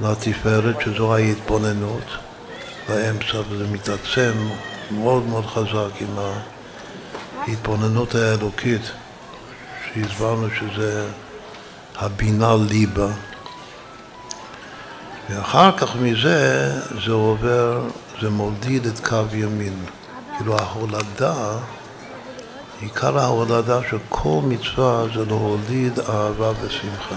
[0.00, 2.04] לתפארת, שזו ההתבוננות,
[2.88, 4.32] באמצע, וזה מתעצם
[4.90, 6.18] מאוד מאוד חזק עם
[7.46, 8.90] ההתבוננות האלוקית,
[9.86, 11.06] שהסברנו שזה
[11.96, 13.08] הבינה ליבה.
[15.30, 16.70] ואחר כך מזה
[17.06, 17.80] זה עובר,
[18.20, 19.84] זה מוליד את קו ימין.
[20.36, 21.58] כאילו ההולדה,
[22.80, 27.16] עיקר ההולדה של כל מצווה זה להוליד אהבה ושמחה.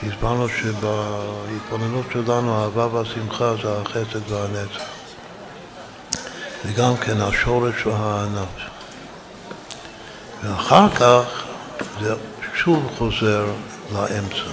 [0.00, 4.82] שהסברנו שבהתבוננות שלנו אהבה והשמחה זה החסד והנצח.
[6.64, 8.48] וגם כן השורש והענף.
[10.42, 11.44] ואחר כך
[12.00, 12.14] זה
[12.54, 13.46] שוב חוזר
[13.92, 14.50] לאמצע.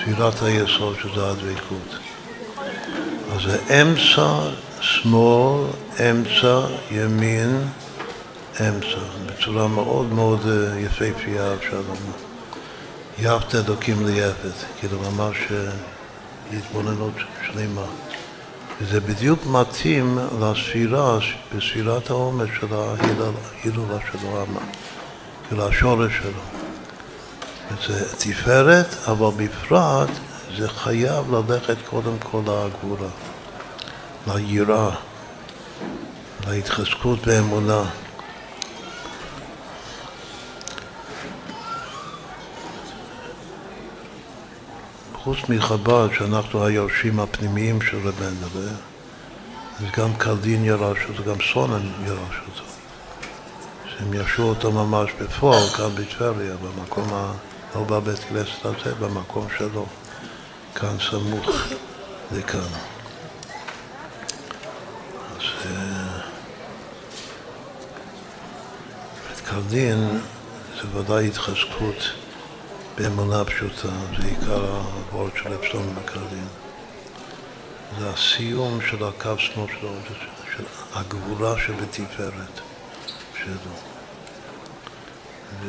[0.00, 1.98] ספירת היסוד שזה הדבקות.
[3.32, 4.50] אז זה אמצע,
[4.80, 5.64] שמאל,
[6.00, 7.68] אמצע, ימין,
[8.60, 12.16] אמצע, בצורה מאוד מאוד אה, יפהפייה אפשר לומר.
[13.18, 15.70] יפת אלוקים ליפת, כאילו ממש אה,
[16.52, 17.14] התבוננות
[17.46, 17.84] שלמה.
[18.80, 21.18] וזה בדיוק מתאים לספירה,
[21.56, 24.46] בספירת העומר של ההילולה שלו,
[25.48, 26.40] כאילו השורש שלו.
[27.86, 30.08] זה תפארת, אבל בפרט
[30.56, 33.08] זה חייב ללכת קודם כל לגבורה,
[34.34, 34.90] ליראה,
[36.46, 37.84] להתחזקות באמונה.
[45.14, 48.46] חוץ מחב"ד, שאנחנו היורשים הפנימיים של רבנו,
[49.78, 52.62] אז גם קלדין ירש אותו, גם סונן ירש אותו.
[53.90, 57.32] שהם ירשו אותו ממש בפועל, כאן בטבריה, במקום ה...
[57.74, 59.86] לא בבית כנסת הזה, במקום שלו,
[60.74, 61.48] כאן סמוך
[62.32, 62.95] לכאן.
[65.64, 65.70] אז
[69.28, 70.20] בית קרדין
[70.74, 72.10] זה ודאי התחזקות
[72.96, 74.80] באמונה פשוטה, זה עיקר
[75.10, 76.46] הוורד של אפסון בקרדין.
[77.98, 79.92] זה הסיום של הקו שמאל שלו,
[80.56, 80.64] של
[80.94, 82.60] הגבורה שבתפארת
[83.38, 83.72] שלו.
[85.62, 85.66] ו...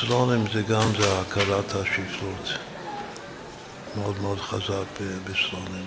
[0.00, 2.58] סלונים זה גם זה הכרת השפלות,
[3.96, 5.84] מאוד מאוד חזק בסלונים.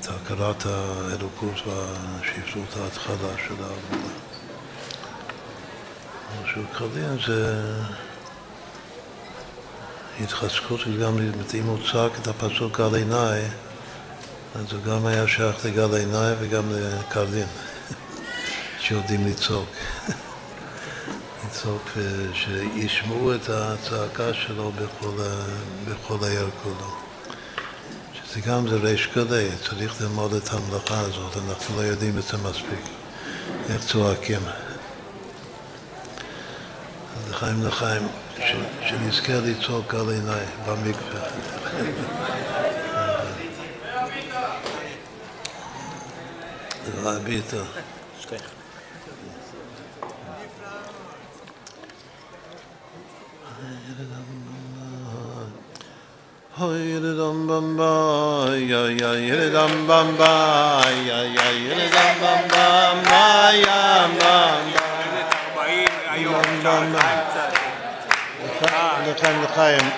[0.00, 4.12] את הכרת האלוקות והשפלות ההתחלה של העבודה.
[6.42, 7.64] משהו קרדין זה
[10.20, 11.18] התחזקות וגם
[11.54, 13.42] אם הוא צעק את הפסוק גל עיניי,
[14.54, 17.46] אז הוא גם היה שייך לגל עיניי וגם לקרדין,
[18.82, 19.68] שיודעים לצעוק.
[21.52, 22.02] לצעוק, אה,
[22.34, 25.22] שישמעו את הצעקה שלו בכל,
[25.88, 26.90] בכל העיר כולו.
[28.32, 32.36] זה גם זה ריש גלי, צריך ללמוד את המלאכה הזאת, אנחנו לא יודעים את זה
[32.36, 32.84] מספיק,
[33.70, 34.40] איך צועקים.
[37.16, 38.08] אז לחיים לחיים,
[38.88, 41.20] שנזכה לצעוק על עיניי במקווה.
[47.02, 47.64] רבי איתו.
[56.58, 62.42] Hoyre dam bam ba ya ya yere dam bam ba ya ya yere dam bam
[62.52, 64.72] bam ba ya bam bam
[69.08, 69.90] לחיים לחיים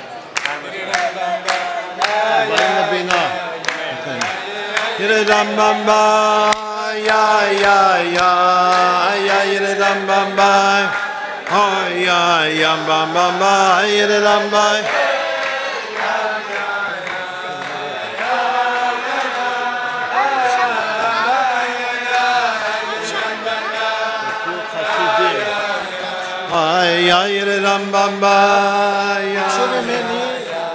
[2.48, 3.28] באים לבינה
[4.98, 6.51] ירד דם בם בם
[6.94, 7.14] יא
[7.51, 8.31] יא יא
[9.14, 10.86] יא ירד דם בם בם
[11.90, 15.13] יא יא בם בם בם ירד דם בם
[26.55, 28.38] ay ay ram bam ba
[29.19, 30.22] ya שוב ממני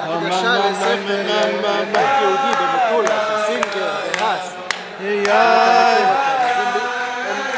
[0.03, 1.23] הקדשה לספר
[1.63, 4.47] מנדט יהודי במקולה, סינגר, רס.
[4.99, 5.07] הם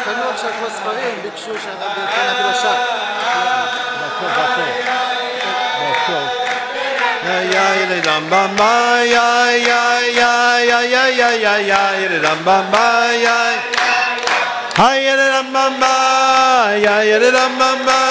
[0.03, 2.73] קנו עכשיו כמו ספרים, ביקשו שהרבי ייתן הקדשה.
[14.81, 15.93] Hay yere lambamba,
[16.85, 18.10] ya yere lambamba.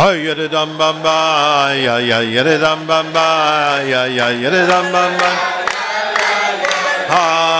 [0.00, 3.28] Hayır dum bum ba ya ya yere dum bum ba
[3.84, 5.30] ya ya yere dum bum ba.
[7.08, 7.59] Ha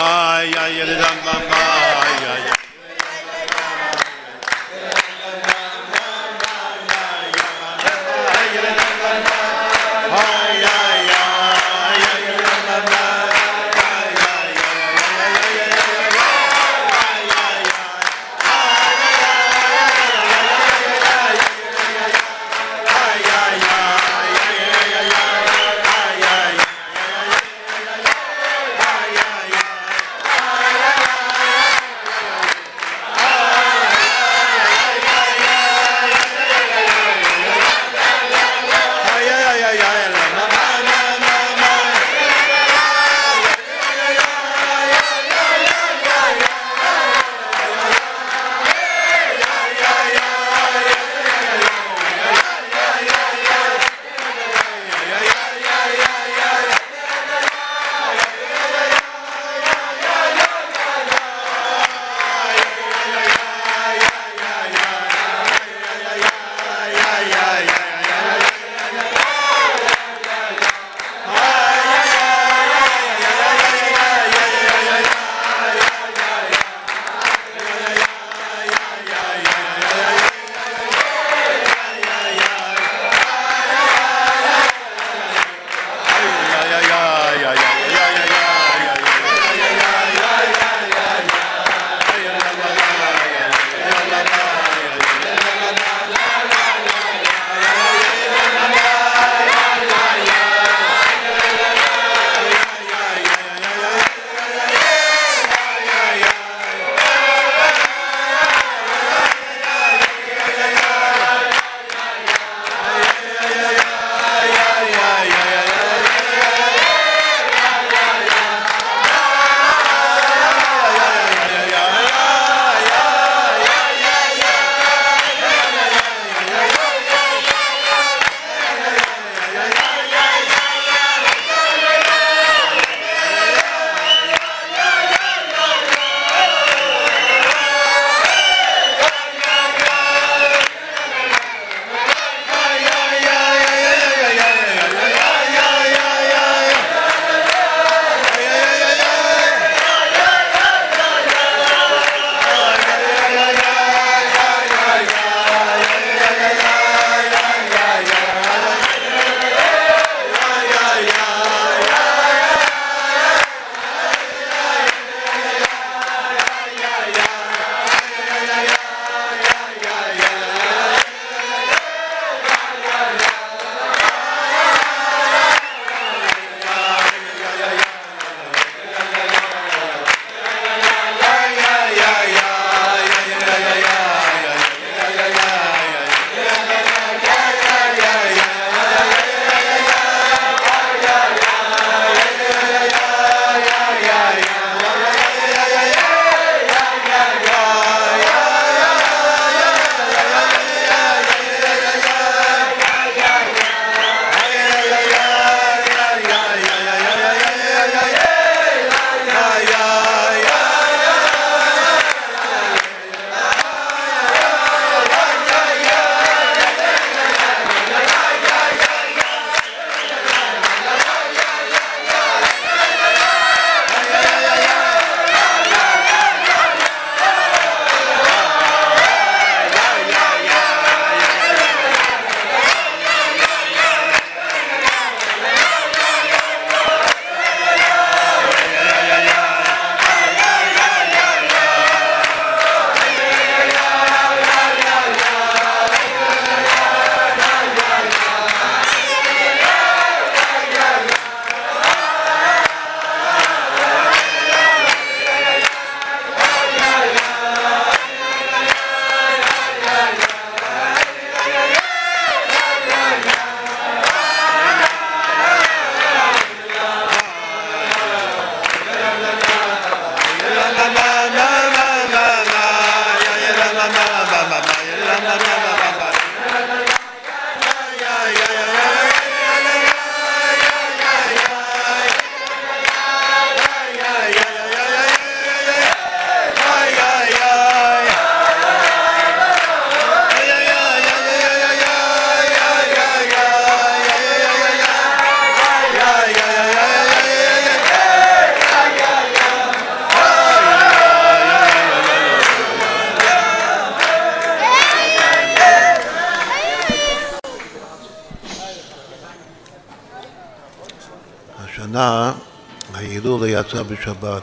[314.01, 314.43] בשבת,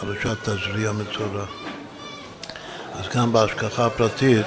[0.00, 1.44] פרשת תזריע מצורע.
[2.94, 4.46] אז גם בהשגחה הפרטית,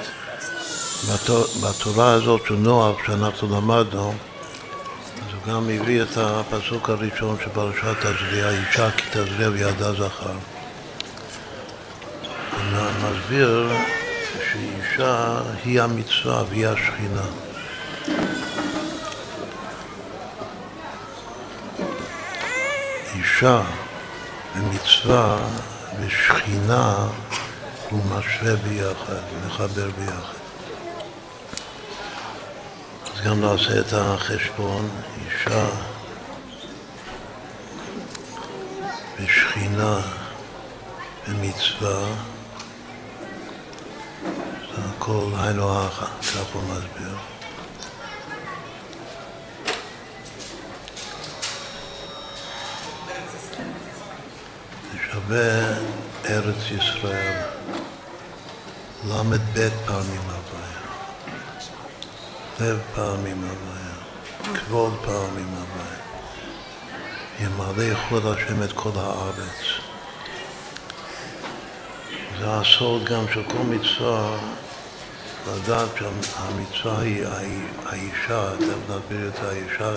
[1.62, 4.14] בתורה הזאת של נוח שאנחנו למדנו,
[5.16, 10.32] אז הוא גם הביא את הפסוק הראשון של פרשת תזריע, אישה כי תזריע וידה זכר.
[12.52, 13.72] הוא מסביר
[14.52, 17.24] שאישה היא המצווה והיא השכינה.
[23.14, 23.62] אישה
[25.04, 25.36] ומצווה
[26.00, 27.08] ושכינה
[27.90, 30.38] הוא משווה ביחד, מחבר ביחד.
[33.14, 34.88] אז גם נעשה את החשבון,
[35.24, 35.66] אישה
[39.16, 40.00] ושכינה
[41.28, 42.06] ומצווה,
[44.74, 47.16] זה הכל היינו הכה, כך הוא מסביר.
[55.14, 55.74] שווה
[56.64, 57.42] ארץ ישראל,
[59.08, 60.80] ל"ב פעמים הוויה,
[62.60, 65.98] לב פעמים הוויה, כבוד פעמים הוויה.
[67.40, 69.60] ימלא יכבוד השם את כל הארץ.
[72.38, 74.38] זה הסוד גם של כל מצווה,
[75.48, 77.26] לדעת שהמצווה היא
[77.86, 79.96] האישה, תכף נסביר את האישה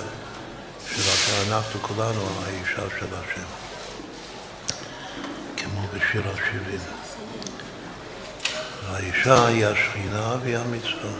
[0.96, 3.67] של אנחנו כולנו האישה של השם.
[6.08, 6.80] בשיר השירים.
[8.88, 11.12] האישה היא השכינה והיא המצווה.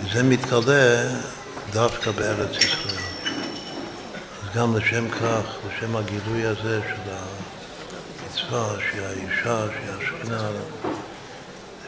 [0.00, 1.08] וזה מתגלה
[1.72, 3.02] דווקא בארץ ישראל.
[4.42, 10.48] אז גם לשם כך, לשם הגילוי הזה של המצווה, שהיא האישה, שהיא השכינה,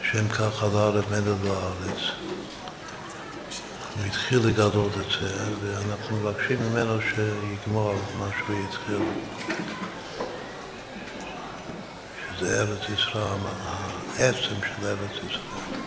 [0.01, 2.01] לשם כך עלה רב מלך בארץ.
[3.95, 8.99] הוא התחיל לגלות את זה, ואנחנו מבקשים ממנו שיגמור מה שהוא התחיל.
[12.45, 13.39] שזה ארץ ישראל,
[14.17, 15.81] העצם של ארץ ישראל.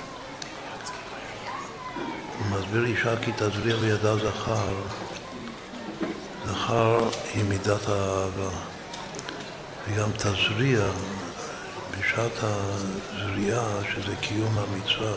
[2.38, 4.74] הוא מסביר אישה כי תזריע בידה זכר,
[6.46, 8.50] זכר היא מידת האהבה,
[9.88, 10.80] וגם תזריע
[11.90, 15.12] בשעת הזריעה, שזה קיום המצווה,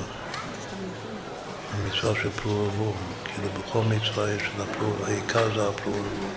[1.74, 6.28] המצווה של פרו ורבו, כאילו בכל מצווה יש את הפרו, העיקר זה הפרו ורבו.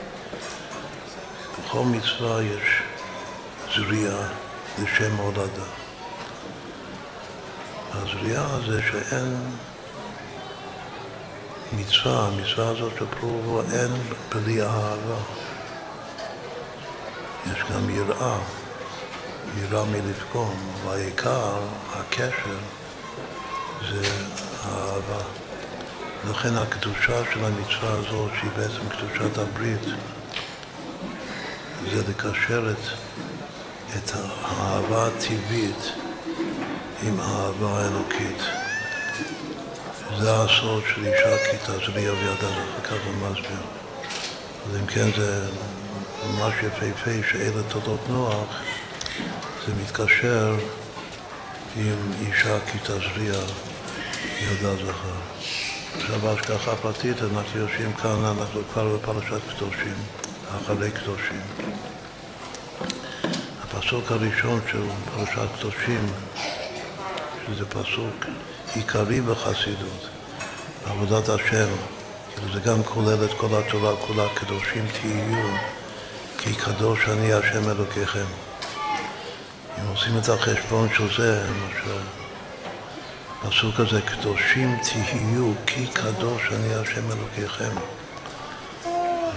[1.58, 2.82] בכל מצווה יש
[3.74, 4.43] זריעה.
[4.82, 5.64] לשם הולדה.
[7.92, 9.36] הזריעה זה שאין
[11.72, 13.92] מצווה, המצווה הזאת של פרובו אין
[14.28, 15.20] בלי אהבה.
[17.52, 18.38] יש גם יראה,
[19.62, 21.58] יראה מלפגום, אבל העיקר,
[21.92, 22.58] הקשר,
[23.90, 24.08] זה
[24.62, 25.24] האהבה.
[26.30, 29.82] לכן הקדושה של המצווה הזאת, שהיא בעצם קדושת הברית,
[31.92, 32.78] זה לקשר את
[33.96, 35.92] את האהבה הטבעית
[37.02, 38.42] עם האהבה האלוקית.
[40.18, 43.60] זה הסוד של אישה כי תזריע וידה לך, ככה הוא מסביר.
[44.66, 45.46] אז אם כן זה
[46.26, 48.62] ממש יפהפה שאלה תודות נוח,
[49.66, 50.56] זה מתקשר
[51.76, 53.34] עם אישה כי תזריע
[54.40, 55.18] ידה זכר.
[55.96, 59.94] עכשיו בהשגחה פרטית אנחנו יושבים כאן, אנחנו כבר בפרשת קדושים,
[60.56, 61.40] אחרי קדושים.
[63.84, 64.82] הפסוק הראשון של
[65.14, 66.06] פרשת קדושים,
[67.46, 68.24] שזה פסוק
[68.74, 70.08] עיקרי בחסידות,
[70.84, 71.68] בעבודת השם,
[72.34, 75.48] כאילו זה גם כולל את כל התורה כולה, קדושים תהיו,
[76.38, 78.24] כי קדוש אני השם אלוקיכם.
[79.78, 82.00] אם עושים את החשבון של זה, למשל,
[83.42, 87.93] הפסוק הזה, קדושים תהיו, כי קדוש אני השם אלוקיכם.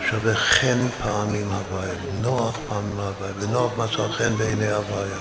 [0.09, 5.19] שווה חן פעמים הוויה, נוח פעמים הוויה, ונוח מצא חן בעיני הוויה.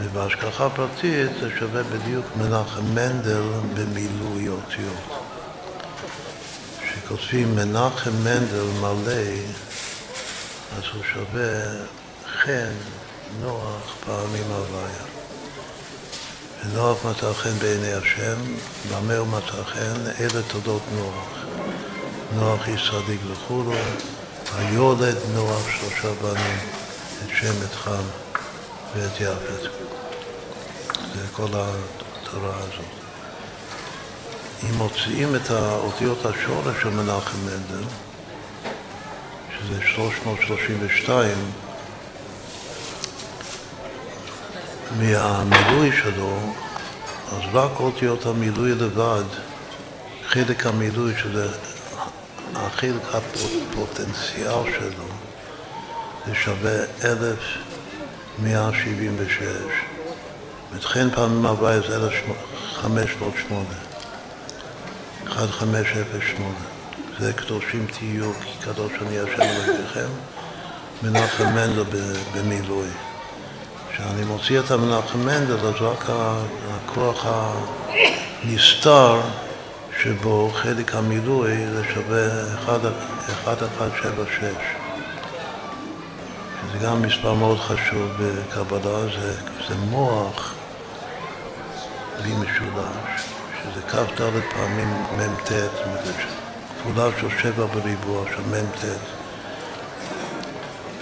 [0.00, 3.42] ובהשגחה פרטית זה שווה בדיוק מנחם מנדל
[3.74, 5.24] במילוי אותיות.
[6.80, 9.22] כשכותבים מנחם מנדל מלא,
[10.76, 11.62] אז הוא שווה
[12.42, 12.72] חן,
[13.40, 15.04] נוח פעמים הוויה.
[16.64, 18.36] ונוח מצא חן בעיני השם,
[18.90, 20.10] במה הוא מצא חן?
[20.20, 21.35] אלה תודות נוח.
[22.36, 23.72] נוח איש צדיק וכולו,
[24.56, 26.58] היולד נוח שלושה בנים,
[27.24, 28.02] את שם, את חם
[28.94, 29.70] ואת יפת.
[31.14, 32.84] זה כל התורה הזאת.
[34.62, 37.84] אם מוציאים את האותיות השורש של מנחם מנדל,
[39.58, 41.52] שזה 332,
[44.98, 46.38] מהמילוי שלו,
[47.32, 49.24] אז רק אותיות המילוי לבד,
[50.28, 51.48] חלק המילוי שזה
[52.56, 55.08] החלק הפוטנציאל שלו
[56.26, 59.42] זה שווה 1,176.
[60.72, 63.64] וכן פעמים הבאה זה 1,508.
[65.26, 66.54] 1508.
[67.20, 70.08] זה קדושים תהיו כי קדוש אני השם אלוהיכם.
[71.02, 71.84] מנחם מנדל
[72.34, 72.88] במילוי.
[73.92, 77.26] כשאני מוציא את המנחם מנדל, אז רק הכוח
[78.44, 79.20] הנסתר
[80.06, 82.26] שבו חלק המילוי זה שווה
[82.68, 84.40] 1176.
[86.60, 89.34] שזה גם מספר מאוד חשוב בקבלה, זה,
[89.68, 90.54] זה מוח
[92.18, 93.22] בלי משולש,
[93.62, 94.20] שזה כ"ד
[94.54, 95.52] פעמים מ"ט,
[96.78, 98.84] כפולה של שבע בריבוע של מ"ט.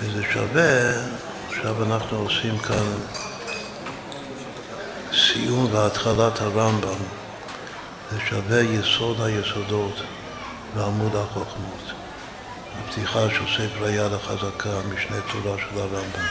[0.01, 0.93] וזה שווה,
[1.49, 2.93] עכשיו אנחנו עושים כאן
[5.13, 7.24] סיום והתחלת הרמב"ם,
[8.11, 10.03] זה שווה יסוד היסודות
[10.75, 11.93] ועמוד החוכמות.
[12.79, 16.27] הפתיחה של ספר היד החזקה, משנה תורה של הרמב"ם.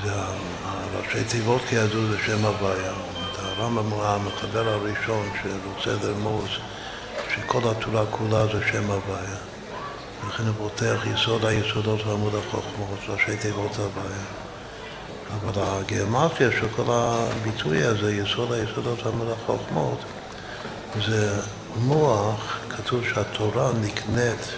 [0.00, 0.12] שזה
[0.64, 2.92] הראשי תיבות כידוע זה שם הוויה.
[3.38, 6.48] הרמב"ם הוא המחבר הראשון שרוצה לרמוז
[7.34, 9.36] שכל התורה כולה זה שם הוויה.
[10.28, 14.24] לכן הוא פותח יסוד היסודות ועמוד החוכמות, ראשי תיבות הוויה.
[15.34, 19.98] אבל הגיאומטיה של כל הביטוי הזה, יסוד היסודות ועמוד החוכמות,
[21.00, 21.40] זה
[21.76, 24.52] מוח, כתוב שהתורה נקנית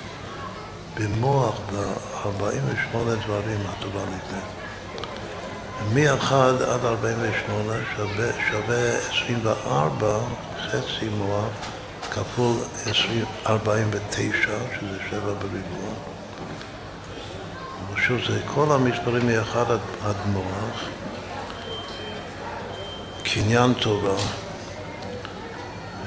[0.96, 4.44] במוח ב-48 דברים התורה נקנית.
[5.92, 6.32] מ-1
[6.64, 10.18] עד 48 שווה, שווה 24
[10.66, 11.44] חצי מוח
[12.10, 12.56] כפול
[13.46, 14.38] 49,
[14.80, 15.94] שזה 7 בריבוע.
[17.94, 20.84] ושוב, זה כל המספרים מ-1 עד, עד מוח,
[23.22, 24.16] קניין תורה,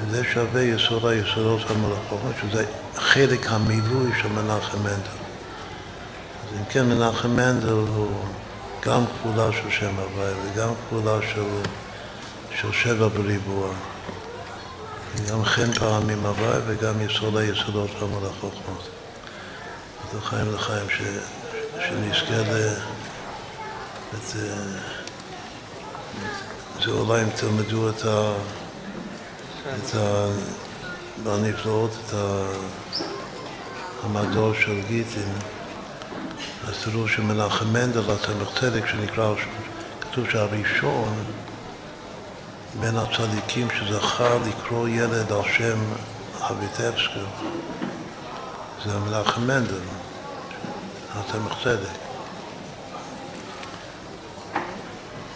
[0.00, 2.64] וזה שווה יסוד היסודות המלאכות, שזה
[2.96, 5.18] חלק המילוי של מנחם מנדל.
[6.42, 8.10] אז אם כן, מנחם מנדל הוא
[8.86, 11.44] גם כפולה של שם הוואי וגם כפולה של,
[12.60, 13.68] של שבע בריבוע.
[15.30, 18.54] גם חן פעמים הוואי וגם יסוד היסודות והמלאכות.
[20.04, 21.02] אז לחיים לחיים, ש,
[21.88, 22.74] שנזכה ל...
[24.14, 24.36] את,
[26.84, 28.32] זה אולי אם תלמדו את ה...
[29.74, 30.28] את ה...
[31.22, 32.14] בנפלאות, את
[34.02, 35.32] המדור של גיטין,
[36.68, 39.34] אז תראו שמנחם מנדל, הצמח צדק, שנקרא,
[40.00, 41.24] כתוב שהראשון
[42.80, 45.78] בין הצדיקים שזכה לקרוא ילד על שם
[46.40, 47.24] אביטבסקי,
[48.84, 49.80] זה מנחם מנדל,
[51.14, 51.98] הצמח צדק.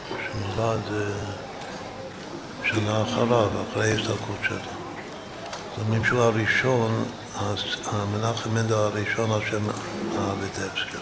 [0.08, 0.80] שנולד
[2.75, 4.57] שנה אחריו, אחרי ההסתלקות שלו.
[4.57, 7.05] זאת אומרת שהוא הראשון,
[7.86, 9.68] המנחם מנדל הראשון על שם
[10.18, 10.97] אביטבסקי.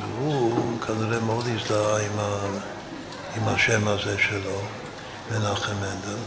[0.00, 2.46] והוא כנראה מאוד הזדהה עם, ה,
[3.36, 4.60] עם השם הזה שלו,
[5.30, 6.22] מנחם מנדל.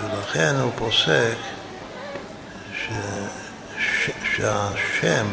[0.00, 1.36] ולכן הוא פוסק
[2.74, 2.88] ש,
[3.78, 5.26] ש, שהשם,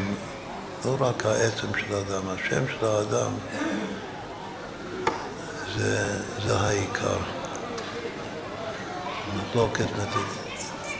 [0.85, 3.31] לא רק העצם של האדם, השם של האדם
[5.77, 7.17] זה, זה העיקר.
[9.35, 9.85] מחלוקת,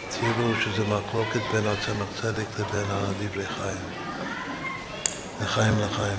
[0.10, 3.78] תראו שזה מחלוקת בין הצמח צדק לבין הדברי חיים.
[5.42, 6.18] לחיים לחיים.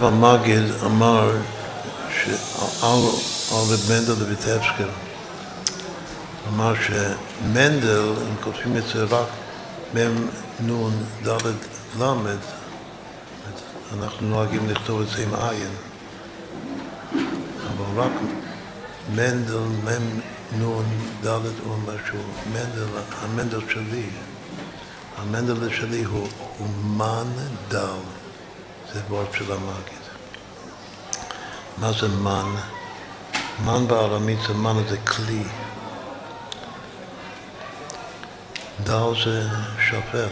[0.00, 1.30] הרב המגיד אמר
[2.10, 3.00] שעל
[3.52, 4.82] רב מנדל לויטבסקי
[6.48, 9.26] אמר שמנדל, אם כותבים את זה רק
[9.94, 10.26] מ"ם
[10.60, 10.90] נ'
[11.26, 11.38] ד'
[12.00, 12.36] ל',
[13.98, 15.70] אנחנו נוהגים לכתוב את זה עם עין,
[17.66, 18.12] אבל רק
[19.14, 20.20] מנדל, מ"ם
[20.60, 20.82] נ'
[21.24, 21.28] ד'
[21.66, 22.18] או משהו,
[22.52, 22.86] מנדל,
[23.22, 24.06] המנדל שלי,
[25.18, 26.28] המנדל שלי הוא
[26.60, 27.26] אומן
[27.68, 28.00] דל.
[28.94, 30.00] זה וורד של המגיד.
[31.78, 32.54] מה זה מן?
[33.64, 35.42] מן בארמית זה מן זה כלי.
[38.84, 39.48] דל זה
[39.88, 40.28] שפר.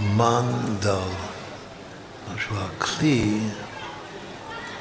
[0.00, 0.98] מן דל.
[2.34, 3.40] משהו הכלי,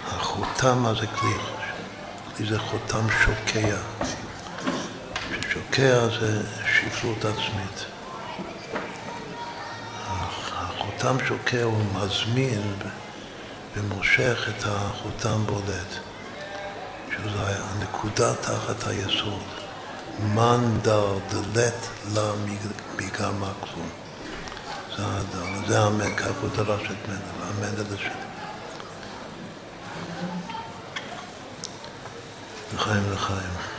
[0.08, 1.34] החותם מה זה כלי?
[2.38, 3.78] כלי זה חותם שוקע.
[5.42, 7.97] ששוקע זה שפלות עצמית.
[10.98, 12.74] חותם שוקע הוא מזמין
[13.76, 15.94] ומושך את החותם בולט,
[17.12, 19.44] שזה הנקודה תחת היסוד.
[20.20, 22.32] מן דר דלת לה
[22.98, 23.90] מגרמה כלום.
[24.98, 28.12] זה הדר, זה המן, כך הוא דרש את מנדל, המנדל השני.
[32.76, 33.77] לחיים לחיים.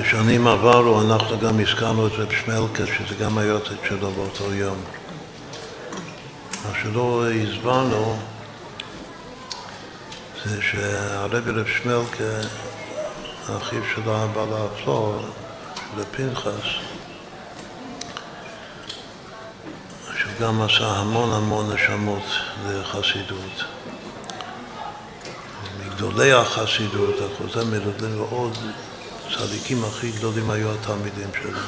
[0.00, 4.76] בשנים עברו אנחנו גם הזכרנו את רב שמלקה, שזה גם היועצת שלו באותו יום.
[6.64, 8.18] מה שלא הסברנו
[10.44, 12.48] זה שהרבי רב שמלקה,
[13.48, 15.20] האחיו של הבעל הפלור,
[15.98, 16.68] לפנחס,
[20.18, 22.24] שהוא גם עשה המון המון נשמות
[22.68, 23.64] לחסידות.
[25.78, 28.58] מגדולי החסידות, אחוזי מלודים ועוד
[29.30, 31.60] הצדיקים הכי גדולים היו התלמידים שלו.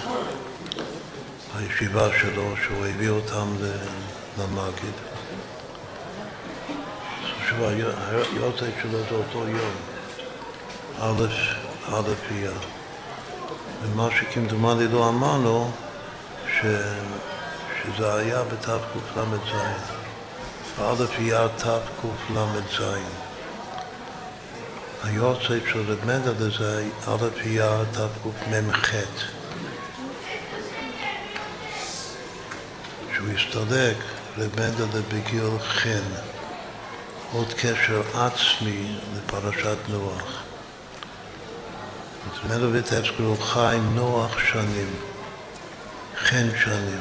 [1.56, 3.48] הישיבה שלו, שהוא הביא אותם
[4.38, 4.94] למגיד.
[7.48, 9.74] שוב, היועצת שלו זה אותו יום,
[11.00, 11.26] א',
[11.94, 12.52] א' אייר.
[13.82, 15.70] ומה שכמדומני לא אמרנו,
[16.46, 16.66] ש...
[17.82, 19.52] שזה היה בתקל"ז.
[20.78, 22.80] בא' אייר תקל"ז.
[25.02, 28.90] היורצייט של רב מנדל זה א' אייר תקמ"ח
[33.14, 33.96] שהוא הסתלק
[34.38, 36.02] רב מנדל בגיל חן.
[37.32, 40.42] עוד קשר עצמי לפרשת נוח.
[42.44, 44.94] רב מנדל ויטצקר חי נוח שנים.
[46.18, 47.00] חן שנים.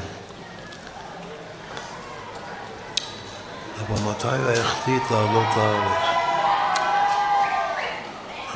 [3.79, 6.18] אבל מתי הוא החליט לעלות לארץ?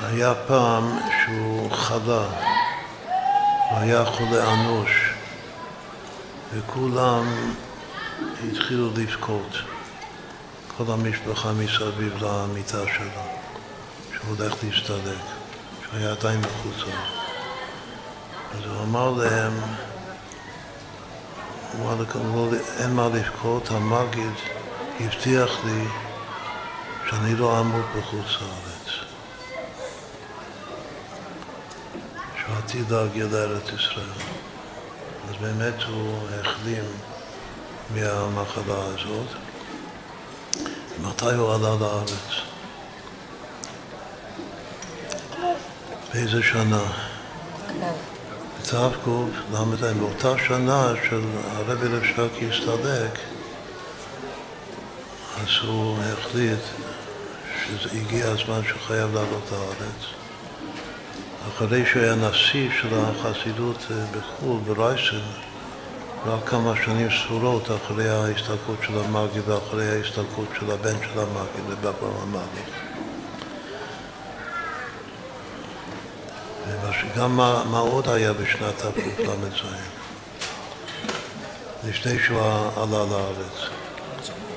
[0.04, 2.26] היה פעם שהוא חלה,
[3.70, 5.14] הוא היה חולה אנוש,
[6.54, 7.26] וכולם
[8.52, 9.58] התחילו לבכות,
[10.78, 13.24] כל המשפחה מסביב למיטה שלו,
[14.14, 15.24] שהוא הולך להסתלק,
[15.84, 16.98] שהוא היה עדיין בחוצה.
[18.54, 19.54] אז הוא אמר להם,
[21.74, 22.20] הוא אמר לכם,
[22.80, 24.34] אין מה לבכות, המגיד
[25.00, 25.86] הבטיח לי
[27.10, 28.73] שאני לא אמות בחוץ לארץ.
[32.46, 34.06] שהוא עתיד להגיע לארץ ישראל.
[35.30, 36.84] אז באמת הוא החלים
[37.94, 39.28] מהמחלה הזאת.
[41.02, 42.12] מתי הוא עלה לארץ?
[46.14, 46.84] באיזה שנה?
[48.62, 53.20] בתק"ל, באותה שנה של הרבי רב שקי הסתלק,
[55.42, 56.60] אז הוא החליט
[57.80, 60.23] שהגיע הזמן שהוא חייב לעלות לארץ.
[61.48, 65.22] אחרי שהוא היה נשיא של החסידות בחו"ל, ברייסן,
[66.26, 72.08] רק כמה שנים ספורות אחרי ההסתלקות של המאגי ואחרי ההסתלקות של הבן של המאגי, לבבא
[72.22, 72.64] המאגי.
[77.16, 79.62] וגם מה, מה עוד היה בשנת תקל"ז,
[81.88, 82.42] לפני שהוא
[82.76, 83.70] עלה לארץ.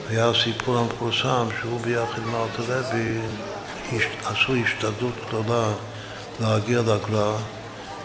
[0.09, 3.21] היה הסיפור המפורסם שהוא ביחד עם אלתרלוי
[4.25, 5.73] עשו השתדלות גדולה
[6.41, 7.37] להגיע לגר"א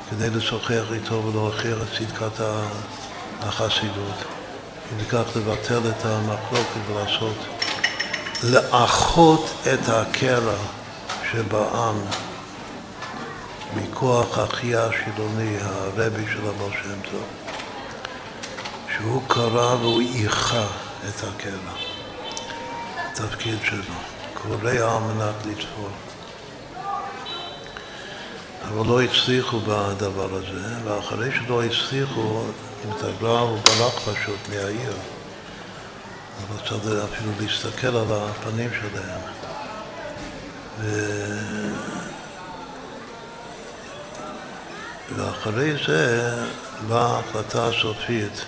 [0.09, 2.45] כדי לשוחח איתו ולהוכיח את צדקת
[3.41, 4.15] החסידות.
[4.97, 7.37] וכך לבטל את המחלוקת ולעשות,
[8.43, 10.57] לאחות את הקרע
[11.31, 11.95] שבעם
[13.75, 17.23] מכוח אחיה השילוני, הרבי של הבעל שם טוב,
[18.95, 20.65] שהוא קרא והוא איכה
[21.09, 21.73] את הקרע,
[22.97, 23.95] התפקיד שלו,
[24.33, 26.10] קורא על מנת לתפור.
[28.67, 32.43] אבל לא הצליחו בדבר הזה, ואחרי שלא הצליחו
[32.85, 34.93] עם תגרה הוא ברח פשוט מהעיר.
[36.49, 39.21] הוא רצה אפילו להסתכל על הפנים שלהם.
[40.79, 41.11] ו...
[45.15, 46.31] ואחרי זה
[46.87, 48.45] באה ההחלטה הסופית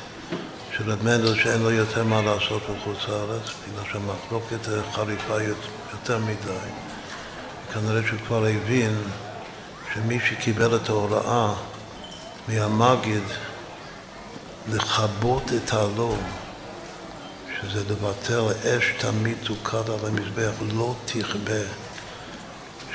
[0.77, 5.43] של רב מנדל שאין לו יותר מה לעשות בחוץ לארץ, בגלל שהמחלוקת חריפה
[5.91, 6.69] יותר מדי.
[7.73, 8.95] כנראה שהוא כבר הבין
[9.93, 11.53] שמי שקיבל את ההוראה
[12.47, 13.23] מהמגיד
[14.69, 16.15] לכבות את הלא,
[17.61, 21.63] שזה לבטל אש תמיד תוקד על המזבח, לא תכבה.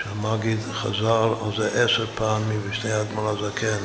[0.02, 3.85] שהמגיד חזר על זה עשר פעמים בשני האדמו"ר הזקן,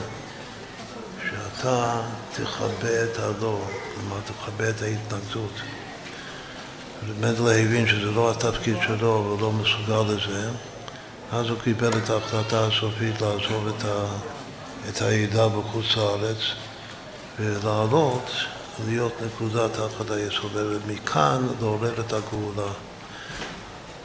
[1.29, 2.01] שאתה
[2.31, 3.61] תכבה את הלא,
[3.95, 5.53] כלומר תכבה את ההתנגדות.
[7.19, 10.49] מנדלה הבין שזה לא התפקיד שלו והוא לא מסוגל לזה,
[11.35, 14.05] אז הוא קיבל את ההחלטה הסופית לעזוב את, ה,
[14.89, 16.37] את העידה בחוץ לארץ
[17.39, 18.31] ולעלות,
[18.85, 22.71] להיות נקודה תחת היסוד, ומכאן לעורר את הגאולה.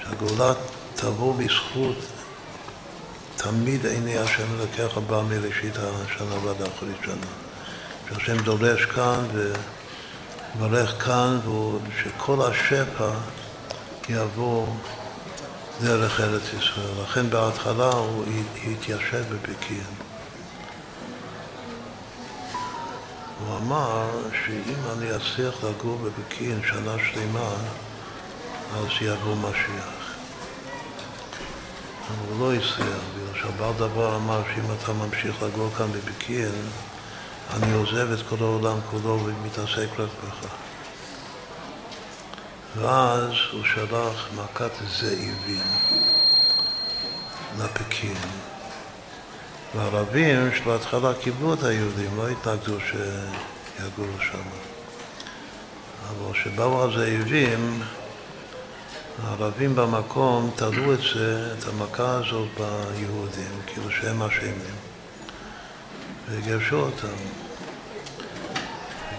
[0.03, 0.53] שהגאולה
[0.95, 1.97] תבוא בזכות
[3.37, 7.31] תמיד עיני השם אלוקיך הבא מראשית השנה ועד אחרית שנה.
[8.09, 9.25] שהשם דורש כאן
[10.55, 13.11] ומברך כאן, ושכל השפע
[14.09, 14.67] יבוא
[15.83, 17.03] דרך ארץ ישראל.
[17.03, 18.25] לכן בהתחלה הוא
[18.73, 19.95] התיישב בפקיעין.
[23.41, 24.09] הוא אמר
[24.45, 27.51] שאם אני אצליח לגור בפקיעין שנה שלמה,
[28.75, 30.15] אז יבוא משיח.
[32.09, 36.69] אבל הוא לא הצליח, בגלל שהבעל דבר אמר שאם אתה ממשיך לגור כאן בפקיעין,
[37.53, 40.68] אני עוזב את כל העולם כולו ומתעסק רק בך.
[42.77, 45.67] ואז הוא שלח מכת זאבים
[47.59, 48.31] לפקיעין.
[49.75, 54.49] והערבים שבהתחלה קיבלו את היהודים, לא התנגדו שיגורו שם.
[56.09, 57.83] אבל כשבאו הזאבים,
[59.25, 64.75] הערבים במקום תלו את זה, את המכה הזאת ביהודים, כאילו שהם אשמים,
[66.31, 67.48] וגירשו אותם.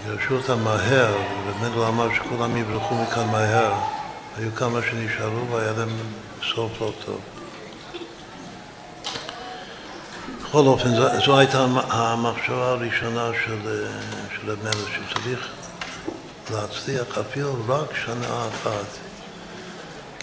[0.04, 1.14] גירשו אותם מהר,
[1.46, 3.72] ובאמת אמר שכולם יברחו מכאן מהר.
[4.38, 5.96] היו כמה שנשארו והיה להם
[6.54, 7.20] סוף לא טוב.
[10.42, 13.86] בכל אופן, זו, זו הייתה המחשבה הראשונה של,
[14.34, 15.48] של המלך, שצריך
[16.50, 18.86] להצליח אפילו רק שנה אחת.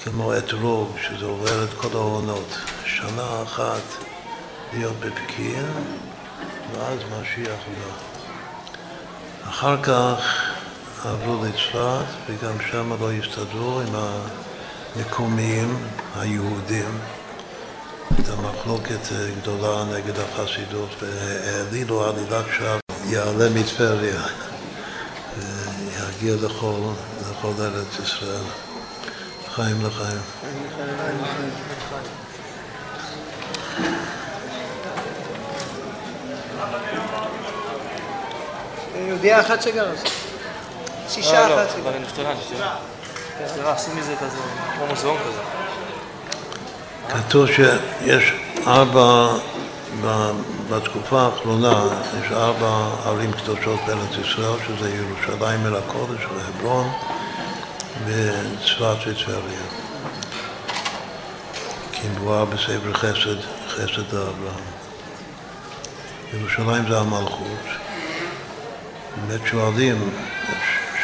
[0.03, 2.57] כמו אתרוג, שזה עובר את כל העונות.
[2.85, 3.83] שנה אחת
[4.73, 5.73] להיות בפקיעין,
[6.73, 8.06] ואז משיח בא.
[9.49, 10.43] אחר כך
[11.05, 13.95] עברו לצפת, וגם שם לא הסתדרו עם
[14.95, 15.77] המקומיים,
[16.15, 16.99] היהודים.
[18.17, 18.99] הייתה מחלוקת
[19.41, 24.21] גדולה נגד החסידות, והעלילו עלילת שווא, יעלה מטבריה,
[25.37, 26.79] ויגיע לכל,
[27.31, 28.43] לכל ארץ ישראל.
[29.47, 30.21] לחיים לחיים.
[39.07, 39.91] יהודייה אחת שגרה.
[41.09, 41.89] שישה אחת שגרה.
[41.89, 42.75] אבל נפטרה, נפטרה.
[43.43, 44.37] נפטרה, עשו מזה כזה,
[44.75, 45.41] כמו מוזיאון כזה.
[47.09, 48.33] כתוב שיש
[48.67, 49.27] ארבע,
[50.69, 51.87] בתקופה האחרונה,
[52.21, 56.89] יש ארבע ערים קדושות בארץ ישראל, שזה ירושלים אל הקודש והברון.
[58.05, 59.61] בצפת וטבריה.
[61.91, 64.67] כי מדובר בספר חסד, חסד אברהם.
[66.33, 67.86] ירושלים זה המלכות.
[69.25, 70.09] באמת שואלים,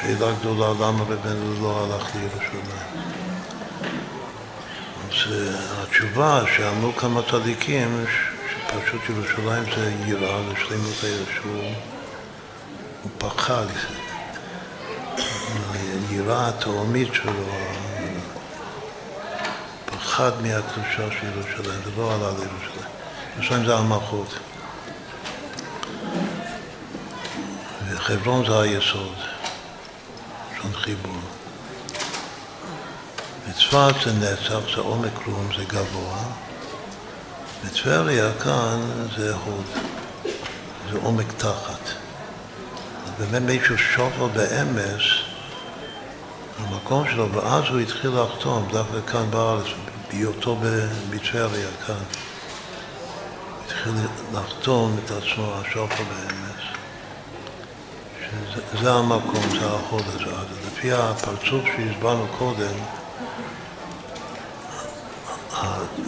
[0.02, 2.64] שאלה גדולה, למה רבנו לא הלך לירושלים?
[5.10, 5.34] אז
[5.82, 8.06] התשובה שאמרו כמה צדיקים,
[8.52, 11.64] שפשוט ירושלים זה יראה לשלימות הישוע,
[13.04, 13.66] הוא פחד.
[16.10, 17.50] היראה התהומית שלו,
[19.86, 22.90] פחד מהקדושה של ירושלים, זה לא עלה לירושלים.
[23.36, 24.40] ירושלים זה המלכות.
[28.04, 29.16] וחברון זה היסוד,
[30.58, 31.22] שון חיבור.
[33.50, 36.24] וצפת זה נצח, זה עומק רום, זה גבוה.
[37.66, 38.82] וטבריה כאן
[39.18, 39.66] זה הוד,
[40.92, 41.90] זה עומק תחת.
[43.06, 45.04] אז באמת מישהו שופר באמס
[46.60, 49.66] המקום שלו, ואז הוא התחיל לחתום, דווקא כאן בארץ,
[50.10, 50.58] בהיותו
[51.10, 52.04] בטבריה, כאן.
[53.66, 53.94] התחיל
[54.34, 56.43] לחתום את עצמו, השופר באמס.
[58.52, 60.32] שזה המקום, זה החוד הזה.
[60.68, 62.74] לפי הפרצוף שהסברנו קודם,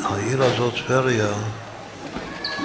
[0.04, 1.34] העיר הזאת, טבריה,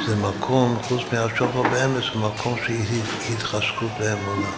[0.06, 4.50] זה מקום, חוץ מהשופר באמס, זה מקום שהיא התחזקות באמונה.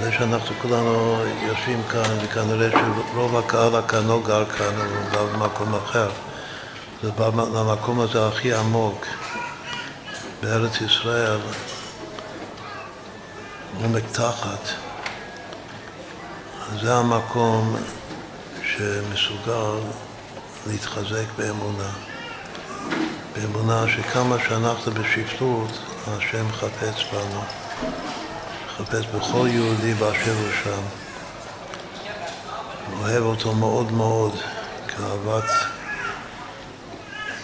[0.00, 5.74] זה שאנחנו כולנו יושבים כאן, וכנראה שרוב הקהל כאן לא גר כאן, הוא גר במקום
[5.74, 6.08] אחר.
[7.02, 9.06] זה בא למקום הזה הכי עמוק
[10.42, 11.38] בארץ ישראל,
[13.76, 14.68] עומק תחת.
[16.80, 17.76] זה המקום
[18.62, 19.80] שמסוגל
[20.66, 21.90] להתחזק באמונה.
[23.36, 27.40] באמונה שכמה שאנחנו בשפלות, השם חפץ בנו.
[28.66, 30.82] מחפש בכל יהודי באשר הוא שם.
[33.00, 34.32] אוהב אותו מאוד מאוד,
[34.88, 35.50] כאהבת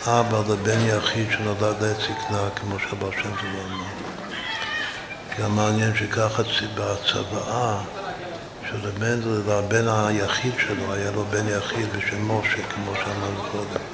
[0.06, 4.03] אבא לבן יחיד שנולד לעת זקנה, כמו שהבר שם טוב אמר.
[5.40, 6.42] גם מעניין שככה
[6.74, 7.80] בצוואה
[8.70, 13.84] של מנדל לבן היחיד שלו, היה לו בן יחיד בשם משה, כמו שאמרנו קודם.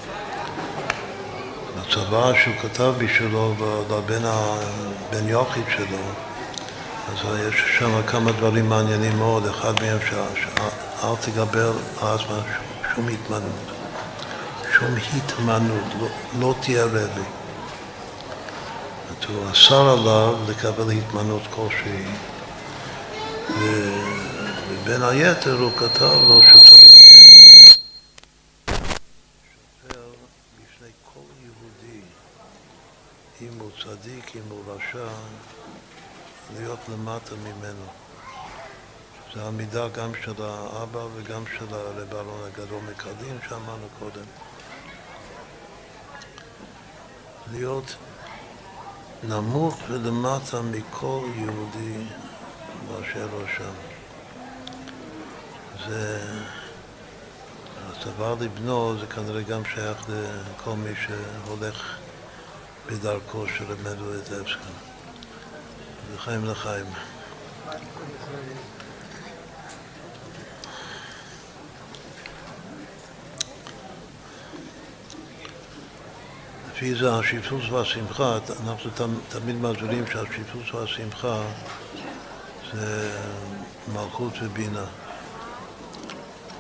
[1.77, 3.55] בצבא שהוא כתב בשבילו,
[3.91, 5.99] לבן הבן יחיד שלו,
[7.09, 9.47] אז יש שם כמה דברים מעניינים מאוד.
[9.47, 12.21] אחד מהם שאל תגבר אז
[12.95, 13.71] שום התמנות.
[14.79, 16.09] שום התמנות, לא,
[16.41, 17.40] לא תהיה רבי.
[19.29, 22.07] הוא אסר עליו לקבל התמנות כלשהי.
[24.69, 27.01] ובין היתר הוא כתב לו שהוא צריך
[33.43, 35.09] אם הוא צדיק, אם הוא רשע,
[36.57, 37.87] להיות למטה ממנו.
[39.35, 44.25] זה המידה גם של האבא וגם של הרב אהרון הגדול מקדין שאמרנו קודם.
[47.53, 47.97] להיות
[49.23, 52.05] נמוך ולמטה מכל יהודי
[52.89, 53.73] באשר הוא שם.
[55.89, 56.21] זה,
[57.91, 61.99] הצבא לבנו זה כנראה גם שייך לכל מי שהולך
[62.87, 64.73] בדרכו של רב מדוודבסקי.
[66.15, 66.87] לחיים לחיים.
[76.81, 78.91] לפי זה השיפוץ והשמחה, אנחנו
[79.29, 81.43] תמיד מסבירים שהשיפוץ והשמחה
[82.73, 83.19] זה
[83.93, 84.85] מלכות ובינה.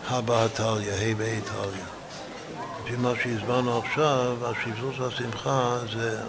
[0.08, 1.86] הבא עתליה, ה' ב' עתליה.
[2.84, 6.20] לפי מה שהסברנו עכשיו, השיפוץ והשמחה זה,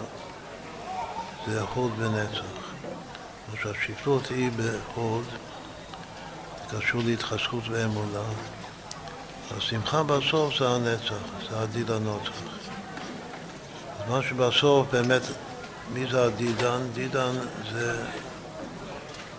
[1.46, 2.42] זה הוד ונצח.
[3.62, 5.24] שהשפלות היא בהוד,
[6.70, 8.22] קשור להתחזקות ואמונה.
[9.56, 12.71] השמחה בסוף זה הנצח, זה הדיד הנוצח.
[14.08, 15.22] מה שבסוף באמת,
[15.92, 16.80] מי זה הדידן?
[16.94, 17.32] דידן
[17.72, 18.04] זה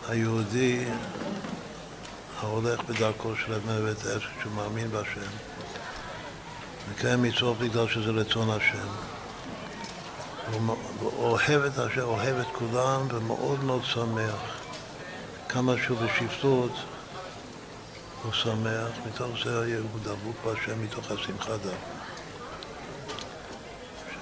[0.10, 0.86] היהודי
[2.40, 5.32] ההולך בדרכו של בית העסק, שהוא מאמין בהשם,
[6.92, 8.88] מקיים מצוות בגלל שזה רצון השם.
[10.52, 14.36] הוא אוהב את השם, אוהב את כולם ומאוד מאוד שמח.
[15.50, 16.72] כמה שהוא בשפטות,
[18.24, 22.03] הוא שמח, מתוך זה הוא דבוק בהשם, מתוך השמחה דווקא.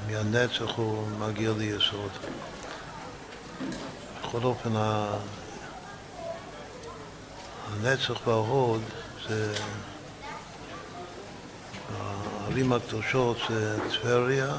[0.08, 2.12] שמהנצח הוא מגיע ליסוד.
[4.22, 4.70] בכל אופן,
[7.72, 8.82] הנצח וההוד
[9.28, 9.54] זה
[11.98, 14.54] הערים הקדושות זה טבריה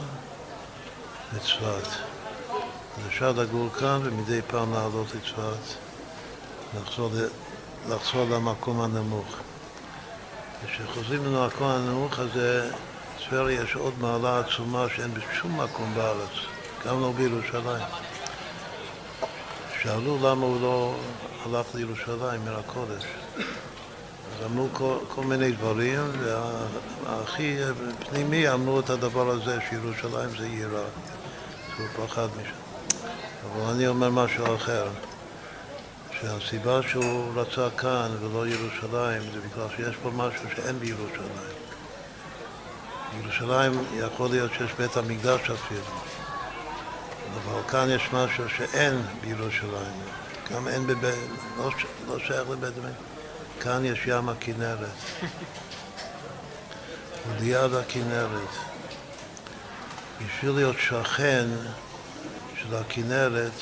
[1.37, 1.87] לצפת.
[2.99, 5.77] אז אפשר לגור כאן ומדי פעם לעלות לצפת,
[6.77, 7.11] לחזור,
[7.89, 9.37] לחזור למקום הנמוך.
[10.67, 12.71] כשחוזרים למקום הנמוך הזה,
[13.33, 16.31] טבריה יש עוד מעלה עצומה שאין בשום מקום בארץ,
[16.87, 17.85] גם לא בירושלים.
[19.83, 20.95] שאלו למה הוא לא
[21.45, 23.05] הלך לירושלים מעיר הקודש.
[23.37, 27.57] אז אמרו כל, כל מיני דברים, והכי
[28.11, 30.71] פנימי אמרו את הדבר הזה, שירושלים זה עיר
[31.77, 32.57] שהוא פחד משם.
[33.47, 34.89] אבל אני אומר משהו אחר,
[36.21, 41.62] שהסיבה שהוא רצה כאן ולא ירושלים זה בגלל שיש פה משהו שאין בירושלים.
[43.17, 45.81] בירושלים יכול להיות שיש בית המקדש אפילו,
[47.35, 50.03] אבל כאן יש משהו שאין בירושלים.
[50.51, 51.71] גם אין בבית, לא,
[52.07, 52.97] לא שייך לבית המקדש.
[53.61, 54.89] כאן יש ים הכנרת.
[57.29, 58.49] וליד הכנרת.
[60.19, 61.47] בשביל להיות שכן
[62.57, 63.53] של הכנרת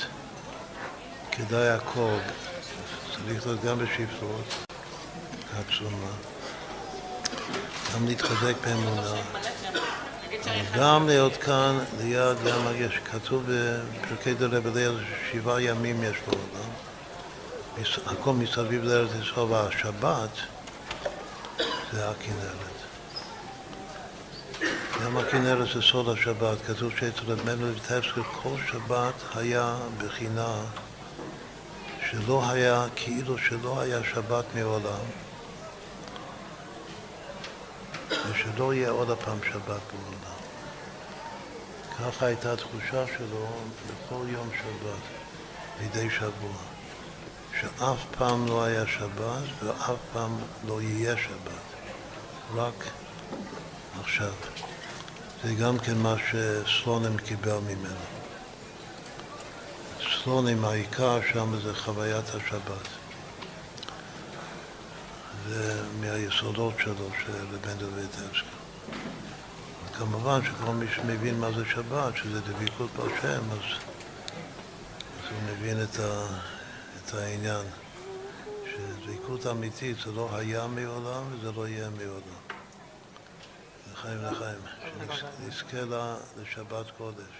[1.31, 2.17] כדאי הכל.
[3.11, 4.65] צריך להיות גם בשפלות
[5.59, 6.11] עצומה.
[7.93, 9.21] גם להתחזק באמונה.
[10.75, 14.97] גם להיות כאן ליד ים הגש, כתוב בפרקי דרב אליעזר
[15.31, 16.69] ששבעה ימים יש בעולם.
[18.05, 20.29] הכל מסביב לארץ ישראל, והשבת
[21.91, 22.71] זה הכנרת.
[25.05, 30.55] גם הכנרת זה סוד השבת, כתוב שאצל רב מנדל ויטבסקי כל שבת היה בחינה
[32.09, 35.30] שלא היה, כאילו שלא היה שבת מעולם
[38.11, 40.41] ושלא יהיה עוד הפעם שבת בעולם.
[41.99, 43.47] ככה הייתה התחושה שלו
[43.87, 45.01] בכל יום שבת,
[45.81, 46.57] מדי שבוע.
[47.61, 51.87] שאף פעם לא היה שבת ואף פעם לא יהיה שבת,
[52.55, 52.85] רק
[54.01, 54.33] עכשיו.
[55.43, 58.21] זה גם כן מה שסלונם קיבל ממנו.
[60.23, 63.00] סלונים, העיקר שם זה חוויית השבת.
[65.49, 68.45] זה מהיסודות שלו, של בן דוידבסקי.
[69.97, 73.59] כמובן שכל מי שמבין מה זה שבת, שזה דביקות בהשם, אז,
[75.19, 76.25] אז הוא מבין את, ה,
[76.97, 77.65] את העניין.
[79.05, 82.41] דבקות אמיתית זה לא היה מעולם וזה לא יהיה מעולם.
[83.93, 84.59] לחיים לחיים,
[85.11, 87.33] שנזכה לשבת קודש.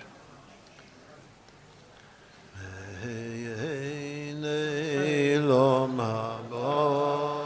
[3.01, 4.47] והנה
[5.39, 7.40] לא מבוא,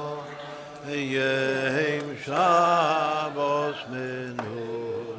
[0.95, 5.15] יהיה שבוס מנור,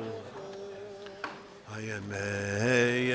[1.75, 3.11] הימי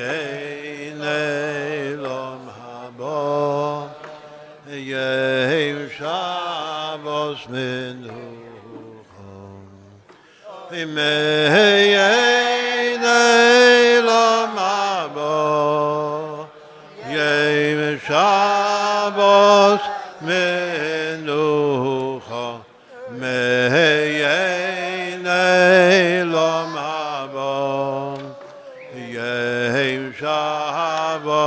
[1.97, 3.86] לא מבוא,
[4.68, 8.36] יהיה שבוס מנור.
[10.70, 11.94] Imei
[14.02, 16.48] lo mabo
[17.08, 18.49] Yem Shabbos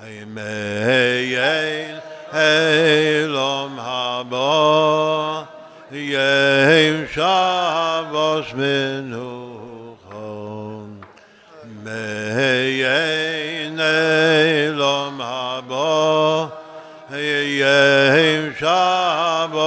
[0.00, 1.96] Yemeyein
[2.32, 5.48] Elom haba
[5.92, 9.35] Yehem shahavos minucho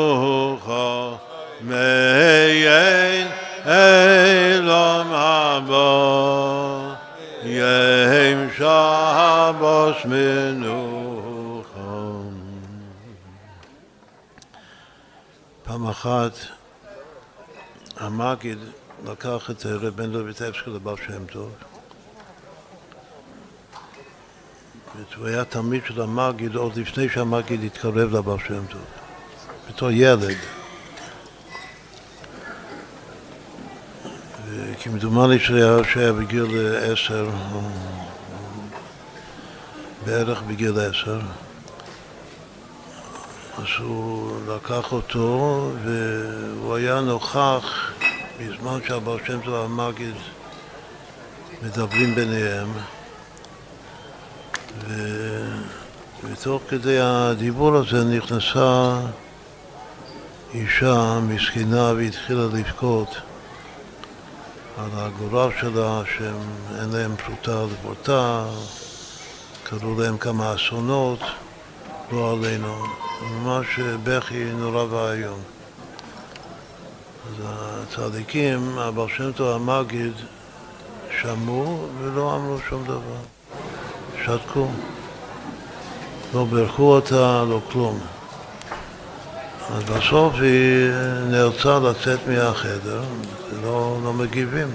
[1.64, 3.26] Meyen
[3.64, 6.98] Elam Haba
[7.44, 10.92] Yem Shabbos Menucha
[15.64, 16.32] פעם אחת
[17.96, 18.58] המגיד
[19.06, 21.71] לקח את רב בן דויטבסקי לבעל שם טוב
[25.14, 28.80] והוא היה תלמיד של המגיד עוד לפני שהמגיד התקרב לבעל שם טוב
[29.68, 30.36] בתור ילד
[34.82, 37.30] כמדומני שהיה, בגיל עשר,
[40.06, 41.20] בערך בגיל עשר,
[43.58, 47.92] אז הוא לקח אותו והוא היה נוכח
[48.40, 50.14] בזמן שהבר שם טוב והמגיד
[51.62, 52.68] מדברים ביניהם.
[56.24, 59.00] ותוך כדי הדיבור הזה נכנסה
[60.54, 63.16] אישה מסכנה והתחילה לבכות
[64.78, 68.44] על הגורל שלה, שאין להם פרוטה לפורטה,
[69.64, 71.20] קרו להם כמה אסונות,
[72.12, 72.84] לא עלינו,
[73.30, 73.66] ממש
[74.02, 75.40] בכי נורא ואיום.
[77.28, 80.12] אז הצדיקים, הבעל שם טוב המגיד,
[81.20, 83.31] שמעו ולא אמרו שום דבר.
[84.24, 84.68] שתקו.
[86.34, 88.00] לא בירכו אותה, לא כלום.
[89.70, 90.90] אז בסוף היא
[91.30, 93.02] נאלצה לצאת מהחדר,
[93.62, 94.68] לא, לא מגיבים.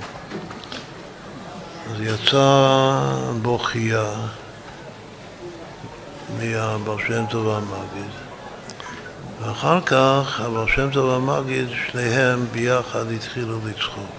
[1.91, 4.11] אז יצאה בוכייה
[6.39, 8.11] מהבר שם טוב המגיד,
[9.41, 14.16] ואחר כך הבר שם טוב המגיד, שניהם ביחד התחילו לצחוק.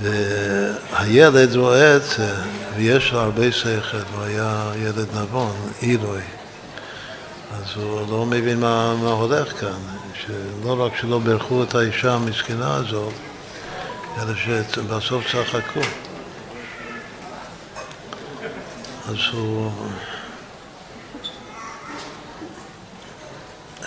[0.00, 2.34] והילד רואה את זה,
[2.76, 6.20] ויש לו הרבה שכל, הוא היה ילד נבון, עילוי.
[7.56, 9.78] אז הוא לא מבין מה, מה הולך כאן,
[10.14, 13.12] שלא רק שלא בירכו את האישה המסכנה הזאת,
[14.18, 15.80] אלא שבסוף צחקו.
[19.08, 19.70] אז הוא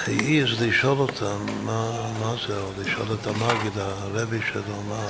[0.08, 5.06] העז לשאול אותם מה, מה זה, או לשאול את המגיד, הרבי שלו, מה,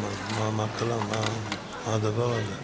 [0.00, 0.08] מה,
[0.38, 1.20] מה, מה קרה, מה,
[1.86, 2.54] מה הדבר הזה.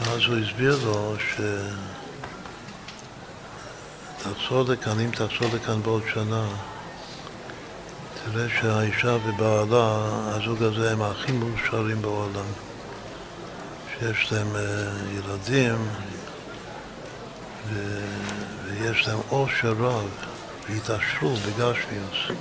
[0.00, 1.40] ואז הוא הסביר לו ש...
[4.18, 6.46] תחזור לכאן, אם תחזור לכאן בעוד שנה,
[8.24, 12.46] תראה שהאישה ובעלה, הזוג הזה הם הכי מאושרים בעולם.
[13.98, 14.62] שיש להם אה,
[15.12, 15.88] ילדים
[17.68, 17.78] ו...
[18.72, 20.08] ויש להם עושר רב,
[20.68, 22.38] והתעשרו בגשמיוס.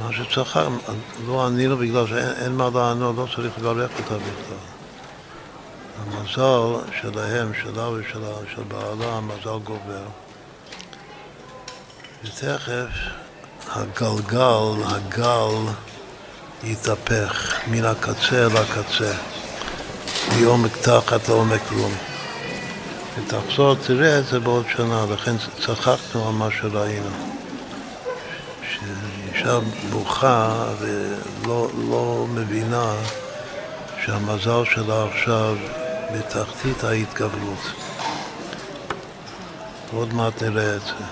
[0.00, 0.60] מה שצריך,
[1.26, 4.74] לא ענינו בגלל שאין מה לענות, לא צריך לברך אותה בכלל.
[6.00, 10.04] המזל שלהם, שלה ושלה, של בעלה, המזל גובר.
[12.24, 12.88] ותכף
[13.70, 15.72] הגלגל, הגל,
[16.64, 19.12] יתהפך מן הקצה לקצה,
[20.36, 22.13] מעומק תחת לעומק רום.
[23.18, 27.10] ותחזור, תראה את זה בעוד שנה, לכן צחקנו על מה שראינו.
[28.62, 29.58] שאישה
[29.90, 32.92] בוכה ולא לא מבינה
[34.04, 35.56] שהמזל שלה עכשיו
[36.14, 37.72] בתחתית ההתגברות.
[39.92, 41.04] עוד מעט נראה את זה.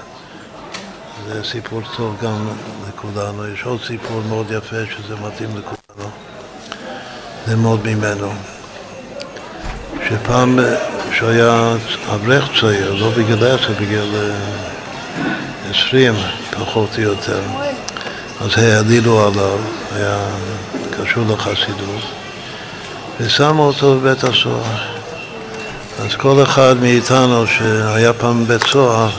[1.26, 2.48] זה סיפור טוב גם
[2.88, 3.46] לכולנו.
[3.46, 6.10] יש עוד סיפור מאוד יפה שזה מתאים לכולנו.
[7.48, 8.32] ללמוד ממנו.
[10.08, 10.58] שפעם
[11.22, 11.74] שהיה
[12.14, 14.14] אברך צעיר, לא בגיל עשר, בגיל
[15.70, 16.14] עשרים
[16.50, 17.40] פחות או יותר,
[18.40, 19.58] אז העלילו עליו,
[19.94, 20.18] היה
[20.90, 22.02] קשור לחסידות,
[23.20, 24.62] ושמו אותו בבית הסוהר.
[26.04, 29.10] אז כל אחד מאיתנו שהיה פעם בבית סוהר,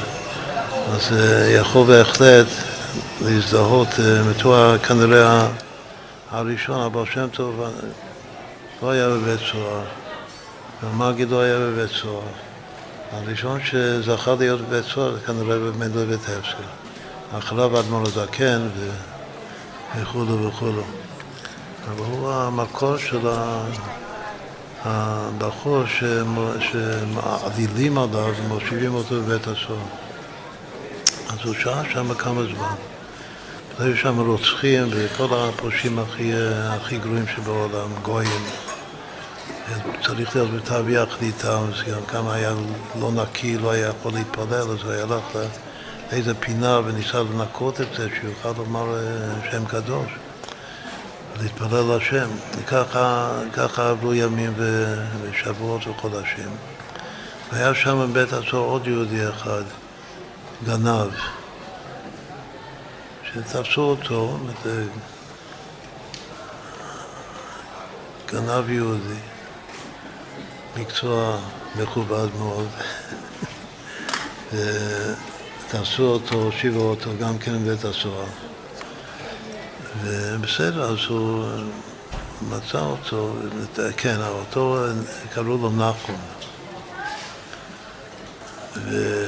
[0.94, 1.18] אז
[1.50, 2.48] יכול בהחלט
[3.22, 3.88] להזדהות,
[4.30, 5.48] מתואר כנראה
[6.32, 7.64] הראשון, הבעל שם טוב,
[8.82, 10.03] לא היה בבית סוהר.
[10.84, 12.22] והמגיד לא היה בבית סוהר.
[13.12, 16.64] הראשון שזכה להיות בבית סוהר כנראה באמת לויטבסקי.
[17.38, 18.68] אחריו אדמו"ר הזקן
[19.96, 20.84] וכולו וכולו.
[21.88, 23.28] אבל הוא המקור של
[24.82, 25.84] הבחור
[26.60, 29.86] שמעדילים עליו ומושיבים אותו בבית הסוהר.
[31.30, 32.76] אז הוא שהה שם כמה זמן.
[33.80, 36.32] היו שם רוצחים וכל הפושעים הכי,
[36.70, 38.42] הכי גרועים שבעולם, גויים.
[40.06, 42.54] צריך להיות בתו יחד איתם, אז גם כמה היה
[43.00, 45.24] לא נקי, לא היה יכול להתפלל, אז הוא הלך
[46.12, 50.12] לאיזה פינה וניסה לנקות את זה, שיוכל לומר אה, שם קדוש,
[51.42, 52.30] להתפלל לשם.
[52.58, 54.54] וככה עברו ימים
[55.22, 56.50] ושבועות וחודשים.
[57.52, 59.64] והיה שם בבית הסוהר עוד יהודי אחד,
[60.66, 61.10] גנב,
[63.24, 64.38] שתפסו אותו,
[68.32, 69.33] גנב יהודי.
[70.78, 71.38] מקצוע
[71.76, 72.68] מכובד מאוד.
[75.70, 78.26] תעשו אותו, הושיבו אותו גם כן בבית הסוהר.
[80.02, 81.46] ובסדר, אז הוא
[82.50, 83.34] מצא אותו,
[83.98, 84.78] כן, אותו
[85.34, 86.20] קראו לו נחום.
[88.76, 89.24] ו...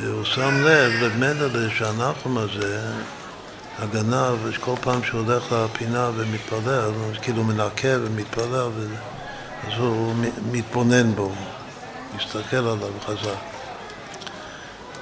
[0.00, 2.80] והוא שם לב למדלה שהנחום הזה,
[3.78, 6.90] הגנב, כל פעם שהוא הולך לפינה ומתפלל,
[7.22, 9.11] כאילו מנקה ומתפלל, וזה...
[9.66, 10.14] אז הוא
[10.52, 11.32] מתבונן בו,
[12.16, 13.52] מסתכל עליו חזק.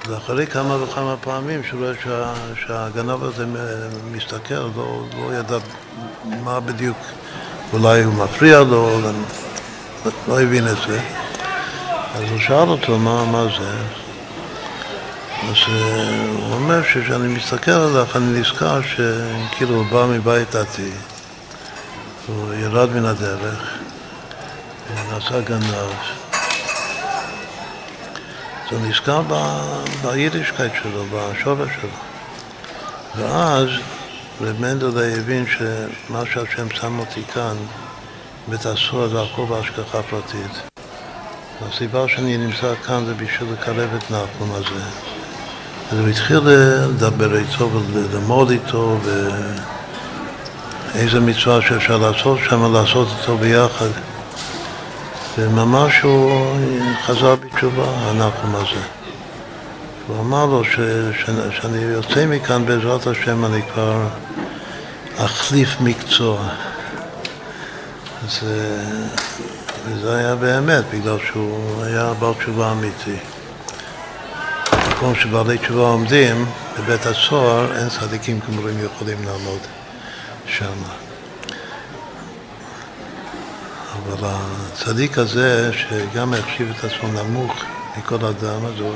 [0.09, 2.33] ואחרי כמה וכמה פעמים שהוא רואה שה,
[2.67, 3.45] שהגנב הזה
[4.13, 5.59] מסתכל, לא, לא ידע
[6.25, 6.97] מה בדיוק,
[7.73, 9.11] אולי הוא מפריע לו, לא,
[10.29, 11.01] לא הבין את זה.
[12.15, 13.73] אז הוא שאל אותו מה, מה זה.
[15.49, 20.91] אז אה, הוא אומר שכשאני מסתכל עליך אני נזכר שכאילו הוא בא מבית דתי,
[22.27, 23.80] הוא ירד מן הדרך.
[25.12, 25.93] נעשה גנב.
[28.70, 29.23] זה נזכר
[30.02, 31.91] ביידישקייט שלו, בשורש שלו.
[33.17, 33.69] ואז
[34.41, 37.57] רב מנדל הבין שמה שהשם שם אותי כאן,
[38.49, 40.70] בית הסוהר זה הכל בהשגחה פרטית.
[41.62, 44.85] והסיבה שאני נמצא כאן זה בשביל לקרב את נחום הזה.
[45.93, 48.99] אז הוא התחיל לדבר איתו וללמוד איתו
[50.94, 54.10] ואיזה מצווה שאפשר לעשות שם, לעשות איתו ביחד.
[55.41, 56.57] וממש הוא
[57.07, 58.83] חזר בתשובה, הנחום הזה.
[60.07, 60.77] הוא אמר לו ש,
[61.20, 64.07] ש, שאני יוצא מכאן בעזרת השם אני כבר
[65.17, 66.49] אחליף מקצוע.
[68.28, 68.85] זה,
[69.85, 73.17] וזה היה באמת, בגלל שהוא היה בעל תשובה אמיתי.
[74.73, 76.47] במקום שבעלי תשובה עומדים,
[76.78, 79.60] בבית הסוהר אין צדיקים גמורים יכולים לעמוד
[80.47, 81.10] שם.
[84.13, 84.29] אבל
[84.73, 87.53] הצדיק הזה, שגם החשיב את עצמו נמוך
[87.99, 88.93] מכל אדם, הוא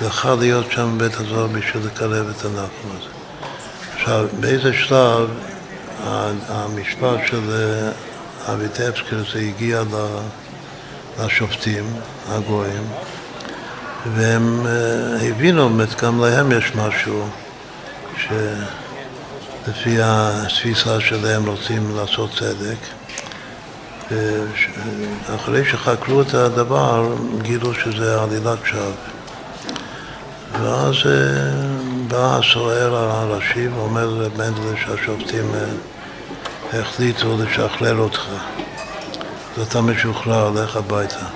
[0.00, 3.08] זכה להיות שם בבית הסוהר בשביל לקרב את הנחם הזה.
[3.94, 5.28] עכשיו, באיזה שלב
[6.48, 7.40] המשפט של
[8.46, 9.82] אביטבסקי זה הגיע
[11.20, 11.84] לשופטים
[12.28, 12.84] הגויים
[14.14, 14.66] והם
[15.20, 17.28] הבינו, באמת גם להם יש משהו
[18.16, 22.97] שלפי התפיסה שלהם רוצים לעשות צדק
[24.10, 28.92] ואחרי שחקרו את הדבר גילו שזה עלילת שווא
[30.52, 30.94] ואז
[32.08, 35.52] בא הסוהר הראשי ואומר לבנדלר שהשופטים
[36.72, 38.20] החליטו לשחרר אותך.
[39.56, 41.26] אז אתה משוחרר, לך הביתה.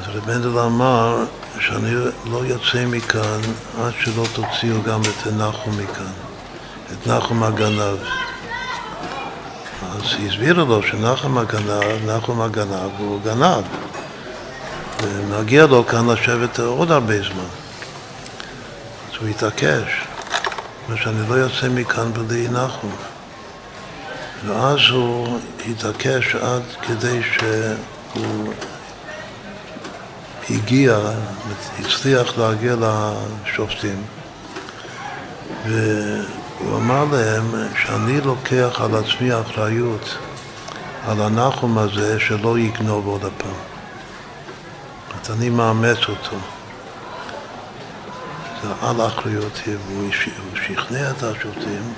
[0.00, 1.24] אז רב אמר
[1.60, 1.94] שאני
[2.30, 3.40] לא יוצא מכאן
[3.80, 6.12] עד שלא תוציאו גם את נחום מכאן,
[6.92, 7.98] את נחום הגנב.
[9.98, 13.64] אז הסבירו לו שנחום הגנב, נחום הגנב הוא גנב.
[15.02, 17.48] ומגיע לו כאן לשבת עוד הרבה זמן.
[19.10, 20.04] אז הוא התעקש,
[20.96, 22.96] שאני לא יוצא מכאן בלי נחום.
[24.46, 25.38] ואז הוא
[25.70, 28.52] התעקש עד כדי שהוא
[30.50, 30.98] הגיע,
[31.80, 34.02] הצליח להגיע לשופטים
[36.60, 40.18] והוא אמר להם שאני לוקח על עצמי אחריות
[41.06, 43.54] על הנחום הזה שלא יגנוב עוד הפעם.
[45.22, 46.36] אז אני מאמץ אותו.
[48.62, 50.10] זה על אחריותי, והוא
[50.54, 51.92] שכנע את השופטים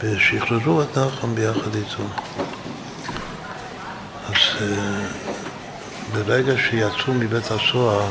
[0.00, 2.02] ושחררו את נחם ביחד איתו.
[4.28, 4.62] אז uh,
[6.12, 8.10] ברגע שיצאו מבית הסוהר,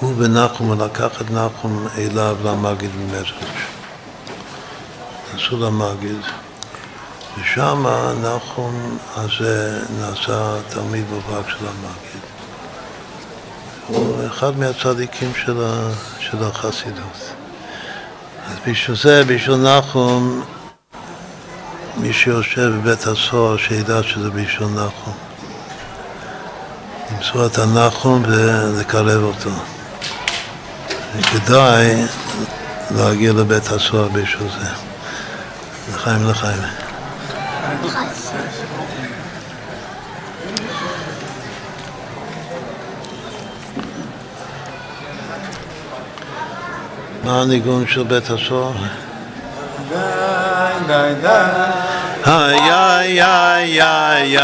[0.00, 3.32] הוא ונחום לקח את נחום אליו למגיד במזרש.
[5.34, 6.20] נסעו למגיד,
[7.40, 7.86] ושם
[8.22, 12.22] נחום הזה נעשה תלמיד מובהק של המגיד.
[13.86, 15.60] הוא אחד מהצדיקים של,
[16.18, 17.32] של החסידות.
[18.46, 20.42] אז בשביל זה, בשביל נחום,
[21.96, 25.14] מי שיושב בבית הסוהר, שידע שזה בשביל נחום.
[27.12, 29.75] למצוא את הנחום ולקרב אותו.
[31.18, 31.94] וכדאי
[32.90, 34.68] להגיע לבית הסוהר בשביל זה.
[35.94, 36.62] לחיים לחיים.
[47.24, 48.72] מה הניגון של בית הסוהר?
[49.88, 49.96] די,
[50.86, 51.28] די, די.
[52.26, 54.38] איי, איי, איי,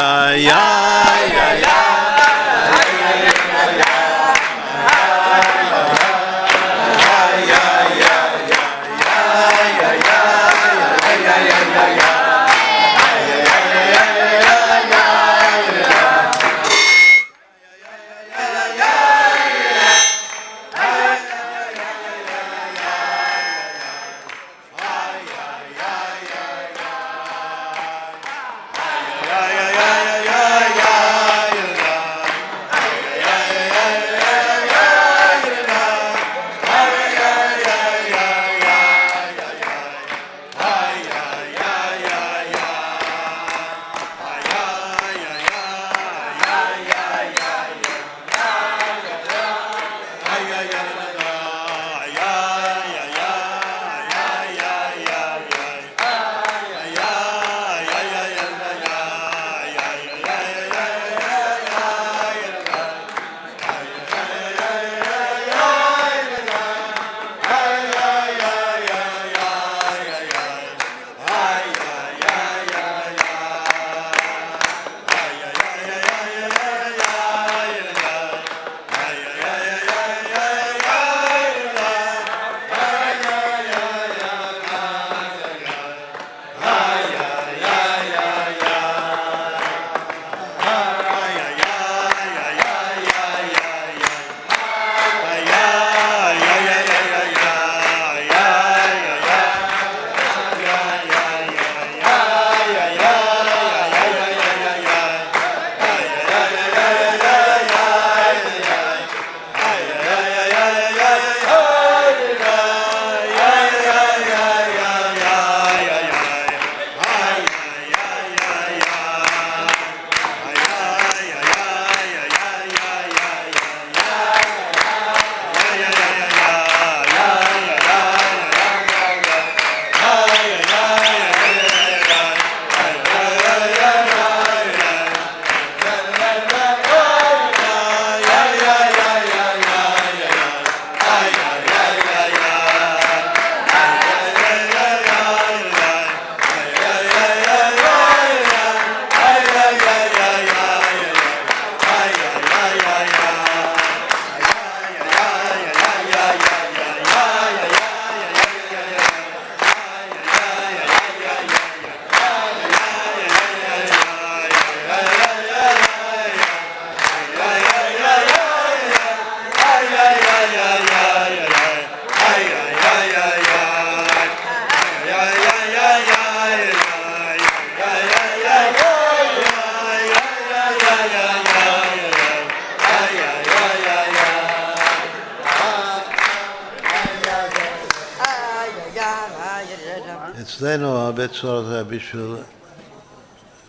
[191.45, 192.37] הרבה צורת היה בשביל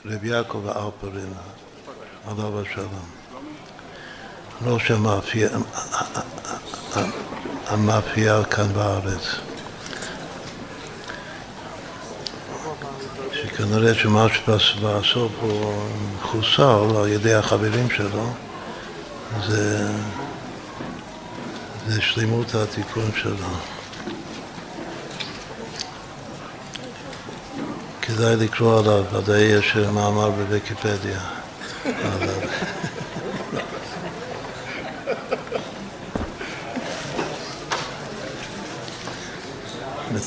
[0.06, 1.34] רבי יעקב האלפרין,
[2.28, 3.06] עליו השלום.
[4.62, 5.50] ראש המאפייה,
[7.68, 9.36] המאפייה כאן בארץ.
[13.34, 14.28] שכנראה שמה
[14.60, 15.74] שבסוף הוא
[16.22, 18.34] חוסל על ידי החברים שלו
[19.48, 19.88] זה,
[21.88, 23.83] זה שלמות התיקון שלו.
[28.18, 31.20] כדאי לקרוא עליו, ודאי יש מאמר בוויקיפדיה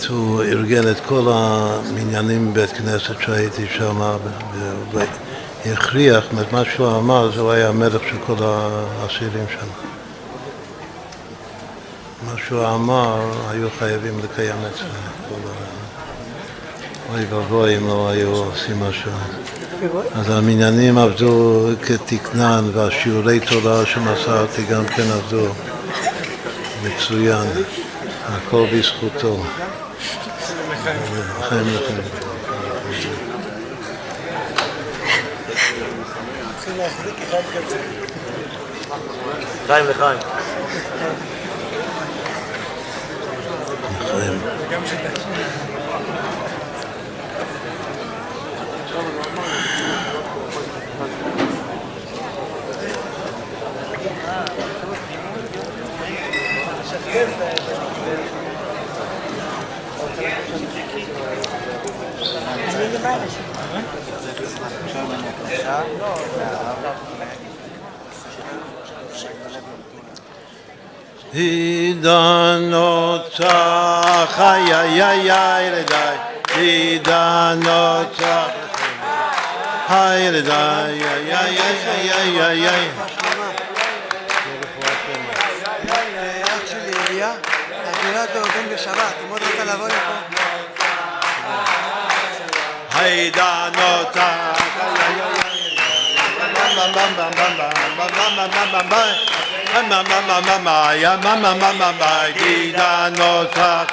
[0.08, 4.16] הוא ארגן את כל המניינים בבית כנסת שהייתי שם
[5.64, 9.66] והכריח, מה שהוא אמר, זה הוא היה המלך של כל האסירים שם.
[12.26, 15.15] מה שהוא אמר, היו חייבים לקיים את זה.
[17.16, 19.10] אוי ואבוי אם לא היו עושים משהו.
[20.14, 25.46] אז המניינים עבדו כתקנן והשיעורי תורה שמסרתי גם כן עבדו
[26.82, 27.46] מצוין,
[28.26, 29.44] הכל בזכותו.
[31.40, 31.66] לחיים.
[39.88, 40.18] לחיים.
[82.46, 82.90] איי, איי.
[86.44, 87.32] אח שלי אליה,
[87.84, 90.36] הגירה אותו בן בשבת, הוא מאוד רצה לבוא לפה.
[92.94, 94.52] היידה נוטה,
[102.32, 103.84] דידה נוצח,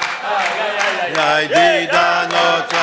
[1.47, 2.82] דידה נוצח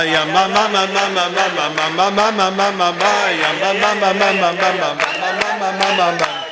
[0.00, 6.48] Maya Mama Mama Mama Mama Mama Mama Maya Mama Mama Mama Mama Mama Mama ma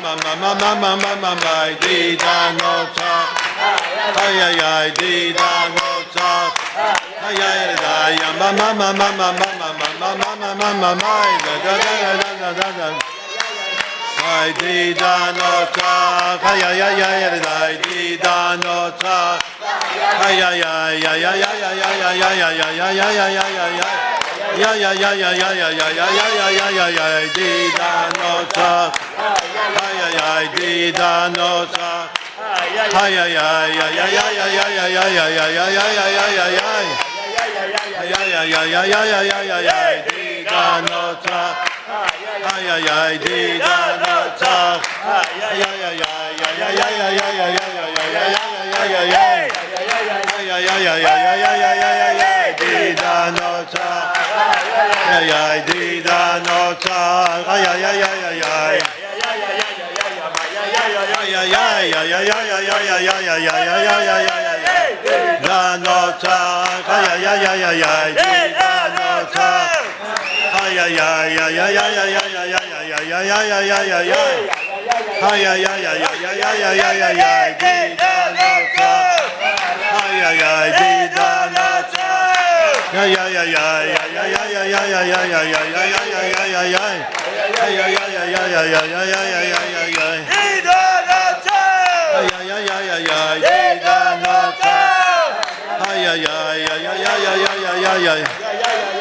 [0.05, 3.11] ma, ma, ma, ma, ma, ma, ma, ma, di, da, no, ta.
[4.21, 6.53] Ay, ay, ay, di, da, no, ta.
[7.25, 11.15] Ay, ay, da, ma, ma, ma, ma, ma, ma, ma, ma, ma, ma, ma, ma,
[11.43, 13.14] da, da, da, da, da, da,
[14.25, 14.41] da.
[14.41, 19.37] Ay di da no ta, ay ay ay ay ay di da no ta,
[20.25, 24.05] ay ay ay ay ay ay ay ay ay ay ay ay ay ay ay.
[24.57, 28.07] Ya ya ya ya ya ya ya ya ya ya ya ya ya di da
[28.17, 28.91] no ta,
[29.85, 31.65] ay ay ay di da no
[32.55, 36.47] ay ya ya ya ya ya ya ya ya ya ya ya ya ya ya
[36.55, 36.69] ya.
[37.95, 39.01] Ay ay ay ay ay
[39.51, 41.41] ay ay di da no ta.
[41.45, 41.74] Ay ay ay di da no ta.
[41.95, 44.15] ay ay ay di da na
[57.45, 58.35] Ay ay ay ay ay
[61.15, 63.55] ay ay ay ay ay ay ay
[67.25, 68.44] ay ay ay ay
[70.75, 74.15] 呀呀呀呀呀呀呀呀呀呀呀呀呀呀呀呀呀！
[75.21, 77.23] 哎呀呀呀呀呀呀呀呀呀呀！
[77.55, 77.93] 滴呀
[80.15, 81.15] 呀呀，哎呀呀，滴，
[82.15, 86.79] 呀呀呀呀呀呀呀呀呀呀呀呀呀呀呀呀呀呀呀！
[87.55, 90.11] 哎呀呀呀呀呀呀呀呀呀呀呀呀！
[92.15, 93.21] 呀呀呀呀呀，
[95.77, 98.54] 哎呀呀呀呀呀呀呀呀呀呀！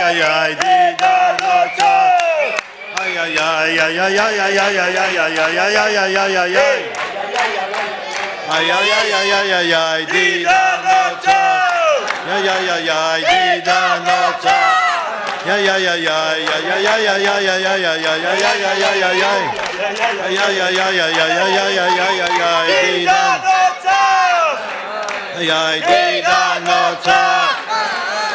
[0.00, 1.96] ay ay didar lacha.
[3.00, 6.36] Ay ay ay ay ay ay ay ay ay ay ay ay ay ay ay
[6.36, 6.80] ay ay.
[8.50, 11.42] Ay ay ay ay ay ay ay didar lacha.
[12.34, 14.58] Ay ay ay ay didar lacha.
[15.40, 18.62] Ay ay ay ay ay ay ay ay ay ay ay ay ay ay ay
[18.70, 19.44] ay ay ay ay.
[20.20, 24.02] Ay ay ay ay ay ay ay ay ay ay ay ay didar lacha.
[25.40, 27.22] Ay ay didar lacha.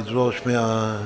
[0.06, 0.96] לדרוש מה...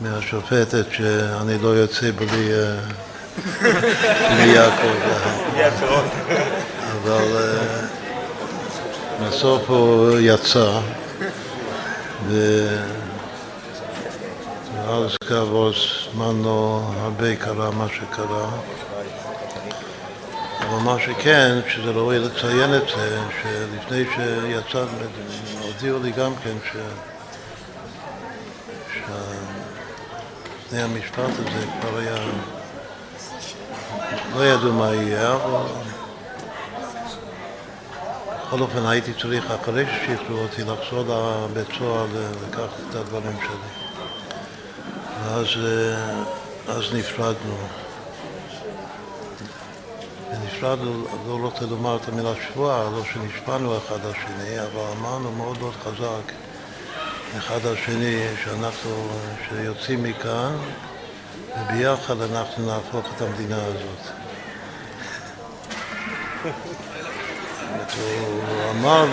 [0.00, 2.76] מהשופטת שאני לא יוצא בלי, אה,
[4.30, 4.94] בלי יעקב.
[6.92, 7.86] אבל אה,
[9.22, 10.80] בסוף הוא יצא,
[14.76, 15.70] ואז כעבור
[16.14, 18.50] זמן לא הרבה קרה מה שקרה.
[20.60, 24.84] אבל מה שכן, שזה ראוי לציין את זה, שלפני שיצא,
[25.62, 26.76] הודיעו לי גם כן ש...
[30.58, 32.16] לפני המשפט הזה כבר היה...
[34.36, 35.66] לא ידעו מה יהיה, אבל...
[38.46, 41.04] בכל אופן הייתי צריך, אחרי ששחררו אותי, לחזור
[41.50, 42.06] לבית סוהר
[42.48, 43.84] לקחת את הדברים שלי.
[45.24, 47.56] ואז אה, אז נפרדנו.
[50.30, 55.74] ונפרדנו, לא רוצה לומר את המילה שבועה, לא שנשבענו אחד לשני, אבל אמרנו מאוד מאוד
[55.84, 56.32] חזק
[57.38, 59.08] אחד על שני, שאנחנו,
[59.48, 60.56] שיוצאים מכאן,
[61.60, 64.12] וביחד אנחנו נהפוך את המדינה הזאת.
[67.96, 69.06] הוא אמר,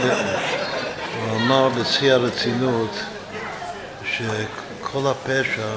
[1.15, 2.91] הוא אמר בשיא הרצינות
[4.03, 5.67] שכל הפשע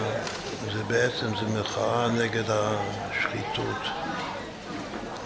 [0.73, 3.83] זה בעצם זה מחאה נגד השחיתות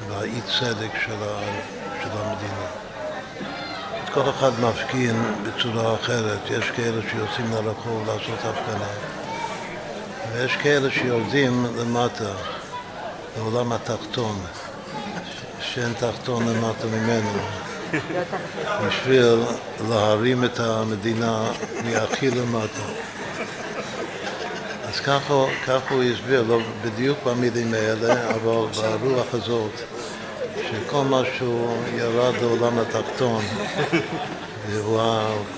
[0.08, 0.92] והאי צדק
[2.02, 2.87] של המדינה.
[4.24, 8.88] כל אחד מפגין בצורה אחרת, יש כאלה שיוצאים לרחוב לעשות הפגנה.
[10.32, 12.32] ויש כאלה שיורדים למטה,
[13.36, 14.40] לעולם התחתון,
[15.60, 17.38] שאין תחתון למטה ממנו.
[18.86, 19.38] בשביל
[19.88, 21.50] להרים את המדינה
[21.84, 22.82] מהכי למטה.
[24.88, 25.34] אז ככה,
[25.90, 29.72] הוא הסביר, לא בדיוק במילים האלה, אבל ברוח הזאת,
[30.70, 33.44] שכל מה שהוא ירד לעולם התחתון,
[34.70, 35.00] והוא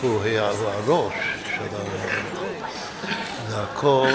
[0.03, 1.15] הוא היה הראש
[1.45, 2.31] של ה...
[3.49, 4.09] זה הכל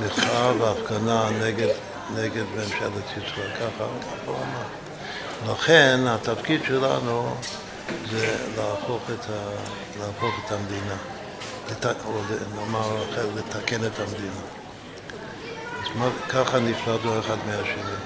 [0.00, 1.68] מחאה והפגנה נגד,
[2.14, 3.84] נגד ממשלת ישראל, ככה
[4.26, 5.52] הוא אמר.
[5.52, 7.34] לכן התפקיד שלנו
[8.10, 9.50] זה להפוך את, ה,
[10.00, 10.96] להפוך את המדינה,
[11.70, 12.20] לת, או
[12.56, 14.40] נאמר אחר, לתקן את המדינה.
[15.82, 17.96] אז מה, ככה נפרדנו אחד מהשני,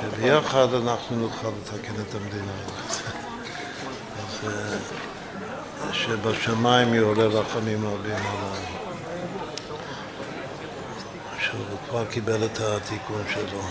[0.00, 3.02] שביחד אנחנו נוכל לתקן את המדינה הזאת.
[4.18, 8.54] אז אה, שבשמיים יעורר רחמים רבים על ה...
[11.40, 13.62] שהוא כבר קיבל את התיקון שלו.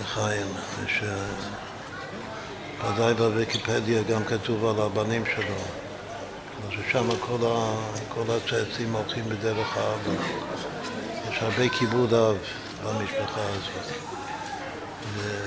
[0.00, 0.46] לחיים,
[2.80, 5.54] שוודאי בוויקיפדיה גם כתוב על הבנים שלו,
[6.70, 7.74] ששם כל, ה...
[8.08, 10.22] כל הצאצאים הולכים בדרך האבא.
[11.30, 12.36] יש הרבה כיבוד אב
[12.84, 14.17] במשפחה הזאת.
[15.14, 15.38] ו...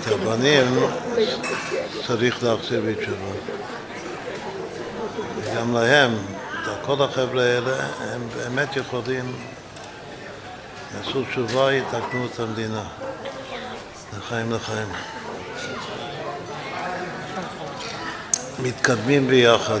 [0.00, 0.80] את הבנים
[2.06, 3.32] צריך להחזיר בתשובה.
[5.36, 6.10] וגם להם,
[6.82, 9.36] כל החבר'ה האלה, הם באמת יכולים,
[10.96, 12.82] יעשו תשובה, יתקנו את המדינה.
[14.18, 14.88] לחיים לחיים.
[18.62, 19.80] מתקדמים ביחד.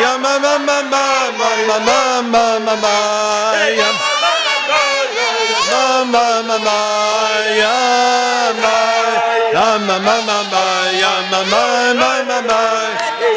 [0.00, 0.70] Yama,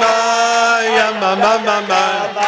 [0.00, 0.14] ma
[0.96, 2.47] ya ma ma ma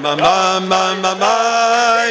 [0.00, 1.34] ma ma ma ma ma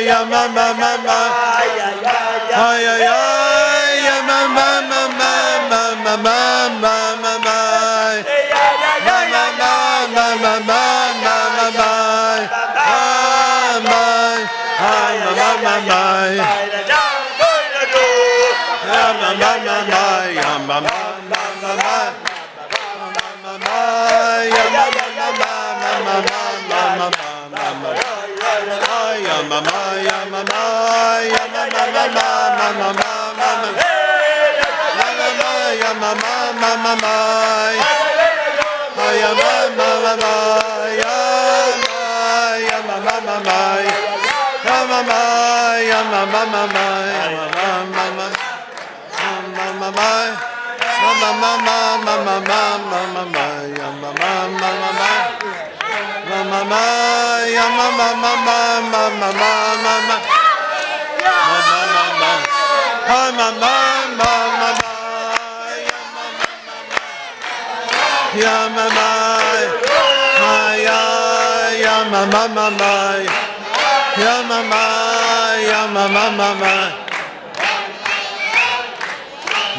[0.08, 1.20] ya ma ma ma ma
[1.60, 5.34] ay ay ay ya ma ma ma ma ma
[5.70, 6.38] ma ma ma
[6.82, 7.09] ma ma
[29.50, 30.62] mama maya mama
[31.26, 32.94] ya mama mama mama
[33.34, 33.70] mama
[34.98, 37.90] mama ya mama mama maya
[39.22, 40.34] ya mama mama
[41.02, 41.16] ya
[42.62, 45.20] ya mama mama ya mama
[45.82, 48.26] ya mama mama ya mama mama
[49.10, 50.10] mama mama
[51.02, 52.68] mama mama mama mama
[53.10, 53.50] mama
[54.14, 55.39] mama mama
[56.50, 56.84] mama,
[57.56, 58.58] ya mama, mama,
[58.92, 59.70] mama, mama,
[63.10, 63.74] mama, mama,
[64.20, 64.72] mama,
[68.36, 69.10] ya mama,
[70.86, 71.02] ya
[71.84, 72.94] ya mama, mama,
[74.18, 74.84] ya mama,
[75.70, 76.76] ya mama, mama.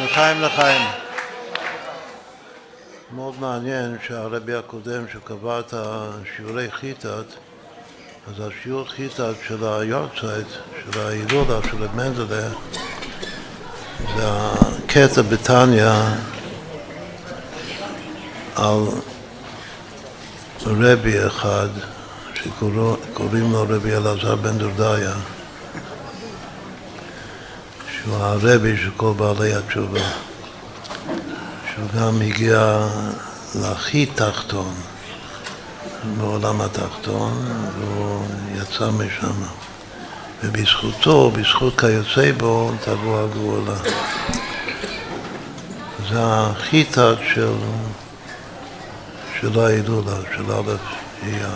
[0.00, 0.99] לחיים, לחיים.
[3.14, 7.24] מאוד מעניין שהרבי הקודם שקבע את השיעורי חיטת,
[8.28, 10.46] אז השיעור חיטת של היורצייט,
[10.84, 12.48] של ההילולה, של מנדלה,
[14.16, 15.92] זה הקטע בתניא
[18.56, 18.82] על
[20.66, 21.68] רבי אחד
[22.34, 25.14] שקוראים לו רבי אלעזר בן דורדיה
[27.92, 30.10] שהוא הרבי של כל בעלי התשובה,
[31.80, 32.86] שהוא גם הגיע
[33.54, 34.74] להכי תחתון,
[36.18, 37.44] בעולם התחתון,
[37.78, 39.42] והוא יצא משם.
[40.44, 43.76] ובזכותו, בזכות כיוצא בו, תבוא הגאולה.
[46.10, 47.52] זה החיטת של,
[49.40, 50.76] של ההילולה, של א'
[51.26, 51.48] אייר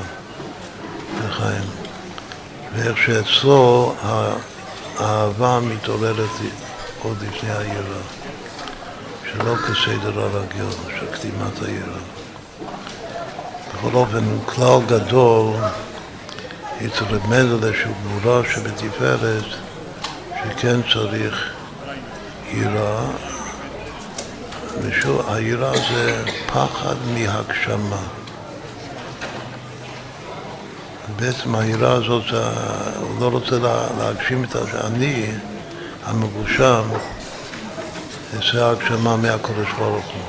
[1.26, 1.68] לחיים.
[2.74, 3.94] ואיך שאצלו
[4.98, 6.30] האהבה מתעוררת
[7.02, 8.23] עוד לפני היראה,
[9.34, 12.00] שלא כסדר הרגיל של קדימת היראה.
[13.74, 15.54] בכל אופן, כלל גדול
[17.02, 19.44] רב מנדלה שהוא גמורה שבתפארת,
[20.30, 21.52] שכן צריך
[22.50, 23.06] יראה,
[24.82, 28.02] ושוב, היראה זה פחד מהגשמה.
[31.16, 32.24] בעצם היראה הזאת,
[33.00, 33.58] הוא לא רוצה
[33.98, 35.26] להגשים את אני
[36.04, 36.82] המגושם,
[38.52, 40.22] זה הגשמה מהקדוש ברוך הוא.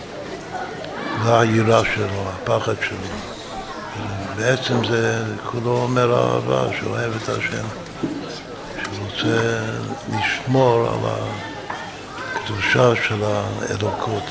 [1.23, 2.97] זה היראה שלו, הפחד שלו.
[4.35, 7.65] בעצם זה כולו אומר אהבה, שאוהב את השם,
[8.83, 9.59] שרוצה
[10.09, 11.11] לשמור על
[12.35, 14.23] הקדושה של האלוקות,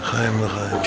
[0.00, 0.82] לחיים לחיים.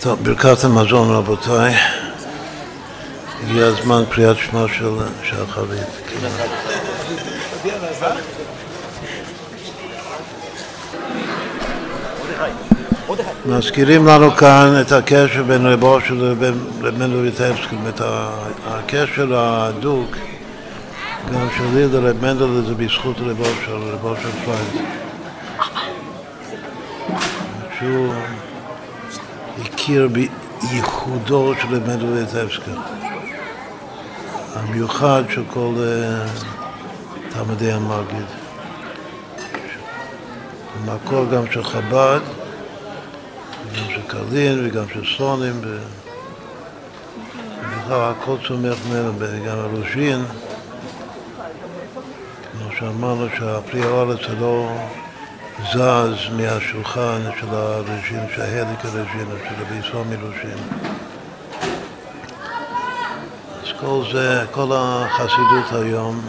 [0.00, 1.74] טוב, ברכת המזון רבותיי,
[3.42, 4.90] הגיע הזמן קריאת שמע של
[5.22, 5.80] שחרית.
[13.46, 15.84] מזכירים לנו כאן את הקשר בין רב
[16.98, 18.00] מנדל ויטבסקי, את
[18.66, 20.16] הקשר ההדוק
[21.32, 24.86] גם שלי לרב מנדל זה בזכות רבו של רבו של פרייד.
[27.78, 28.14] שהוא
[29.64, 32.70] הכיר בייחודו של רב מנדל ויטבסקי,
[34.54, 35.74] המיוחד של כל
[37.30, 38.26] תלמידי המגיד.
[40.86, 42.20] במקור גם של חב"ד,
[43.72, 45.60] וגם של קרלין וגם של סונים,
[47.60, 49.12] ובכלל הכל צומח ממנו,
[49.46, 50.24] גם הרוז'ין,
[52.52, 54.68] כמו שאמרנו שהפרי הארץ לא
[55.72, 60.58] זז מהשולחן של הרוז'ין, שההליק הרוז'ין, של רבי סומי רוז'ין.
[63.84, 66.20] כל זה, כל החסידות היום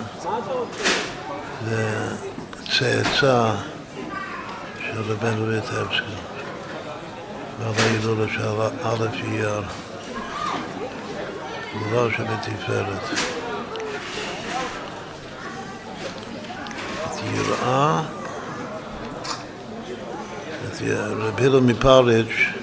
[1.65, 2.09] זה
[2.79, 3.55] צאצא
[4.79, 6.15] של רבנו ויטבסקי,
[7.59, 9.63] ועל ההילולה של א' אייר.
[11.75, 13.03] גבורה שבתפארת.
[17.05, 18.01] את יראה,
[20.67, 20.81] את
[21.17, 22.53] רבי הילר מפריץ',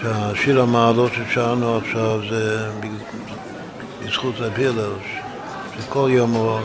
[0.00, 2.70] שהשיר המעלות ששרנו עכשיו זה
[4.10, 4.92] בזכות רבי הילר,
[5.76, 6.60] שכל יום הוא,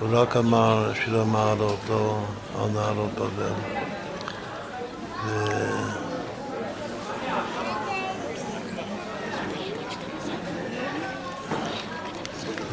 [0.00, 2.18] הוא רק אמר שיר המעלות, לא
[2.58, 3.52] על נערות בבל.
[5.26, 5.46] ו...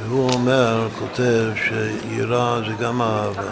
[0.03, 3.51] והוא אומר, כותב, שיראה זה גם אהבה.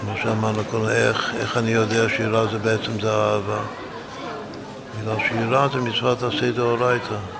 [0.00, 3.60] כמו שאמרנו קודם, איך, איך אני יודע שיראה זה בעצם זה אהבה?
[5.00, 7.39] בגלל שיראה זה מצוות עשה דאורייתא.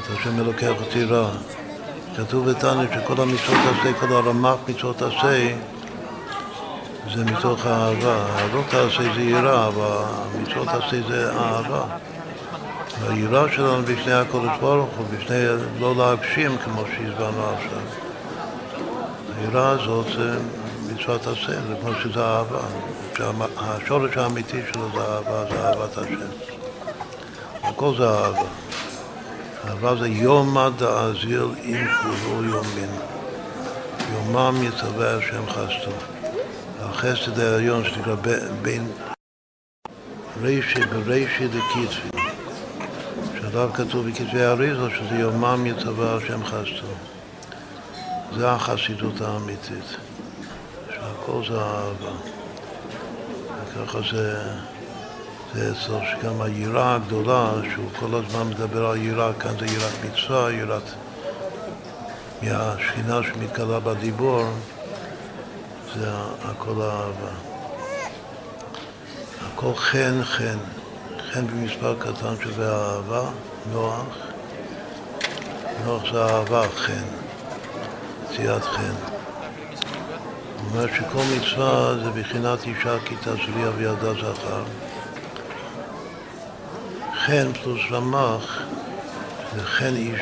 [0.00, 1.30] את השם אלוקח אותי רע.
[2.16, 5.54] כתוב בתניא שכל המצוות עשה, כל הרמ"ח מצוות עשה,
[7.14, 8.26] זה מתוך האהבה.
[8.54, 10.04] לא תעשה זה יראה, אבל
[10.42, 11.84] מצוות עשה זה אהבה.
[13.00, 15.44] והיראה שלנו בפני הקודש ברוך הוא, בפני
[15.80, 17.80] לא להגשים כמו שהסברנו עכשיו.
[19.38, 20.38] היראה הזאת זה
[20.92, 22.60] מצוות עשה, זה כמו שזה אהבה.
[23.56, 26.26] השורש האמיתי שלו זה אהבה, זה אהבת השם.
[27.62, 28.48] הכל זה אהבה.
[29.68, 32.90] אהבה זה יומא דאזיל אם כולו יומין.
[34.12, 35.92] יומם יצווה השם חסדו.
[36.80, 38.14] החסד העליון שנקרא
[38.62, 38.92] בין
[40.42, 42.22] רישי ברישי דקיצבי.
[43.40, 46.92] שעליו כתוב בכתבי האריזו שזה יומם יצווה השם חסדו.
[48.36, 49.96] זה החסידות האמיתית,
[50.94, 52.12] שהכל זה אהבה.
[53.64, 54.52] וככה זה,
[55.56, 60.82] זה שגם היראה הגדולה, שהוא כל הזמן מדבר על יראה, כאן זה יראת מצווה, יראת
[62.42, 64.44] מהשכינה שמתגלה בדיבור,
[65.94, 66.10] זה
[66.44, 67.32] הכל אהבה.
[69.46, 70.58] הכל חן חן.
[71.32, 73.30] חן במספר קטן שווה אהבה,
[73.72, 74.06] נוח.
[75.84, 77.04] נוח זה אהבה, חן,
[78.24, 78.94] מציאת חן.
[80.70, 84.62] אומר שכל מצווה זה בחינת אישה כי תעזבי אבידה זכר.
[87.26, 88.62] חן פלוס רמ"ח
[89.54, 90.20] זה חן איש,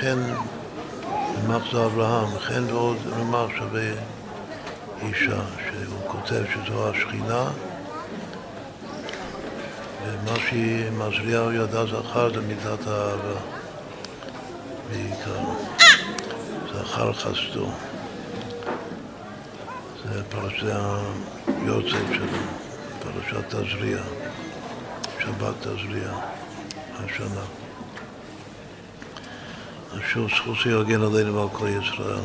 [0.00, 0.18] חן
[1.10, 3.92] רמ"ח זה אברהם, חן ועוד רמ"ח שווה
[5.02, 7.50] אישה, שהוא כותב שזו השכינה
[10.04, 13.40] ומה שמזריהו ידע זכר זה מידת האהבה
[14.90, 15.40] בעיקר.
[16.72, 17.70] זכר חסדו.
[20.04, 20.66] זה פרשת
[21.46, 22.38] היוצא שלו,
[23.02, 24.02] פרשת תזריע,
[25.22, 26.14] Şabat Azriya.
[27.02, 27.46] Maşallah.
[30.02, 32.18] Şu hususi agel adayını balkona Yisrael.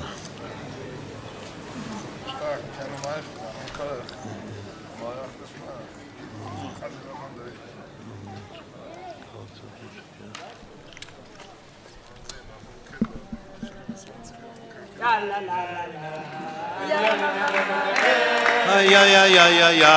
[18.92, 19.96] ya ya ya ya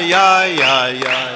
[0.00, 1.35] ya ya ya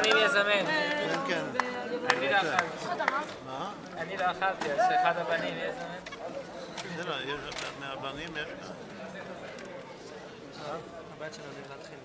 [0.00, 0.66] הבנים יזמן.
[0.66, 1.44] כן, כן.
[2.10, 3.02] אני לא אכלתי.
[3.46, 3.70] מה?
[3.96, 6.16] אני לא אכלתי, אז שאחד הבנים יזמן.
[6.96, 8.70] בסדר, יש- מהבנים יש לך.
[11.18, 11.98] הבת שלו זה להתחיל.